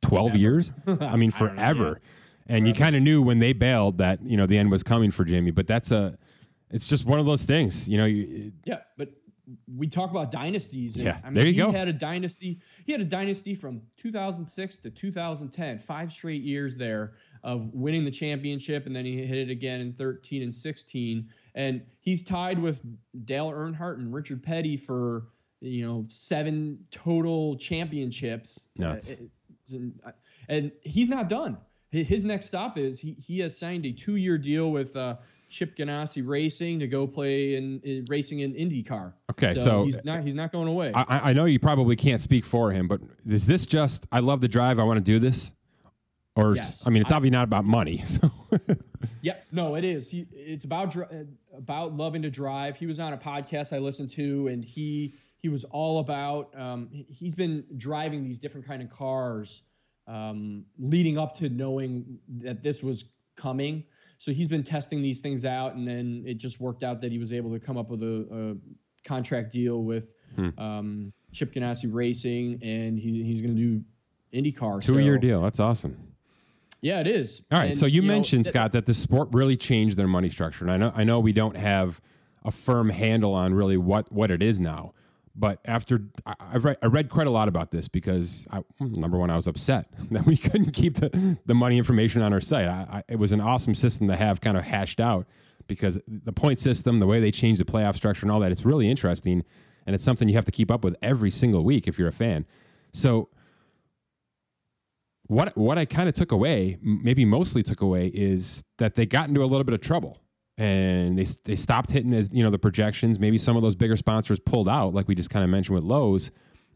twelve 0.00 0.34
years? 0.34 0.72
I 0.86 1.16
mean, 1.16 1.30
forever. 1.30 1.84
I 1.84 1.88
know, 1.88 1.90
yeah. 1.90 2.56
And 2.56 2.68
you 2.68 2.74
kind 2.74 2.94
of 2.94 3.02
knew 3.02 3.22
when 3.22 3.38
they 3.38 3.52
bailed 3.52 3.98
that 3.98 4.22
you 4.22 4.36
know 4.36 4.46
the 4.46 4.58
end 4.58 4.70
was 4.70 4.82
coming 4.82 5.10
for 5.10 5.24
Jimmie. 5.24 5.50
But 5.50 5.66
that's 5.66 5.90
a, 5.90 6.16
it's 6.70 6.86
just 6.86 7.04
one 7.04 7.18
of 7.18 7.26
those 7.26 7.44
things. 7.44 7.88
You 7.88 7.98
know. 7.98 8.04
You, 8.06 8.52
yeah, 8.64 8.78
but 8.96 9.10
we 9.76 9.88
talk 9.88 10.10
about 10.10 10.30
dynasties. 10.30 10.96
yeah, 10.96 11.18
I 11.22 11.26
mean, 11.26 11.34
there 11.34 11.46
you 11.46 11.52
he 11.52 11.58
go. 11.58 11.72
had 11.72 11.88
a 11.88 11.92
dynasty. 11.92 12.60
He 12.86 12.92
had 12.92 13.00
a 13.00 13.06
dynasty 13.06 13.54
from 13.54 13.82
2006 13.98 14.76
to 14.78 14.90
2010, 14.90 15.78
five 15.80 16.12
straight 16.12 16.42
years 16.42 16.76
there 16.76 17.14
of 17.42 17.68
winning 17.74 18.04
the 18.04 18.10
championship, 18.10 18.86
and 18.86 18.96
then 18.96 19.04
he 19.04 19.24
hit 19.24 19.36
it 19.36 19.50
again 19.50 19.80
in 19.80 19.92
13 19.92 20.42
and 20.42 20.54
16. 20.54 21.28
And 21.54 21.82
he's 22.00 22.22
tied 22.24 22.58
with 22.58 22.80
Dale 23.26 23.50
Earnhardt 23.50 23.98
and 23.98 24.12
Richard 24.12 24.42
Petty 24.42 24.76
for 24.76 25.26
you 25.60 25.86
know 25.86 26.04
seven 26.08 26.78
total 26.90 27.56
championships. 27.56 28.68
Nuts. 28.76 29.16
Uh, 29.72 30.10
and 30.48 30.72
he's 30.82 31.08
not 31.08 31.28
done. 31.28 31.56
His 31.90 32.24
next 32.24 32.46
stop 32.46 32.76
is 32.76 32.98
he 32.98 33.12
he 33.12 33.38
has 33.38 33.56
signed 33.56 33.86
a 33.86 33.92
two 33.92 34.16
year 34.16 34.36
deal 34.36 34.72
with. 34.72 34.96
Uh, 34.96 35.16
Chip 35.48 35.76
Ganassi 35.76 36.26
Racing 36.26 36.78
to 36.80 36.86
go 36.86 37.06
play 37.06 37.54
in, 37.56 37.80
in 37.84 38.04
racing 38.08 38.40
in 38.40 38.52
IndyCar. 38.54 39.12
Okay, 39.30 39.54
so, 39.54 39.62
so, 39.62 39.84
he's 39.84 40.04
not 40.04 40.24
he's 40.24 40.34
not 40.34 40.52
going 40.52 40.68
away. 40.68 40.92
I, 40.94 41.30
I 41.30 41.32
know 41.32 41.44
you 41.44 41.58
probably 41.58 41.96
can't 41.96 42.20
speak 42.20 42.44
for 42.44 42.70
him, 42.70 42.88
but 42.88 43.00
is 43.28 43.46
this 43.46 43.66
just 43.66 44.06
I 44.10 44.20
love 44.20 44.40
the 44.40 44.48
drive, 44.48 44.78
I 44.78 44.84
want 44.84 44.98
to 44.98 45.04
do 45.04 45.18
this? 45.18 45.52
Or 46.36 46.56
yes. 46.56 46.84
I 46.86 46.90
mean, 46.90 47.00
it's 47.00 47.12
obviously 47.12 47.36
not 47.36 47.44
about 47.44 47.64
money. 47.64 48.02
So 48.14 48.30
yeah, 49.22 49.36
no, 49.52 49.74
it 49.74 49.84
is. 49.84 50.08
He, 50.08 50.26
it's 50.32 50.64
about 50.64 50.94
about 51.56 51.96
loving 51.96 52.22
to 52.22 52.30
drive. 52.30 52.76
He 52.76 52.86
was 52.86 53.00
on 53.00 53.12
a 53.12 53.16
podcast 53.16 53.72
I 53.72 53.78
listened 53.78 54.10
to, 54.12 54.48
and 54.48 54.64
he 54.64 55.14
he 55.38 55.48
was 55.48 55.64
all 55.64 55.98
about. 55.98 56.50
Um, 56.58 56.88
he's 56.90 57.34
been 57.34 57.64
driving 57.76 58.22
these 58.22 58.38
different 58.38 58.66
kind 58.66 58.82
of 58.82 58.90
cars, 58.90 59.62
um, 60.06 60.64
leading 60.78 61.18
up 61.18 61.36
to 61.38 61.48
knowing 61.48 62.18
that 62.42 62.62
this 62.62 62.82
was 62.82 63.04
coming. 63.36 63.84
So 64.18 64.32
he's 64.32 64.48
been 64.48 64.64
testing 64.64 65.02
these 65.02 65.18
things 65.18 65.44
out, 65.44 65.74
and 65.74 65.86
then 65.86 66.22
it 66.26 66.34
just 66.34 66.60
worked 66.60 66.82
out 66.82 67.00
that 67.00 67.12
he 67.12 67.18
was 67.18 67.32
able 67.32 67.52
to 67.52 67.60
come 67.60 67.76
up 67.76 67.90
with 67.90 68.02
a, 68.02 68.26
a 68.54 69.08
contract 69.08 69.52
deal 69.52 69.82
with 69.82 70.14
hmm. 70.36 70.58
um, 70.58 71.12
Chip 71.32 71.52
Ganassi 71.52 71.88
Racing, 71.92 72.60
and 72.62 72.98
he, 72.98 73.22
he's 73.22 73.40
going 73.40 73.54
to 73.54 73.60
do 73.60 73.82
IndyCar. 74.32 74.82
Two 74.82 74.98
year 74.98 75.18
deal. 75.18 75.42
That's 75.42 75.60
awesome. 75.60 75.96
Yeah, 76.80 77.00
it 77.00 77.06
is. 77.06 77.40
All 77.50 77.58
right. 77.58 77.70
And, 77.70 77.76
so 77.76 77.86
you, 77.86 78.02
you 78.02 78.08
mentioned 78.08 78.44
know, 78.44 78.50
Scott 78.50 78.72
that 78.72 78.84
the 78.84 78.92
sport 78.92 79.28
really 79.32 79.56
changed 79.56 79.96
their 79.96 80.08
money 80.08 80.28
structure, 80.28 80.64
and 80.64 80.70
I 80.70 80.76
know 80.76 80.92
I 80.94 81.04
know 81.04 81.20
we 81.20 81.32
don't 81.32 81.56
have 81.56 82.00
a 82.44 82.50
firm 82.50 82.90
handle 82.90 83.32
on 83.32 83.54
really 83.54 83.78
what 83.78 84.12
what 84.12 84.30
it 84.30 84.42
is 84.42 84.60
now. 84.60 84.92
But 85.36 85.60
after 85.64 86.00
I, 86.26 86.34
I, 86.38 86.56
read, 86.58 86.76
I 86.82 86.86
read 86.86 87.10
quite 87.10 87.26
a 87.26 87.30
lot 87.30 87.48
about 87.48 87.70
this 87.70 87.88
because 87.88 88.46
I, 88.50 88.62
number 88.78 89.18
one, 89.18 89.30
I 89.30 89.36
was 89.36 89.46
upset 89.46 89.88
that 90.10 90.26
we 90.26 90.36
couldn't 90.36 90.72
keep 90.72 90.96
the, 90.96 91.38
the 91.46 91.54
money 91.54 91.78
information 91.78 92.22
on 92.22 92.32
our 92.32 92.40
site. 92.40 92.68
I, 92.68 93.02
it 93.08 93.18
was 93.18 93.32
an 93.32 93.40
awesome 93.40 93.74
system 93.74 94.08
to 94.08 94.16
have 94.16 94.40
kind 94.40 94.56
of 94.56 94.64
hashed 94.64 95.00
out 95.00 95.26
because 95.66 95.98
the 96.06 96.32
point 96.32 96.58
system, 96.58 97.00
the 97.00 97.06
way 97.06 97.20
they 97.20 97.30
changed 97.30 97.60
the 97.60 97.64
playoff 97.64 97.96
structure 97.96 98.24
and 98.24 98.30
all 98.30 98.40
that, 98.40 98.52
it's 98.52 98.64
really 98.64 98.88
interesting. 98.88 99.42
And 99.86 99.94
it's 99.94 100.04
something 100.04 100.28
you 100.28 100.36
have 100.36 100.44
to 100.46 100.52
keep 100.52 100.70
up 100.70 100.84
with 100.84 100.96
every 101.02 101.30
single 101.30 101.64
week 101.64 101.88
if 101.88 101.98
you're 101.98 102.08
a 102.08 102.12
fan. 102.12 102.46
So, 102.92 103.28
what, 105.26 105.56
what 105.56 105.78
I 105.78 105.86
kind 105.86 106.06
of 106.06 106.14
took 106.14 106.32
away, 106.32 106.76
maybe 106.82 107.24
mostly 107.24 107.62
took 107.62 107.80
away, 107.80 108.08
is 108.08 108.62
that 108.76 108.94
they 108.94 109.06
got 109.06 109.28
into 109.28 109.42
a 109.42 109.46
little 109.46 109.64
bit 109.64 109.72
of 109.72 109.80
trouble 109.80 110.20
and 110.56 111.18
they 111.18 111.26
they 111.44 111.56
stopped 111.56 111.90
hitting 111.90 112.12
as 112.14 112.30
you 112.32 112.42
know 112.42 112.50
the 112.50 112.58
projections. 112.58 113.18
Maybe 113.18 113.38
some 113.38 113.56
of 113.56 113.62
those 113.62 113.74
bigger 113.74 113.96
sponsors 113.96 114.38
pulled 114.38 114.68
out, 114.68 114.94
like 114.94 115.08
we 115.08 115.14
just 115.14 115.30
kind 115.30 115.44
of 115.44 115.50
mentioned 115.50 115.74
with 115.74 115.84
Lowe's. 115.84 116.30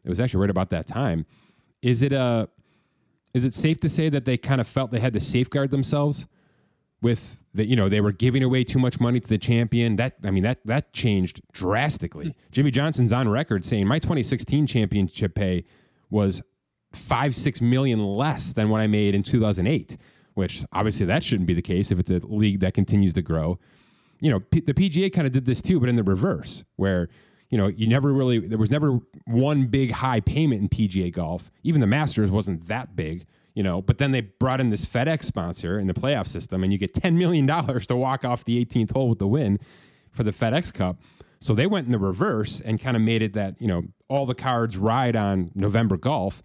It 0.05 0.09
was 0.09 0.20
actually 0.20 0.41
right 0.41 0.51
about 0.51 0.70
that 0.70 0.87
time. 0.87 1.26
Is 1.83 2.03
it 2.03 2.12
a 2.12 2.20
uh, 2.20 2.47
is 3.35 3.45
it 3.45 3.55
safe 3.55 3.79
to 3.81 3.89
say 3.89 4.09
that 4.09 4.24
they 4.24 4.37
kind 4.37 4.61
of 4.61 4.66
felt 4.66 4.91
they 4.91 5.01
had 5.01 5.12
to 5.12 5.20
safeguard 5.20 5.70
themselves 5.70 6.26
with 7.01 7.39
that 7.55 7.66
you 7.66 7.76
know 7.76 7.89
they 7.89 8.01
were 8.01 8.12
giving 8.12 8.43
away 8.43 8.64
too 8.64 8.79
much 8.79 8.99
money 9.01 9.20
to 9.20 9.29
the 9.29 9.39
champion 9.39 9.97
that 9.97 10.16
i 10.24 10.31
mean 10.31 10.43
that 10.43 10.59
that 10.64 10.93
changed 10.93 11.41
drastically 11.53 12.35
Jimmie 12.51 12.72
Johnson's 12.72 13.12
on 13.12 13.29
record 13.29 13.64
saying 13.64 13.87
my 13.87 13.99
2016 13.99 14.66
championship 14.66 15.35
pay 15.35 15.64
was 16.11 16.43
five 16.93 17.37
six 17.37 17.61
million 17.61 18.05
less 18.05 18.53
than 18.53 18.68
what 18.68 18.81
i 18.81 18.87
made 18.87 19.14
in 19.14 19.22
2008 19.22 19.97
which 20.39 20.64
obviously 20.72 21.05
that 21.05 21.24
shouldn't 21.24 21.49
be 21.49 21.53
the 21.53 21.61
case 21.61 21.91
if 21.91 21.99
it's 21.99 22.11
a 22.12 22.20
league 22.24 22.61
that 22.61 22.72
continues 22.72 23.12
to 23.12 23.20
grow. 23.20 23.59
You 24.20 24.30
know, 24.30 24.39
P- 24.39 24.61
the 24.61 24.72
PGA 24.72 25.12
kind 25.12 25.26
of 25.26 25.32
did 25.32 25.47
this 25.47 25.61
too, 25.61 25.80
but 25.80 25.89
in 25.89 25.97
the 25.97 26.05
reverse, 26.05 26.62
where 26.76 27.09
you 27.51 27.59
know 27.59 27.66
you 27.66 27.89
never 27.89 28.12
really 28.12 28.39
there 28.39 28.57
was 28.57 28.70
never 28.70 29.01
one 29.24 29.66
big 29.66 29.91
high 29.91 30.20
payment 30.20 30.62
in 30.62 30.68
PGA 30.68 31.12
golf. 31.12 31.51
Even 31.64 31.80
the 31.80 31.89
Masters 31.89 32.30
wasn't 32.30 32.68
that 32.68 32.95
big, 32.95 33.26
you 33.55 33.64
know. 33.64 33.82
But 33.82 33.99
then 33.99 34.12
they 34.12 34.20
brought 34.20 34.61
in 34.61 34.70
this 34.70 34.86
FedEx 34.86 35.24
sponsor 35.24 35.76
in 35.76 35.89
the 35.89 35.95
playoff 35.95 36.28
system, 36.28 36.62
and 36.62 36.72
you 36.72 36.78
get 36.78 36.95
ten 36.95 37.18
million 37.18 37.45
dollars 37.45 37.89
to 37.89 37.97
walk 37.97 38.24
off 38.24 38.45
the 38.45 38.64
18th 38.64 38.93
hole 38.93 39.09
with 39.09 39.18
the 39.18 39.26
win 39.26 39.59
for 40.12 40.22
the 40.22 40.32
FedEx 40.32 40.72
Cup. 40.72 40.99
So 41.41 41.53
they 41.53 41.66
went 41.66 41.86
in 41.86 41.93
the 41.93 41.99
reverse 41.99 42.61
and 42.61 42.80
kind 42.80 42.97
of 42.97 43.03
made 43.03 43.22
it 43.22 43.32
that 43.32 43.61
you 43.61 43.66
know 43.66 43.82
all 44.07 44.24
the 44.24 44.36
cards 44.36 44.76
ride 44.76 45.16
on 45.16 45.51
November 45.57 45.97
golf 45.97 46.45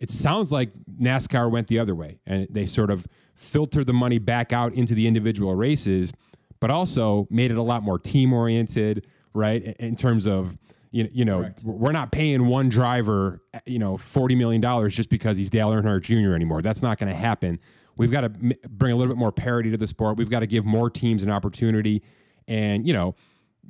it 0.00 0.10
sounds 0.10 0.52
like 0.52 0.70
NASCAR 1.00 1.50
went 1.50 1.68
the 1.68 1.78
other 1.78 1.94
way 1.94 2.18
and 2.26 2.46
they 2.50 2.66
sort 2.66 2.90
of 2.90 3.06
filtered 3.34 3.86
the 3.86 3.92
money 3.92 4.18
back 4.18 4.52
out 4.52 4.74
into 4.74 4.94
the 4.94 5.06
individual 5.06 5.54
races, 5.54 6.12
but 6.60 6.70
also 6.70 7.26
made 7.30 7.50
it 7.50 7.56
a 7.56 7.62
lot 7.62 7.82
more 7.82 7.98
team 7.98 8.32
oriented, 8.32 9.06
right? 9.34 9.62
In 9.78 9.96
terms 9.96 10.26
of, 10.26 10.56
you, 10.90 11.08
you 11.12 11.24
know, 11.24 11.40
Correct. 11.40 11.62
we're 11.64 11.92
not 11.92 12.10
paying 12.12 12.46
one 12.46 12.68
driver, 12.68 13.42
eh, 13.54 13.60
you 13.66 13.78
know, 13.78 13.96
$40 13.96 14.36
million 14.36 14.88
just 14.90 15.10
because 15.10 15.36
he's 15.36 15.50
Dale 15.50 15.70
Earnhardt 15.70 16.02
Jr. 16.02 16.34
anymore. 16.34 16.62
That's 16.62 16.82
not 16.82 16.98
going 16.98 17.12
to 17.12 17.18
happen. 17.18 17.58
We've 17.96 18.10
got 18.10 18.20
to 18.22 18.28
bring 18.28 18.92
a 18.92 18.96
little 18.96 19.12
bit 19.12 19.18
more 19.18 19.32
parity 19.32 19.70
to 19.72 19.76
the 19.76 19.86
sport. 19.86 20.16
We've 20.16 20.30
got 20.30 20.40
to 20.40 20.46
give 20.46 20.64
more 20.64 20.88
teams 20.88 21.24
an 21.24 21.30
opportunity. 21.30 22.02
And, 22.46 22.86
you 22.86 22.92
know, 22.92 23.14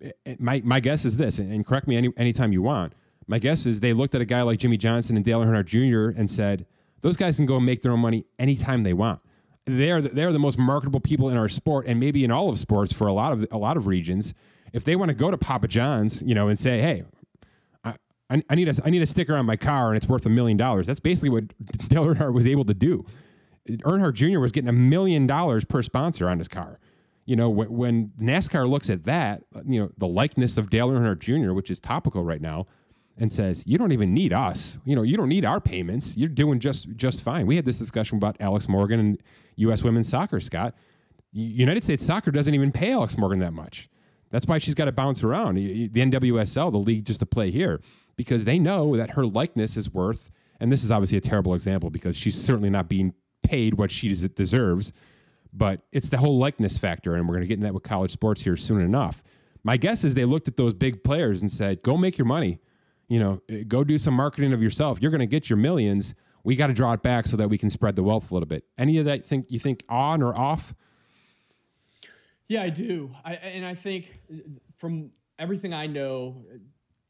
eh, 0.02 0.10
eh, 0.26 0.36
my, 0.38 0.62
my 0.64 0.80
guess 0.80 1.04
is 1.04 1.16
this, 1.16 1.38
and 1.38 1.66
correct 1.66 1.88
me 1.88 1.96
any, 1.96 2.10
anytime 2.16 2.52
you 2.52 2.62
want 2.62 2.92
my 3.28 3.38
guess 3.38 3.66
is 3.66 3.78
they 3.80 3.92
looked 3.92 4.14
at 4.14 4.20
a 4.20 4.24
guy 4.24 4.42
like 4.42 4.58
Jimmie 4.58 4.78
Johnson 4.78 5.14
and 5.16 5.24
Dale 5.24 5.40
Earnhardt 5.40 5.66
Jr. 5.66 6.18
and 6.18 6.28
said, 6.28 6.66
those 7.00 7.16
guys 7.16 7.36
can 7.36 7.46
go 7.46 7.56
and 7.56 7.66
make 7.66 7.82
their 7.82 7.92
own 7.92 8.00
money 8.00 8.24
anytime 8.38 8.82
they 8.82 8.92
want. 8.92 9.20
They're 9.66 10.00
the, 10.00 10.08
they're 10.08 10.32
the 10.32 10.38
most 10.38 10.58
marketable 10.58 11.00
people 11.00 11.28
in 11.28 11.36
our 11.36 11.48
sport 11.48 11.86
and 11.86 12.00
maybe 12.00 12.24
in 12.24 12.30
all 12.30 12.48
of 12.48 12.58
sports 12.58 12.92
for 12.92 13.06
a 13.06 13.12
lot 13.12 13.32
of 13.32 13.46
a 13.52 13.58
lot 13.58 13.76
of 13.76 13.86
regions. 13.86 14.34
If 14.72 14.84
they 14.84 14.96
want 14.96 15.10
to 15.10 15.14
go 15.14 15.30
to 15.30 15.36
Papa 15.36 15.68
John's, 15.68 16.22
you 16.22 16.34
know, 16.34 16.48
and 16.48 16.58
say, 16.58 16.80
"Hey, 16.80 17.04
I, 17.84 18.42
I, 18.48 18.54
need 18.54 18.68
a 18.68 18.74
I 18.82 18.88
need 18.88 19.02
a 19.02 19.06
sticker 19.06 19.34
on 19.34 19.44
my 19.44 19.56
car 19.56 19.88
and 19.88 19.96
it's 19.96 20.08
worth 20.08 20.24
a 20.24 20.30
million 20.30 20.56
dollars," 20.56 20.86
that's 20.86 21.00
basically 21.00 21.28
what 21.28 21.44
Dale 21.88 22.06
Earnhardt 22.06 22.32
was 22.32 22.46
able 22.46 22.64
to 22.64 22.74
do. 22.74 23.04
Earnhardt 23.68 24.14
Jr. 24.14 24.40
was 24.40 24.52
getting 24.52 24.68
a 24.68 24.72
million 24.72 25.26
dollars 25.26 25.66
per 25.66 25.82
sponsor 25.82 26.30
on 26.30 26.38
his 26.38 26.48
car. 26.48 26.78
You 27.26 27.36
know, 27.36 27.50
when, 27.50 27.70
when 27.70 28.12
NASCAR 28.18 28.66
looks 28.66 28.88
at 28.88 29.04
that, 29.04 29.42
you 29.66 29.78
know, 29.82 29.90
the 29.98 30.08
likeness 30.08 30.56
of 30.56 30.70
Dale 30.70 30.88
Earnhardt 30.88 31.18
Jr., 31.18 31.52
which 31.52 31.70
is 31.70 31.78
topical 31.78 32.24
right 32.24 32.40
now, 32.40 32.66
and 33.18 33.32
says, 33.32 33.64
"You 33.66 33.78
don't 33.78 33.92
even 33.92 34.14
need 34.14 34.32
us. 34.32 34.78
You 34.84 34.96
know, 34.96 35.02
you 35.02 35.16
don't 35.16 35.28
need 35.28 35.44
our 35.44 35.60
payments. 35.60 36.16
You're 36.16 36.28
doing 36.28 36.60
just 36.60 36.88
just 36.96 37.22
fine." 37.22 37.46
We 37.46 37.56
had 37.56 37.64
this 37.64 37.78
discussion 37.78 38.16
about 38.16 38.36
Alex 38.40 38.68
Morgan 38.68 39.00
and 39.00 39.22
U.S. 39.56 39.82
women's 39.82 40.08
soccer. 40.08 40.40
Scott, 40.40 40.74
United 41.32 41.84
States 41.84 42.04
Soccer 42.04 42.30
doesn't 42.30 42.54
even 42.54 42.72
pay 42.72 42.92
Alex 42.92 43.18
Morgan 43.18 43.40
that 43.40 43.52
much. 43.52 43.88
That's 44.30 44.46
why 44.46 44.58
she's 44.58 44.74
got 44.74 44.86
to 44.86 44.92
bounce 44.92 45.24
around 45.24 45.54
the 45.54 45.88
NWSL, 45.88 46.70
the 46.70 46.78
league, 46.78 47.04
just 47.04 47.20
to 47.20 47.26
play 47.26 47.50
here 47.50 47.80
because 48.16 48.44
they 48.44 48.58
know 48.58 48.96
that 48.96 49.10
her 49.10 49.24
likeness 49.24 49.76
is 49.76 49.92
worth. 49.92 50.30
And 50.60 50.70
this 50.70 50.84
is 50.84 50.90
obviously 50.90 51.16
a 51.16 51.22
terrible 51.22 51.54
example 51.54 51.88
because 51.88 52.16
she's 52.16 52.38
certainly 52.38 52.68
not 52.68 52.88
being 52.88 53.14
paid 53.42 53.74
what 53.74 53.90
she 53.90 54.12
deserves. 54.12 54.92
But 55.52 55.80
it's 55.92 56.10
the 56.10 56.18
whole 56.18 56.36
likeness 56.36 56.76
factor, 56.76 57.14
and 57.14 57.26
we're 57.26 57.36
going 57.36 57.44
to 57.44 57.48
get 57.48 57.54
into 57.54 57.66
that 57.66 57.74
with 57.74 57.84
college 57.84 58.10
sports 58.10 58.42
here 58.42 58.56
soon 58.56 58.82
enough. 58.82 59.22
My 59.64 59.78
guess 59.78 60.04
is 60.04 60.14
they 60.14 60.26
looked 60.26 60.46
at 60.46 60.56
those 60.56 60.74
big 60.74 61.02
players 61.02 61.40
and 61.40 61.50
said, 61.50 61.82
"Go 61.82 61.96
make 61.96 62.18
your 62.18 62.26
money." 62.26 62.58
You 63.08 63.18
know, 63.18 63.42
eh, 63.48 63.64
go 63.66 63.84
do 63.84 63.98
some 63.98 64.14
marketing 64.14 64.52
of 64.52 64.62
yourself. 64.62 65.00
You're 65.00 65.10
going 65.10 65.20
to 65.20 65.26
get 65.26 65.50
your 65.50 65.56
millions. 65.56 66.14
We 66.44 66.56
got 66.56 66.68
to 66.68 66.72
draw 66.72 66.92
it 66.92 67.02
back 67.02 67.26
so 67.26 67.36
that 67.36 67.48
we 67.48 67.58
can 67.58 67.70
spread 67.70 67.96
the 67.96 68.02
wealth 68.02 68.30
a 68.30 68.34
little 68.34 68.46
bit. 68.46 68.64
Any 68.76 68.98
of 68.98 69.06
that 69.06 69.26
think 69.26 69.46
you 69.48 69.58
think 69.58 69.82
on 69.88 70.22
or 70.22 70.38
off? 70.38 70.74
Yeah, 72.48 72.62
I 72.62 72.70
do. 72.70 73.10
I, 73.24 73.34
and 73.34 73.66
I 73.66 73.74
think 73.74 74.18
from 74.76 75.10
everything 75.38 75.74
I 75.74 75.86
know, 75.86 76.44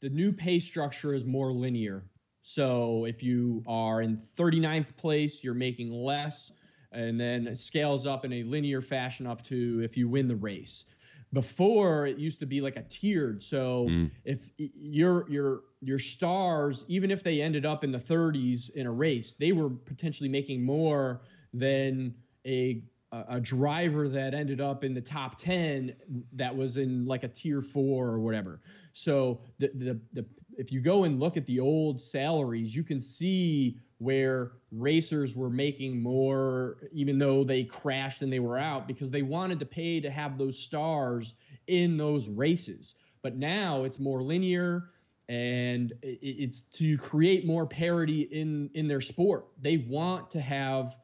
the 0.00 0.08
new 0.08 0.32
pay 0.32 0.58
structure 0.58 1.14
is 1.14 1.24
more 1.24 1.52
linear. 1.52 2.04
So 2.42 3.04
if 3.04 3.22
you 3.22 3.62
are 3.66 4.02
in 4.02 4.16
39th 4.16 4.96
place, 4.96 5.44
you're 5.44 5.54
making 5.54 5.92
less, 5.92 6.50
and 6.92 7.20
then 7.20 7.46
it 7.46 7.58
scales 7.60 8.06
up 8.06 8.24
in 8.24 8.32
a 8.32 8.42
linear 8.44 8.80
fashion 8.80 9.26
up 9.26 9.44
to 9.44 9.80
if 9.84 9.96
you 9.96 10.08
win 10.08 10.26
the 10.26 10.36
race. 10.36 10.86
Before 11.32 12.06
it 12.06 12.16
used 12.16 12.40
to 12.40 12.46
be 12.46 12.60
like 12.62 12.76
a 12.76 12.82
tiered. 12.84 13.42
So 13.42 13.86
mm. 13.90 14.10
if 14.24 14.48
your 14.56 15.28
your 15.28 15.60
your 15.80 15.98
stars, 15.98 16.84
even 16.88 17.10
if 17.10 17.22
they 17.22 17.40
ended 17.40 17.64
up 17.64 17.84
in 17.84 17.92
the 17.92 17.98
30s 17.98 18.70
in 18.70 18.86
a 18.86 18.90
race, 18.92 19.34
they 19.38 19.52
were 19.52 19.70
potentially 19.70 20.28
making 20.28 20.62
more 20.62 21.20
than 21.52 22.14
a 22.46 22.82
a, 23.12 23.40
driver 23.40 24.08
that 24.08 24.34
ended 24.34 24.60
up 24.60 24.84
in 24.84 24.92
the 24.92 25.00
top 25.00 25.38
10 25.38 25.94
that 26.34 26.54
was 26.54 26.76
in 26.76 27.06
like 27.06 27.24
a 27.24 27.28
tier 27.28 27.62
four 27.62 28.08
or 28.08 28.20
whatever. 28.20 28.60
So 28.92 29.40
the, 29.58 29.70
the, 29.74 30.00
the, 30.12 30.26
if 30.58 30.70
you 30.72 30.80
go 30.80 31.04
and 31.04 31.18
look 31.18 31.36
at 31.36 31.46
the 31.46 31.60
old 31.60 32.00
salaries, 32.00 32.74
you 32.74 32.82
can 32.82 33.00
see 33.00 33.78
where 33.98 34.52
racers 34.70 35.34
were 35.34 35.50
making 35.50 36.02
more, 36.02 36.76
even 36.92 37.18
though 37.18 37.44
they 37.44 37.64
crashed 37.64 38.22
and 38.22 38.32
they 38.32 38.40
were 38.40 38.58
out 38.58 38.86
because 38.86 39.10
they 39.10 39.22
wanted 39.22 39.58
to 39.60 39.66
pay 39.66 40.00
to 40.00 40.10
have 40.10 40.36
those 40.36 40.58
stars 40.58 41.34
in 41.66 41.96
those 41.96 42.28
races. 42.28 42.94
But 43.22 43.36
now 43.36 43.84
it's 43.84 43.98
more 43.98 44.22
linear 44.22 44.90
and 45.28 45.92
it's 46.02 46.62
to 46.62 46.96
create 46.98 47.46
more 47.46 47.66
parity 47.66 48.22
in 48.22 48.70
in 48.74 48.88
their 48.88 49.00
sport. 49.00 49.46
They 49.60 49.78
want 49.88 50.30
to 50.30 50.40
have 50.40 50.96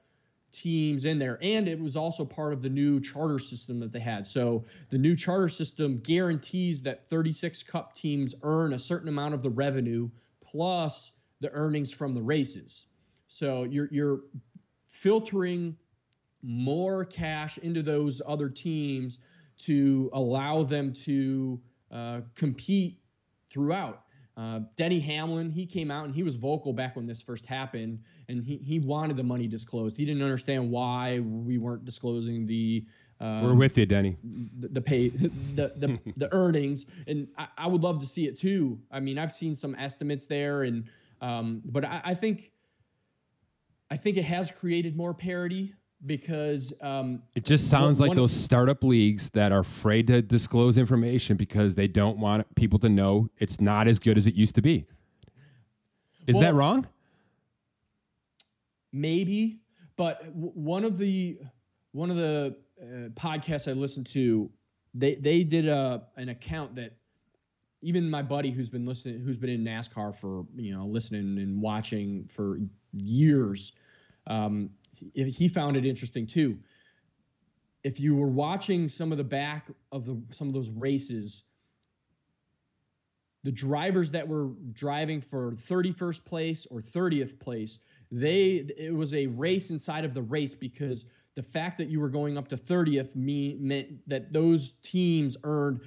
teams 0.54 1.04
in 1.04 1.18
there. 1.18 1.38
And 1.42 1.68
it 1.68 1.78
was 1.78 1.96
also 1.96 2.24
part 2.24 2.52
of 2.52 2.62
the 2.62 2.68
new 2.68 3.00
charter 3.00 3.38
system 3.38 3.80
that 3.80 3.92
they 3.92 4.00
had. 4.00 4.26
So 4.26 4.64
the 4.90 4.96
new 4.96 5.16
charter 5.16 5.48
system 5.48 5.98
guarantees 5.98 6.80
that 6.82 7.04
36 7.04 7.62
cup 7.64 7.94
teams 7.94 8.34
earn 8.42 8.72
a 8.72 8.78
certain 8.78 9.08
amount 9.08 9.34
of 9.34 9.42
the 9.42 9.50
revenue 9.50 10.08
plus 10.42 11.12
the 11.40 11.50
earnings 11.50 11.92
from 11.92 12.14
the 12.14 12.22
races. 12.22 12.86
So 13.26 13.64
you're 13.64 13.88
you're 13.90 14.20
filtering 14.88 15.76
more 16.42 17.04
cash 17.04 17.58
into 17.58 17.82
those 17.82 18.22
other 18.26 18.48
teams 18.48 19.18
to 19.56 20.10
allow 20.12 20.62
them 20.62 20.92
to 20.92 21.60
uh, 21.90 22.20
compete 22.34 23.00
throughout. 23.50 24.03
Uh, 24.36 24.60
Denny 24.76 24.98
Hamlin, 24.98 25.50
he 25.50 25.64
came 25.64 25.90
out 25.90 26.06
and 26.06 26.14
he 26.14 26.24
was 26.24 26.34
vocal 26.34 26.72
back 26.72 26.96
when 26.96 27.06
this 27.06 27.22
first 27.22 27.46
happened, 27.46 28.00
and 28.28 28.42
he, 28.42 28.56
he 28.56 28.80
wanted 28.80 29.16
the 29.16 29.22
money 29.22 29.46
disclosed. 29.46 29.96
He 29.96 30.04
didn't 30.04 30.22
understand 30.22 30.70
why 30.70 31.20
we 31.20 31.58
weren't 31.58 31.84
disclosing 31.84 32.46
the. 32.46 32.84
Um, 33.20 33.44
We're 33.44 33.54
with 33.54 33.78
you, 33.78 33.86
Denny. 33.86 34.16
The, 34.58 34.68
the 34.68 34.80
pay, 34.80 35.08
the 35.54 35.72
the, 35.76 35.98
the 36.16 36.32
earnings, 36.32 36.86
and 37.06 37.28
I, 37.38 37.46
I, 37.58 37.66
would 37.68 37.82
love 37.82 38.00
to 38.00 38.06
see 38.06 38.26
it 38.26 38.36
too. 38.36 38.78
I 38.90 38.98
mean, 38.98 39.18
I've 39.18 39.32
seen 39.32 39.54
some 39.54 39.76
estimates 39.76 40.26
there, 40.26 40.64
and 40.64 40.84
um, 41.20 41.62
but 41.66 41.84
I, 41.84 42.00
I 42.04 42.14
think. 42.14 42.50
I 43.90 43.96
think 43.98 44.16
it 44.16 44.24
has 44.24 44.50
created 44.50 44.96
more 44.96 45.14
parity 45.14 45.74
because 46.06 46.72
um, 46.80 47.22
it 47.34 47.44
just 47.44 47.68
sounds 47.68 48.00
one, 48.00 48.08
like 48.08 48.16
those 48.16 48.32
startup 48.32 48.84
leagues 48.84 49.30
that 49.30 49.52
are 49.52 49.60
afraid 49.60 50.06
to 50.08 50.22
disclose 50.22 50.76
information 50.76 51.36
because 51.36 51.74
they 51.74 51.88
don't 51.88 52.18
want 52.18 52.52
people 52.54 52.78
to 52.80 52.88
know 52.88 53.28
it's 53.38 53.60
not 53.60 53.88
as 53.88 53.98
good 53.98 54.18
as 54.18 54.26
it 54.26 54.34
used 54.34 54.54
to 54.54 54.62
be. 54.62 54.86
Is 56.26 56.34
well, 56.34 56.42
that 56.42 56.54
wrong? 56.54 56.86
Maybe, 58.92 59.60
but 59.96 60.26
one 60.34 60.84
of 60.84 60.98
the 60.98 61.38
one 61.92 62.10
of 62.10 62.16
the 62.16 62.56
uh, 62.80 63.08
podcasts 63.10 63.68
I 63.68 63.72
listened 63.72 64.06
to, 64.08 64.50
they 64.94 65.16
they 65.16 65.44
did 65.44 65.68
a 65.68 66.02
an 66.16 66.28
account 66.28 66.74
that 66.76 66.96
even 67.82 68.08
my 68.08 68.22
buddy 68.22 68.50
who's 68.50 68.70
been 68.70 68.86
listening, 68.86 69.20
who's 69.20 69.36
been 69.36 69.50
in 69.50 69.64
NASCAR 69.64 70.14
for 70.14 70.44
you 70.56 70.74
know 70.76 70.86
listening 70.86 71.38
and 71.38 71.60
watching 71.60 72.26
for 72.28 72.58
years. 72.92 73.72
Um, 74.26 74.70
he 75.14 75.48
found 75.48 75.76
it 75.76 75.84
interesting 75.84 76.26
too. 76.26 76.58
If 77.82 78.00
you 78.00 78.16
were 78.16 78.28
watching 78.28 78.88
some 78.88 79.12
of 79.12 79.18
the 79.18 79.24
back 79.24 79.70
of 79.92 80.06
the 80.06 80.20
some 80.30 80.48
of 80.48 80.54
those 80.54 80.70
races, 80.70 81.44
the 83.42 83.52
drivers 83.52 84.10
that 84.12 84.26
were 84.26 84.50
driving 84.72 85.20
for 85.20 85.52
31st 85.52 86.24
place 86.24 86.66
or 86.70 86.80
30th 86.80 87.38
place, 87.38 87.78
they 88.10 88.66
it 88.76 88.94
was 88.94 89.12
a 89.14 89.26
race 89.26 89.70
inside 89.70 90.04
of 90.04 90.14
the 90.14 90.22
race 90.22 90.54
because 90.54 91.04
the 91.34 91.42
fact 91.42 91.78
that 91.78 91.88
you 91.88 92.00
were 92.00 92.08
going 92.08 92.38
up 92.38 92.48
to 92.48 92.56
30th 92.56 93.14
mean, 93.16 93.58
meant 93.60 93.88
that 94.08 94.32
those 94.32 94.72
teams 94.82 95.36
earned 95.44 95.80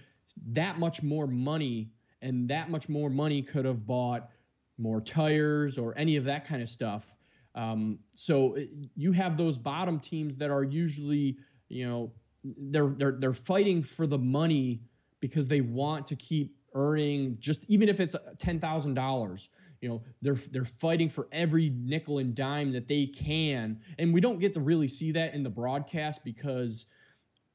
that 0.52 0.78
much 0.78 1.02
more 1.02 1.26
money 1.26 1.90
and 2.22 2.50
that 2.50 2.70
much 2.70 2.90
more 2.90 3.10
money 3.10 3.42
could 3.42 3.66
have 3.66 3.86
bought 3.86 4.30
more 4.78 5.02
tires 5.02 5.78
or 5.78 5.98
any 5.98 6.16
of 6.16 6.26
that 6.26 6.46
kind 6.46 6.62
of 6.62 6.70
stuff 6.70 7.17
um, 7.58 7.98
so 8.16 8.56
uh, 8.56 8.62
you 8.96 9.12
have 9.14 9.36
those 9.36 9.58
bottom 9.58 10.00
teams 10.00 10.38
that 10.38 10.52
are 10.52 10.64
usually, 10.64 11.38
you 11.70 11.88
know, 11.88 12.12
they're 12.44 12.94
they're 12.98 13.18
they're 13.20 13.34
fighting 13.34 13.82
for 13.82 14.06
the 14.06 14.18
money 14.18 14.80
because 15.20 15.48
they 15.48 15.62
want 15.62 16.06
to 16.08 16.16
keep 16.16 16.56
earning 16.76 17.36
just 17.40 17.66
even 17.68 17.90
if 17.90 18.00
it's 18.00 18.16
ten 18.38 18.60
thousand 18.60 18.94
dollars. 18.94 19.50
You 19.82 19.90
know, 19.90 20.04
they're 20.22 20.38
they're 20.52 20.66
fighting 20.66 21.10
for 21.10 21.28
every 21.32 21.72
nickel 21.76 22.20
and 22.20 22.36
dime 22.36 22.72
that 22.74 22.88
they 22.88 23.08
can, 23.08 23.80
and 23.98 24.14
we 24.14 24.22
don't 24.22 24.40
get 24.40 24.54
to 24.54 24.60
really 24.60 24.88
see 24.88 25.12
that 25.14 25.34
in 25.34 25.42
the 25.42 25.50
broadcast 25.50 26.24
because 26.24 26.86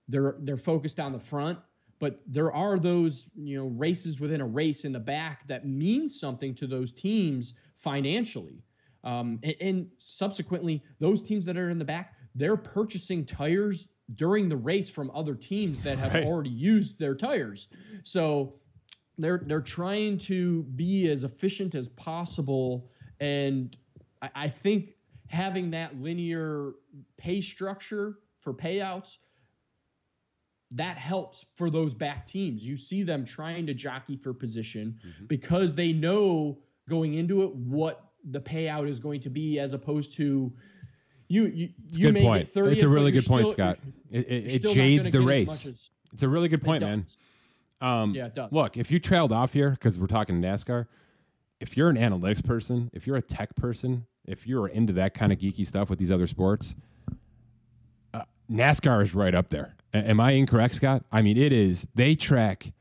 they're 0.09 0.35
they're 0.41 0.57
focused 0.57 0.99
on 0.99 1.13
the 1.13 1.21
front 1.21 1.59
but 2.01 2.21
there 2.27 2.51
are 2.51 2.81
those 2.81 3.29
you 3.37 3.57
know 3.57 3.69
races 3.69 4.19
within 4.19 4.41
a 4.41 4.47
race 4.47 4.85
in 4.85 4.91
the 4.91 4.99
back 4.99 5.47
that 5.47 5.65
mean 5.65 6.09
something 6.09 6.53
to 6.53 6.67
those 6.67 6.91
teams 6.91 7.55
financially 7.77 8.65
um, 9.05 9.39
and, 9.43 9.55
and 9.61 9.87
subsequently, 9.99 10.83
those 11.01 11.23
teams 11.23 11.45
that 11.45 11.57
are 11.57 11.71
in 11.71 11.79
the 11.79 11.85
back, 11.85 12.15
they're 12.35 12.57
purchasing 12.57 13.25
tires 13.25 13.89
during 14.15 14.49
the 14.49 14.57
race 14.57 14.89
from 14.89 15.11
other 15.15 15.35
teams 15.35 15.81
that 15.81 15.99
have 15.99 16.15
right. 16.15 16.25
already 16.25 16.51
used 16.51 16.99
their 16.99 17.15
tires. 17.15 17.69
So 18.05 18.55
they're 19.19 19.43
they're 19.47 19.61
trying 19.61 20.19
to 20.19 20.63
be 20.75 21.09
as 21.09 21.25
efficient 21.25 21.75
as 21.75 21.89
possible, 21.89 22.91
and 23.21 23.77
I, 24.21 24.31
I 24.35 24.49
think 24.49 24.95
having 25.29 25.71
that 25.71 26.01
linear 26.01 26.73
pay 27.17 27.41
structure 27.41 28.19
for 28.41 28.53
payouts 28.53 29.17
that 30.75 30.97
helps 30.97 31.45
for 31.55 31.71
those 31.71 31.95
back 31.95 32.27
teams. 32.27 32.65
You 32.65 32.77
see 32.77 33.03
them 33.03 33.25
trying 33.25 33.67
to 33.67 33.75
jockey 33.75 34.17
for 34.17 34.33
position 34.33 34.99
mm-hmm. 35.07 35.27
because 35.27 35.75
they 35.75 35.93
know 35.93 36.59
going 36.89 37.15
into 37.15 37.43
it 37.43 37.55
what 37.55 38.12
the 38.31 38.41
payout 38.41 38.89
is 38.89 39.01
going 39.01 39.21
to 39.21 39.31
be 39.31 39.59
as 39.59 39.73
opposed 39.73 40.17
to 40.17 40.53
you 41.29 41.47
you, 41.47 41.69
it's 41.87 41.99
you 41.99 42.13
good 42.13 42.23
point. 42.23 42.53
30th, 42.53 42.73
it's 42.73 42.83
a 42.83 42.89
really 42.89 43.11
good 43.11 43.27
point, 43.27 43.51
Scott. 43.51 43.79
It, 44.11 44.29
it, 44.29 44.65
it 44.65 44.75
jades 44.75 45.11
the 45.11 45.21
race. 45.21 45.67
As, 45.67 45.91
it's 46.13 46.23
a 46.23 46.29
really 46.29 46.49
good 46.49 46.63
point, 46.63 46.83
man. 46.83 47.05
Um, 47.81 48.15
yeah, 48.15 48.27
it 48.27 48.35
does. 48.35 48.53
Look, 48.53 48.77
if 48.77 48.91
you 48.91 49.01
trailed 49.01 49.33
off 49.33 49.53
here 49.53 49.71
because 49.71 49.99
we're 49.99 50.07
talking 50.07 50.41
NASCAR, 50.41 50.87
if 51.59 51.77
you're 51.77 51.89
an 51.89 51.97
analytics 51.97 52.45
person, 52.45 52.91
if 52.93 53.07
you're 53.07 53.17
a 53.17 53.23
tech 53.23 53.57
person, 53.57 54.07
if 54.25 54.47
you're 54.47 54.69
into 54.69 54.93
that 54.95 55.15
kind 55.15 55.33
of 55.33 55.39
geeky 55.39 55.67
stuff 55.67 55.91
with 55.91 55.99
these 55.99 56.11
other 56.11 56.27
sports, 56.27 56.75
uh, 58.13 58.23
NASCAR 58.51 59.03
is 59.03 59.15
right 59.15 59.35
up 59.35 59.49
there. 59.49 59.75
A- 59.95 60.09
am 60.11 60.21
I 60.21 60.33
incorrect, 60.33 60.75
Scott? 60.75 61.05
I 61.11 61.23
mean, 61.23 61.37
it 61.37 61.53
is. 61.53 61.89
They 61.95 62.15
track 62.15 62.73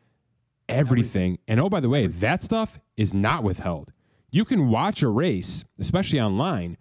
everything. 0.67 1.37
everything. 1.37 1.39
And 1.47 1.59
oh, 1.59 1.69
by 1.69 1.79
the 1.79 1.89
way, 1.89 2.07
that 2.07 2.43
stuff 2.43 2.79
is 2.97 3.13
not 3.13 3.43
withheld 3.43 3.91
you 4.31 4.45
can 4.45 4.69
watch 4.69 5.03
a 5.03 5.09
race, 5.09 5.65
especially 5.79 6.19
online, 6.19 6.77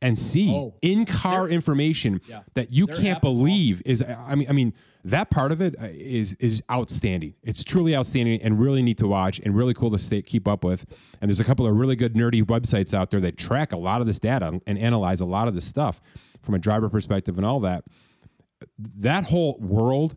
and 0.00 0.18
see 0.18 0.52
oh, 0.52 0.74
in-car 0.82 1.48
information 1.48 2.20
yeah, 2.26 2.40
that 2.54 2.72
you 2.72 2.86
can't 2.86 3.20
believe 3.20 3.82
is. 3.84 4.02
I 4.02 4.34
mean, 4.34 4.48
I 4.48 4.52
mean 4.52 4.74
that 5.04 5.30
part 5.30 5.52
of 5.52 5.60
it 5.60 5.74
uh, 5.80 5.86
is 5.90 6.34
is 6.34 6.62
outstanding. 6.70 7.34
It's 7.42 7.64
truly 7.64 7.96
outstanding 7.96 8.40
and 8.42 8.58
really 8.58 8.82
neat 8.82 8.98
to 8.98 9.06
watch 9.06 9.40
and 9.40 9.56
really 9.56 9.74
cool 9.74 9.90
to 9.90 9.98
stay, 9.98 10.22
keep 10.22 10.46
up 10.46 10.64
with. 10.64 10.84
And 11.20 11.28
there's 11.28 11.40
a 11.40 11.44
couple 11.44 11.66
of 11.66 11.76
really 11.76 11.96
good 11.96 12.14
nerdy 12.14 12.42
websites 12.42 12.94
out 12.94 13.10
there 13.10 13.20
that 13.20 13.36
track 13.36 13.72
a 13.72 13.76
lot 13.76 14.00
of 14.00 14.06
this 14.06 14.18
data 14.18 14.60
and 14.66 14.78
analyze 14.78 15.20
a 15.20 15.24
lot 15.24 15.48
of 15.48 15.54
this 15.54 15.64
stuff 15.64 16.00
from 16.42 16.54
a 16.54 16.58
driver 16.58 16.88
perspective 16.88 17.36
and 17.36 17.46
all 17.46 17.60
that. 17.60 17.84
That 18.78 19.24
whole 19.24 19.58
world 19.58 20.16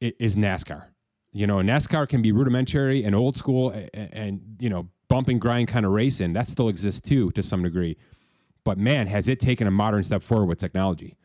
is 0.00 0.36
NASCAR. 0.36 0.86
You 1.32 1.46
know, 1.46 1.56
NASCAR 1.56 2.08
can 2.08 2.22
be 2.22 2.32
rudimentary 2.32 3.04
and 3.04 3.14
old 3.14 3.36
school 3.36 3.70
and, 3.70 3.90
and 3.94 4.40
you 4.58 4.70
know 4.70 4.88
bump 5.10 5.28
and 5.28 5.38
grind 5.38 5.68
kind 5.68 5.84
of 5.84 5.92
racing, 5.92 6.32
that 6.32 6.48
still 6.48 6.70
exists 6.70 7.02
too 7.02 7.30
to 7.32 7.42
some 7.42 7.62
degree. 7.62 7.98
But 8.64 8.78
man, 8.78 9.06
has 9.08 9.28
it 9.28 9.38
taken 9.38 9.66
a 9.66 9.70
modern 9.70 10.02
step 10.02 10.22
forward 10.22 10.46
with 10.46 10.58
technology? 10.58 11.16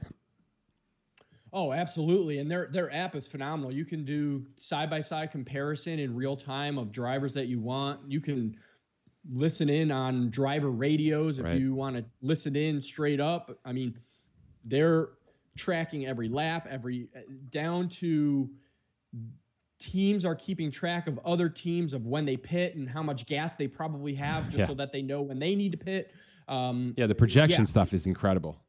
Oh, 1.54 1.72
absolutely. 1.72 2.40
And 2.40 2.52
their 2.52 2.68
their 2.70 2.94
app 2.94 3.16
is 3.16 3.26
phenomenal. 3.26 3.72
You 3.72 3.86
can 3.86 4.04
do 4.04 4.46
side 4.58 4.90
by 4.90 5.00
side 5.00 5.32
comparison 5.32 6.00
in 6.00 6.14
real 6.14 6.36
time 6.36 6.78
of 6.78 6.92
drivers 6.92 7.34
that 7.36 7.48
you 7.48 7.62
want. 7.62 8.02
You 8.12 8.20
can 8.20 8.58
listen 9.32 9.70
in 9.70 9.90
on 9.90 10.30
driver 10.32 10.72
radios 10.72 11.40
if 11.40 11.46
right. 11.46 11.58
you 11.58 11.74
want 11.74 11.96
to 11.96 12.04
listen 12.22 12.58
in 12.58 12.82
straight 12.82 13.22
up. 13.22 13.58
I 13.64 13.72
mean, 13.72 13.98
they're 14.66 15.10
tracking 15.56 16.06
every 16.06 16.28
lap, 16.28 16.68
every 16.70 17.08
uh, 17.16 17.22
down 17.52 17.88
to 17.90 18.50
teams 19.80 20.24
are 20.26 20.36
keeping 20.36 20.72
track 20.72 21.08
of 21.08 21.20
other 21.26 21.50
teams 21.50 21.94
of 21.94 22.06
when 22.06 22.26
they 22.26 22.38
pit 22.38 22.76
and 22.76 22.90
how 22.90 23.04
much 23.04 23.26
gas 23.26 23.56
they 23.56 23.68
probably 23.68 24.14
have 24.16 24.46
just 24.50 24.60
Yeah. 24.60 24.68
so 24.68 24.74
that 24.76 24.92
they 24.92 25.02
know 25.02 25.22
when 25.22 25.40
they 25.40 25.56
need 25.56 25.72
to 25.74 25.78
pit. 25.78 26.14
Um, 26.48 26.94
Yeah, 26.98 27.08
the 27.08 27.16
projection 27.16 27.62
Yeah. 27.62 27.66
stuff 27.68 27.94
is 27.94 28.06
incredible. 28.06 28.62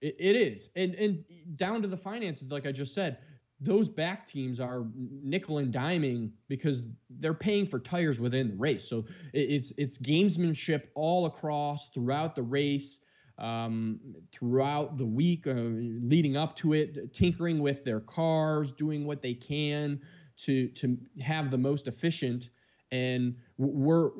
It, 0.00 0.16
it 0.18 0.36
is, 0.36 0.68
and 0.76 0.94
and 0.96 1.24
down 1.56 1.80
to 1.82 1.88
the 1.88 1.96
finances, 1.96 2.50
like 2.50 2.66
I 2.66 2.72
just 2.72 2.92
said, 2.92 3.18
those 3.60 3.88
back 3.88 4.26
teams 4.26 4.60
are 4.60 4.84
nickel 4.94 5.58
and 5.58 5.72
diming 5.72 6.32
because 6.48 6.84
they're 7.20 7.32
paying 7.32 7.66
for 7.66 7.78
tires 7.78 8.20
within 8.20 8.48
the 8.50 8.56
race. 8.56 8.84
So 8.86 9.06
it, 9.32 9.50
it's 9.50 9.72
it's 9.78 9.96
gamesmanship 9.96 10.88
all 10.94 11.24
across 11.26 11.88
throughout 11.90 12.34
the 12.34 12.42
race, 12.42 12.98
um, 13.38 13.98
throughout 14.30 14.98
the 14.98 15.06
week, 15.06 15.46
uh, 15.46 15.52
leading 15.52 16.36
up 16.36 16.54
to 16.56 16.74
it, 16.74 17.14
tinkering 17.14 17.60
with 17.60 17.82
their 17.84 18.00
cars, 18.00 18.72
doing 18.72 19.06
what 19.06 19.22
they 19.22 19.34
can 19.34 20.00
to 20.38 20.68
to 20.68 20.98
have 21.20 21.50
the 21.50 21.58
most 21.58 21.86
efficient. 21.86 22.50
And 22.92 23.34
we're 23.58 24.10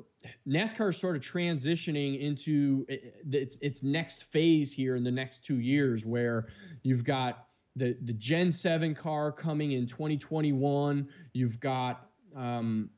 NASCAR 0.48 0.90
is 0.90 0.96
sort 0.96 1.16
of 1.16 1.22
transitioning 1.22 2.20
into 2.20 2.86
uh, 2.90 2.96
its 3.30 3.56
its 3.60 3.82
next 3.82 4.24
phase 4.24 4.72
here 4.72 4.96
in 4.96 5.04
the 5.04 5.10
next 5.10 5.44
two 5.44 5.60
years, 5.60 6.04
where 6.04 6.48
you've 6.82 7.04
got 7.04 7.46
the 7.76 7.96
the 8.02 8.12
Gen 8.12 8.50
Seven 8.50 8.94
car 8.94 9.32
coming 9.32 9.72
in 9.72 9.86
2021. 9.86 11.08
You've 11.32 11.60
got 11.60 12.10
um, 12.34 12.90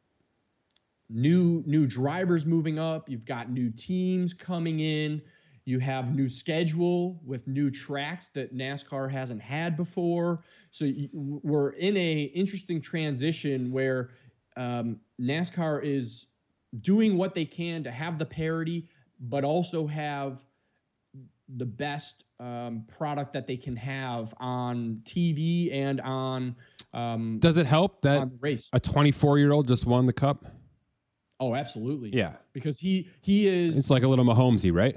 new 1.09 1.63
new 1.67 1.87
drivers 1.87 2.45
moving 2.45 2.79
up. 2.79 3.09
You've 3.09 3.25
got 3.25 3.51
new 3.51 3.71
teams 3.71 4.33
coming 4.33 4.81
in. 4.81 5.23
You 5.67 5.81
have 5.81 6.15
new 6.15 6.29
schedule 6.29 7.21
with 7.25 7.47
new 7.49 7.71
tracks 7.71 8.29
that 8.35 8.57
NASCAR 8.57 9.11
hasn't 9.11 9.43
had 9.43 9.77
before. 9.77 10.45
So 10.71 10.89
we're 11.13 11.71
in 11.71 11.97
a 11.97 12.23
interesting 12.35 12.81
transition 12.81 13.73
where 13.73 14.11
um, 14.57 15.01
NASCAR 15.21 15.83
is 15.83 16.29
doing 16.83 17.19
what 17.19 17.35
they 17.35 17.45
can 17.45 17.83
to 17.83 17.91
have 17.91 18.17
the 18.17 18.25
parity, 18.25 18.89
but 19.19 19.43
also 19.43 19.89
have 19.89 20.41
the 21.57 21.67
best 21.67 22.23
um, 22.39 22.85
product 22.87 23.33
that 23.33 23.49
they 23.49 23.57
can 23.57 23.75
have 23.75 24.35
on 24.39 25.01
TV 25.05 25.73
and 25.73 26.01
on 26.03 26.55
um, 26.95 27.39
Does 27.41 27.57
it 27.57 27.67
help 27.67 28.03
that 28.03 28.29
a 28.73 28.79
24 28.79 29.39
year 29.41 29.53
old 29.53 29.67
just 29.67 29.85
won 29.85 30.07
the 30.07 30.13
cup? 30.13 30.47
Oh, 31.41 31.57
absolutely. 31.57 32.11
Yeah. 32.15 32.35
because 32.53 32.79
he 32.79 33.09
he 33.21 33.49
is. 33.49 33.77
It's 33.77 33.91
like 33.91 34.05
a 34.05 34.09
little 34.09 34.25
Mahomesy, 34.25 34.73
right? 34.73 34.97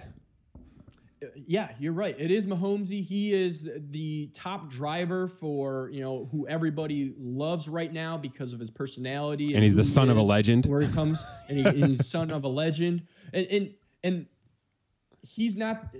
Yeah, 1.36 1.70
you're 1.80 1.93
right. 1.93 2.15
It 2.17 2.32
is 2.32 2.45
Mahomesy. 2.45 3.03
He 3.03 3.34
is 3.34 3.67
the 3.91 4.30
top 4.34 4.70
driver 4.70 5.28
for 5.28 5.89
you 5.91 6.01
know 6.01 6.30
who 6.32 6.47
everybody 6.47 7.13
loves 7.17 7.67
right 7.67 7.91
now 7.91 8.17
because 8.17 8.53
of 8.53 8.59
his 8.59 8.70
personality. 8.70 9.53
And 9.53 9.63
he's 9.63 9.76
the 9.76 9.82
who 9.82 9.88
he 9.88 9.93
son 9.93 10.09
of 10.09 10.17
a 10.17 10.22
legend. 10.22 10.65
Where 10.65 10.82
he 10.82 10.91
comes, 10.93 11.24
and, 11.49 11.57
he, 11.57 11.65
and 11.65 11.86
he's 11.86 12.07
son 12.07 12.32
of 12.32 12.43
a 12.43 12.47
legend. 12.47 13.03
And 13.34 13.47
and 13.47 13.74
and 14.03 14.26
he's 15.22 15.57
not. 15.57 15.93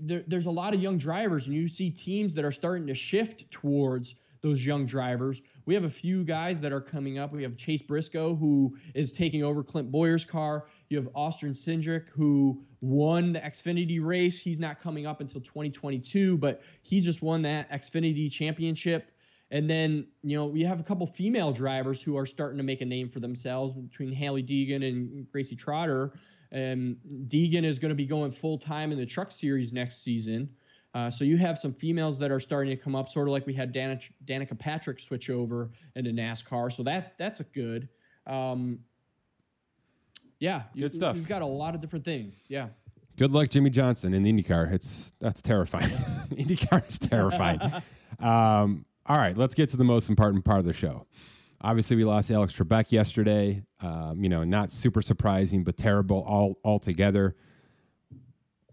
There, 0.00 0.24
there's 0.26 0.46
a 0.46 0.50
lot 0.50 0.74
of 0.74 0.82
young 0.82 0.98
drivers, 0.98 1.46
and 1.46 1.56
you 1.56 1.68
see 1.68 1.90
teams 1.90 2.34
that 2.34 2.44
are 2.44 2.52
starting 2.52 2.86
to 2.86 2.94
shift 2.94 3.50
towards 3.50 4.14
those 4.42 4.64
young 4.64 4.86
drivers. 4.86 5.42
We 5.64 5.74
have 5.74 5.84
a 5.84 5.90
few 5.90 6.22
guys 6.22 6.60
that 6.60 6.72
are 6.72 6.80
coming 6.80 7.18
up. 7.18 7.32
We 7.32 7.42
have 7.42 7.56
Chase 7.56 7.82
Briscoe, 7.82 8.36
who 8.36 8.76
is 8.94 9.10
taking 9.10 9.42
over 9.42 9.62
Clint 9.62 9.90
Bowyer's 9.90 10.24
car. 10.24 10.66
You 10.88 10.98
have 10.98 11.08
Austin 11.14 11.52
Cindric, 11.52 12.08
who 12.08 12.62
won 12.80 13.32
the 13.32 13.40
Xfinity 13.40 14.04
race. 14.04 14.38
He's 14.38 14.58
not 14.58 14.80
coming 14.80 15.06
up 15.06 15.20
until 15.20 15.40
2022, 15.40 16.38
but 16.38 16.62
he 16.82 17.00
just 17.00 17.22
won 17.22 17.42
that 17.42 17.70
Xfinity 17.70 18.30
championship. 18.30 19.10
And 19.50 19.70
then, 19.70 20.06
you 20.22 20.36
know, 20.36 20.46
we 20.46 20.62
have 20.62 20.80
a 20.80 20.82
couple 20.82 21.06
female 21.06 21.52
drivers 21.52 22.02
who 22.02 22.16
are 22.16 22.26
starting 22.26 22.58
to 22.58 22.64
make 22.64 22.80
a 22.80 22.84
name 22.84 23.08
for 23.08 23.20
themselves 23.20 23.74
between 23.74 24.12
Hailie 24.12 24.42
Deegan 24.42 24.86
and 24.86 25.30
Gracie 25.30 25.56
Trotter. 25.56 26.14
And 26.52 26.96
Deegan 27.28 27.64
is 27.64 27.78
going 27.78 27.90
to 27.90 27.96
be 27.96 28.06
going 28.06 28.30
full 28.30 28.58
time 28.58 28.92
in 28.92 28.98
the 28.98 29.06
truck 29.06 29.30
series 29.30 29.72
next 29.72 30.02
season. 30.02 30.48
Uh, 30.94 31.10
so 31.10 31.24
you 31.24 31.36
have 31.36 31.58
some 31.58 31.74
females 31.74 32.18
that 32.18 32.30
are 32.30 32.40
starting 32.40 32.74
to 32.74 32.82
come 32.82 32.94
up, 32.94 33.08
sort 33.08 33.28
of 33.28 33.32
like 33.32 33.46
we 33.46 33.52
had 33.52 33.72
Danica, 33.74 34.08
Danica 34.24 34.58
Patrick 34.58 34.98
switch 34.98 35.28
over 35.28 35.70
into 35.94 36.10
NASCAR. 36.10 36.72
So 36.72 36.82
that 36.84 37.18
that's 37.18 37.40
a 37.40 37.44
good. 37.44 37.88
Um, 38.26 38.78
yeah, 40.38 40.64
you, 40.74 40.82
Good 40.82 40.94
stuff. 40.94 41.16
You've 41.16 41.28
got 41.28 41.42
a 41.42 41.46
lot 41.46 41.74
of 41.74 41.80
different 41.80 42.04
things. 42.04 42.44
Yeah. 42.48 42.68
Good 43.16 43.30
luck, 43.30 43.48
Jimmie 43.48 43.70
Johnson 43.70 44.12
in 44.12 44.22
the 44.22 44.32
IndyCar. 44.32 44.72
It's 44.72 45.14
that's 45.20 45.40
terrifying. 45.40 45.88
IndyCar 46.30 46.86
is 46.86 46.98
terrifying. 46.98 47.60
um, 48.20 48.84
all 49.06 49.16
right, 49.16 49.36
let's 49.36 49.54
get 49.54 49.70
to 49.70 49.76
the 49.76 49.84
most 49.84 50.10
important 50.10 50.44
part 50.44 50.58
of 50.58 50.66
the 50.66 50.74
show. 50.74 51.06
Obviously, 51.62 51.96
we 51.96 52.04
lost 52.04 52.30
Alex 52.30 52.52
Trebek 52.52 52.92
yesterday. 52.92 53.62
Um, 53.80 54.22
you 54.22 54.28
know, 54.28 54.44
not 54.44 54.70
super 54.70 55.00
surprising, 55.00 55.64
but 55.64 55.78
terrible 55.78 56.22
all 56.28 56.58
altogether. 56.62 57.34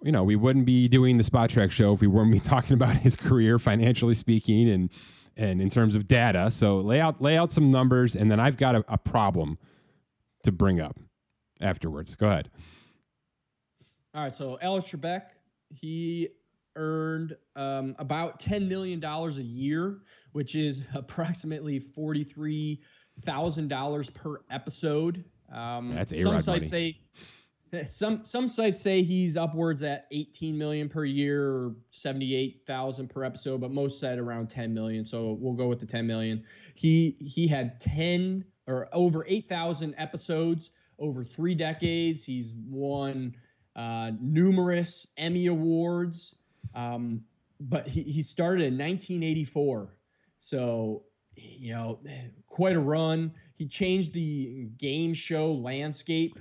You 0.03 0.11
know, 0.11 0.26
we 0.26 0.36
wouldn't 0.36 0.66
be 0.66 0.89
doing 0.89 1.16
the 1.18 1.24
Spotrac 1.24 1.72
show 1.72 1.93
if 1.93 2.01
we 2.01 2.07
weren't 2.07 2.32
be 2.34 2.39
talking 2.41 2.74
about 2.74 2.97
his 2.97 3.16
career, 3.16 3.59
financially 3.59 4.16
speaking, 4.16 4.70
and 4.70 4.89
and 5.38 5.61
in 5.61 5.70
terms 5.70 5.95
of 5.95 6.05
data. 6.05 6.51
So 6.51 6.82
lay 6.82 6.99
out 6.99 7.22
lay 7.22 7.38
out 7.38 7.53
some 7.53 7.72
numbers, 7.72 8.14
and 8.14 8.30
then 8.30 8.41
I've 8.41 8.57
got 8.57 8.76
a, 8.76 8.84
a 8.89 8.97
problem 8.97 9.57
to 10.43 10.51
bring 10.51 10.82
up 10.82 10.99
afterwards. 11.64 12.16
Go 12.16 12.28
ahead. 12.28 12.49
All 14.16 14.24
right, 14.24 14.34
so 14.34 14.59
Alex 14.61 14.89
Trebek, 14.89 15.24
he 15.70 16.30
earned 16.76 17.36
um, 17.55 17.95
about 17.99 18.39
ten 18.39 18.68
million 18.68 18.99
dollars 18.99 19.38
a 19.38 19.43
year, 19.43 20.01
which 20.34 20.55
is 20.55 20.84
approximately 20.93 21.80
forty-three 21.80 22.82
thousand 23.26 23.70
dollars 23.70 24.09
per 24.09 24.41
episode. 24.51 25.24
Um, 25.51 25.95
That's 25.95 26.11
some 26.20 26.32
A-Rod 26.32 26.43
sites 26.43 26.72
money. 26.72 26.99
say 27.74 27.86
some 27.88 28.24
some 28.24 28.47
sites 28.47 28.80
say 28.80 29.01
he's 29.01 29.36
upwards 29.36 29.82
at 29.82 30.05
eighteen 30.11 30.57
million 30.57 30.89
per 30.89 31.05
year 31.05 31.49
or 31.49 31.76
seventy-eight 31.89 32.61
thousand 32.68 33.09
per 33.09 33.24
episode, 33.24 33.61
but 33.61 33.72
most 33.72 33.99
said 33.99 34.20
around 34.20 34.49
ten 34.49 34.74
million. 34.74 35.05
So 35.05 35.38
we'll 35.39 35.55
go 35.55 35.68
with 35.68 35.80
the 35.80 35.86
ten 35.86 36.05
million. 36.05 36.43
He 36.76 37.18
he 37.20 37.47
had 37.47 37.82
ten 37.82 38.45
or 38.68 38.89
over 38.93 39.26
eight 39.28 39.49
thousand 39.49 39.95
episodes 39.97 40.72
over 41.00 41.24
three 41.24 41.56
decades. 41.56 42.24
He's 42.24 42.54
won 42.68 43.36
uh, 43.76 44.12
numerous 44.20 45.08
Emmy 45.18 45.48
awards. 45.48 46.36
Um, 46.76 47.22
but 47.60 47.88
he, 47.88 48.04
he 48.04 48.22
started 48.22 48.64
in 48.64 48.78
1984. 48.78 49.96
So, 50.39 51.04
you 51.36 51.74
know, 51.74 52.00
quite 52.48 52.76
a 52.76 52.80
run. 52.80 53.32
He 53.56 53.68
changed 53.68 54.14
the 54.14 54.70
game 54.78 55.14
show 55.14 55.52
landscape 55.54 56.38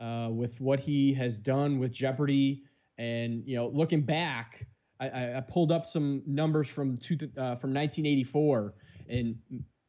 uh, 0.00 0.28
with 0.30 0.60
what 0.60 0.80
he 0.80 1.12
has 1.14 1.38
done 1.38 1.78
with 1.78 1.92
Jeopardy. 1.92 2.62
And, 2.98 3.42
you 3.46 3.56
know, 3.56 3.68
looking 3.68 4.02
back, 4.02 4.66
I, 5.00 5.36
I, 5.36 5.40
pulled 5.40 5.72
up 5.72 5.86
some 5.86 6.22
numbers 6.26 6.68
from 6.68 6.96
two, 6.96 7.14
uh, 7.14 7.56
from 7.56 7.74
1984. 7.74 8.74
And 9.08 9.36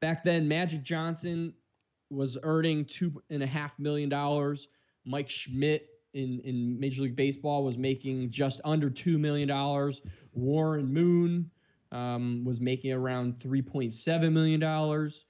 back 0.01 0.23
then, 0.23 0.47
Magic 0.47 0.81
Johnson 0.81 1.53
was 2.13 2.37
earning 2.43 2.85
two 2.85 3.21
and 3.29 3.43
a 3.43 3.47
half 3.47 3.77
million 3.79 4.09
dollars. 4.09 4.67
Mike 5.05 5.29
Schmidt 5.29 5.89
in, 6.13 6.39
in 6.41 6.79
Major 6.79 7.03
League 7.03 7.15
Baseball 7.15 7.63
was 7.63 7.77
making 7.77 8.29
just 8.29 8.61
under 8.63 8.89
two 8.89 9.17
million 9.17 9.47
dollars. 9.47 10.01
Warren 10.33 10.91
Moon 10.93 11.49
um, 11.91 12.43
was 12.45 12.59
making 12.61 12.91
around 12.93 13.39
three 13.41 13.61
point 13.61 13.93
seven 13.93 14.33
million 14.33 14.59
dollars. 14.59 15.25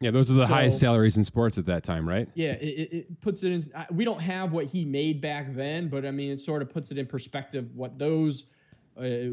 Yeah, 0.00 0.12
those 0.12 0.30
are 0.30 0.34
the 0.34 0.46
So- 0.46 0.54
highest 0.54 0.78
salaries 0.78 1.16
in 1.16 1.24
sports 1.24 1.58
at 1.58 1.66
that 1.66 1.82
time, 1.82 2.08
right? 2.08 2.28
Yeah, 2.34 2.52
it, 2.52 2.92
it, 2.92 3.20
puts 3.20 3.42
it 3.42 3.50
in. 3.50 3.70
I- 3.74 3.86
We 3.90 4.04
don't 4.04 4.20
have 4.20 4.52
what 4.52 4.66
he 4.66 4.84
made 4.84 5.20
back 5.20 5.54
then, 5.54 5.88
but 5.88 6.06
I 6.06 6.12
mean, 6.12 6.30
it 6.30 6.40
sort 6.40 6.62
of 6.62 6.68
puts 6.68 6.90
it 6.92 6.98
in 6.98 7.06
perspective 7.06 7.68
what 7.74 7.98
those 7.98 8.46
uh, 8.96 9.30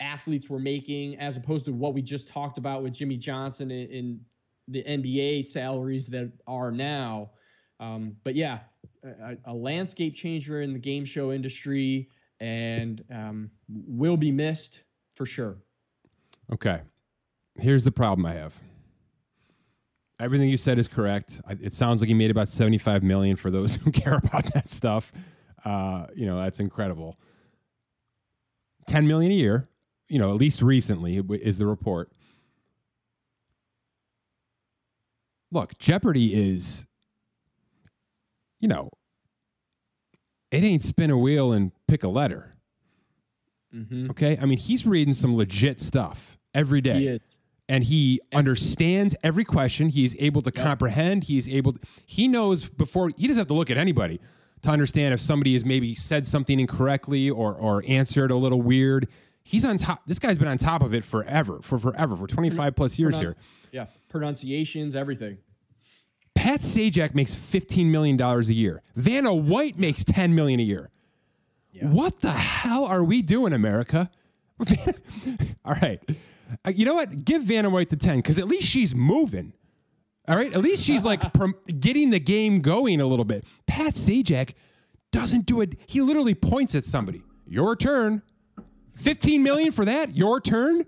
athletes 0.00 0.50
were 0.50 0.58
making 0.58 1.16
as 1.18 1.36
opposed 1.36 1.64
to 1.66 1.72
what 1.72 1.94
we 1.94 2.02
just 2.02 2.28
talked 2.28 2.58
about 2.58 2.82
with 2.82 2.92
Jimmie 2.92 3.16
Johnson 3.16 3.70
in, 3.70 3.88
in 3.88 4.20
the 4.68 4.82
NBA 4.82 5.46
salaries 5.46 6.06
that 6.08 6.32
are 6.46 6.70
now. 6.70 7.30
Um, 7.78 8.16
but 8.24 8.34
yeah, 8.34 8.60
a, 9.04 9.36
a 9.46 9.54
landscape 9.54 10.14
changer 10.14 10.62
in 10.62 10.72
the 10.72 10.78
game 10.78 11.04
show 11.04 11.32
industry 11.32 12.08
and 12.40 13.04
um, 13.12 13.50
will 13.68 14.16
be 14.16 14.30
missed 14.30 14.80
for 15.14 15.26
sure. 15.26 15.56
Okay. 16.52 16.80
Here's 17.60 17.84
the 17.84 17.90
problem 17.90 18.26
I 18.26 18.34
have. 18.34 18.54
Everything 20.18 20.48
you 20.48 20.56
said 20.56 20.78
is 20.78 20.88
correct. 20.88 21.40
It 21.48 21.74
sounds 21.74 22.00
like 22.00 22.08
he 22.08 22.14
made 22.14 22.30
about 22.30 22.48
75 22.48 23.02
million 23.02 23.36
for 23.36 23.50
those 23.50 23.76
who 23.84 23.90
care 23.90 24.14
about 24.14 24.52
that 24.54 24.70
stuff. 24.70 25.12
Uh, 25.64 26.06
you 26.14 26.26
know, 26.26 26.40
that's 26.40 26.60
incredible. 26.60 27.18
10 28.86 29.06
million 29.06 29.32
a 29.32 29.34
year, 29.34 29.68
you 30.08 30.18
know, 30.18 30.30
at 30.30 30.36
least 30.36 30.62
recently 30.62 31.16
is 31.16 31.58
the 31.58 31.66
report. 31.66 32.12
Look, 35.56 35.78
Jeopardy 35.78 36.34
is 36.34 36.86
you 38.60 38.68
know, 38.68 38.90
it 40.50 40.64
ain't 40.64 40.82
spin 40.82 41.10
a 41.10 41.18
wheel 41.18 41.52
and 41.52 41.72
pick 41.88 42.04
a 42.04 42.08
letter. 42.08 42.54
Mm-hmm. 43.74 44.10
Okay? 44.10 44.38
I 44.40 44.46
mean, 44.46 44.58
he's 44.58 44.86
reading 44.86 45.14
some 45.14 45.36
legit 45.36 45.80
stuff 45.80 46.38
every 46.54 46.80
day. 46.80 47.00
He 47.00 47.08
is. 47.08 47.36
and 47.68 47.84
he 47.84 48.20
understands 48.34 49.16
every 49.22 49.44
question. 49.44 49.88
He's 49.88 50.14
able 50.18 50.40
to 50.42 50.50
comprehend. 50.52 51.24
He's 51.24 51.48
able. 51.48 51.72
To, 51.72 51.80
he 52.06 52.28
knows 52.28 52.68
before 52.68 53.10
he 53.16 53.26
doesn't 53.26 53.40
have 53.40 53.46
to 53.48 53.54
look 53.54 53.70
at 53.70 53.76
anybody 53.76 54.20
to 54.62 54.70
understand 54.70 55.12
if 55.14 55.20
somebody 55.20 55.52
has 55.54 55.64
maybe 55.64 55.94
said 55.94 56.26
something 56.26 56.60
incorrectly 56.60 57.28
or 57.30 57.54
or 57.54 57.82
answered 57.88 58.30
a 58.30 58.36
little 58.36 58.62
weird. 58.62 59.08
He's 59.42 59.64
on 59.64 59.78
top. 59.78 60.02
This 60.06 60.18
guy's 60.18 60.38
been 60.38 60.48
on 60.48 60.58
top 60.58 60.82
of 60.82 60.92
it 60.94 61.04
forever, 61.04 61.60
for 61.62 61.78
forever, 61.78 62.16
for 62.16 62.26
25 62.26 62.74
plus 62.74 62.98
years 62.98 63.18
here. 63.18 63.36
Yeah, 63.70 63.86
pronunciations, 64.08 64.96
everything. 64.96 65.38
Pat 66.36 66.60
Sajak 66.60 67.14
makes 67.14 67.34
$15 67.34 67.86
million 67.86 68.20
a 68.20 68.40
year. 68.42 68.82
Vanna 68.94 69.34
White 69.34 69.78
makes 69.78 70.04
10 70.04 70.34
million 70.34 70.60
a 70.60 70.62
year. 70.62 70.90
Yeah. 71.72 71.86
What 71.88 72.20
the 72.20 72.30
hell 72.30 72.84
are 72.84 73.02
we 73.02 73.22
doing, 73.22 73.52
America? 73.52 74.10
All 75.64 75.74
right. 75.82 76.00
Uh, 76.64 76.70
you 76.70 76.84
know 76.84 76.94
what? 76.94 77.24
Give 77.24 77.42
Vanna 77.42 77.70
White 77.70 77.90
the 77.90 77.96
10 77.96 78.18
because 78.18 78.38
at 78.38 78.46
least 78.46 78.68
she's 78.68 78.94
moving. 78.94 79.52
All 80.28 80.36
right. 80.36 80.52
At 80.52 80.60
least 80.60 80.84
she's 80.84 81.04
like 81.04 81.32
prom- 81.34 81.56
getting 81.80 82.10
the 82.10 82.20
game 82.20 82.60
going 82.60 83.00
a 83.00 83.06
little 83.06 83.24
bit. 83.24 83.44
Pat 83.66 83.94
Sajak 83.94 84.54
doesn't 85.12 85.46
do 85.46 85.60
it. 85.60 85.74
He 85.86 86.00
literally 86.00 86.34
points 86.34 86.74
at 86.74 86.84
somebody. 86.84 87.22
Your 87.46 87.76
turn. 87.76 88.22
15 88.96 89.42
million 89.42 89.72
for 89.72 89.84
that? 89.84 90.16
Your 90.16 90.40
turn? 90.40 90.86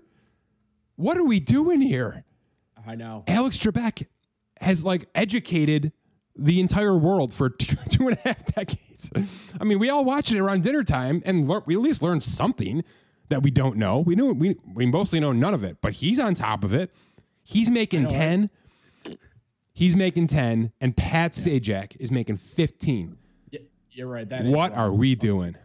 What 0.95 1.17
are 1.17 1.23
we 1.25 1.39
doing 1.39 1.81
here? 1.81 2.23
I 2.85 2.95
know. 2.95 3.23
Alex 3.27 3.57
Trebek 3.57 4.07
has 4.59 4.83
like 4.83 5.07
educated 5.15 5.91
the 6.35 6.59
entire 6.59 6.97
world 6.97 7.33
for 7.33 7.49
two, 7.49 7.75
two 7.89 8.07
and 8.07 8.17
a 8.17 8.29
half 8.29 8.45
decades. 8.45 9.11
I 9.59 9.63
mean, 9.63 9.79
we 9.79 9.89
all 9.89 10.05
watch 10.05 10.31
it 10.31 10.39
around 10.39 10.63
dinner 10.63 10.83
time 10.83 11.21
and 11.25 11.47
we 11.65 11.75
at 11.75 11.81
least 11.81 12.01
learn 12.01 12.21
something 12.21 12.83
that 13.29 13.43
we 13.43 13.51
don't 13.51 13.77
know. 13.77 13.99
We 13.99 14.15
knew 14.15 14.33
we 14.33 14.55
we 14.73 14.85
mostly 14.85 15.19
know 15.19 15.31
none 15.31 15.53
of 15.53 15.63
it, 15.63 15.77
but 15.81 15.93
he's 15.93 16.19
on 16.19 16.33
top 16.33 16.63
of 16.63 16.73
it. 16.73 16.91
He's 17.43 17.69
making 17.69 18.07
ten. 18.07 18.49
He's 19.73 19.95
making 19.95 20.27
ten, 20.27 20.73
and 20.81 20.95
Pat 20.95 21.37
yeah. 21.37 21.59
Sajak 21.59 21.95
is 21.99 22.11
making 22.11 22.37
fifteen. 22.37 23.17
Yeah, 23.49 23.59
you're 23.91 24.07
right. 24.07 24.27
That 24.27 24.45
what 24.45 24.73
are 24.73 24.91
we 24.91 25.15
doing? 25.15 25.55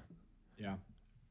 Yeah. 0.59 0.74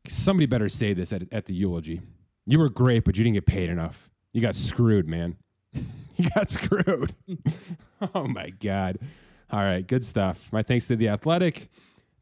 Somebody 0.08 0.48
better 0.48 0.68
say 0.68 0.94
this 0.94 1.14
at, 1.14 1.32
at 1.32 1.46
the 1.46 1.54
eulogy. 1.54 2.02
You 2.46 2.60
were 2.60 2.70
great, 2.70 3.06
but 3.06 3.18
you 3.18 3.24
didn't 3.24 3.36
get 3.36 3.46
paid 3.46 3.70
enough. 3.70 4.10
You 4.34 4.42
got 4.42 4.56
screwed, 4.56 5.08
man. 5.08 5.38
you 6.18 6.30
got 6.36 6.50
screwed. 6.50 7.14
oh 8.16 8.28
my 8.28 8.50
god. 8.50 9.00
All 9.52 9.62
right, 9.62 9.86
good 9.86 10.04
stuff. 10.04 10.50
My 10.52 10.64
thanks 10.64 10.88
to 10.88 10.96
the 10.96 11.10
Athletic. 11.10 11.70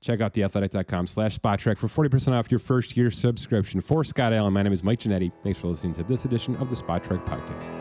Check 0.01 0.19
out 0.19 0.33
theathletic.com 0.33 1.07
slash 1.07 1.37
Spotrac 1.37 1.77
for 1.77 1.87
40% 1.87 2.33
off 2.33 2.49
your 2.49 2.59
first 2.59 2.97
year 2.97 3.11
subscription. 3.11 3.81
For 3.81 4.03
Scott 4.03 4.33
Allen, 4.33 4.51
my 4.53 4.63
name 4.63 4.73
is 4.73 4.83
Mike 4.83 4.99
Ginnitti. 4.99 5.31
Thanks 5.43 5.59
for 5.59 5.67
listening 5.67 5.93
to 5.93 6.03
this 6.03 6.25
edition 6.25 6.55
of 6.57 6.69
the 6.69 6.75
Spotrac 6.75 7.23
Podcast. 7.25 7.71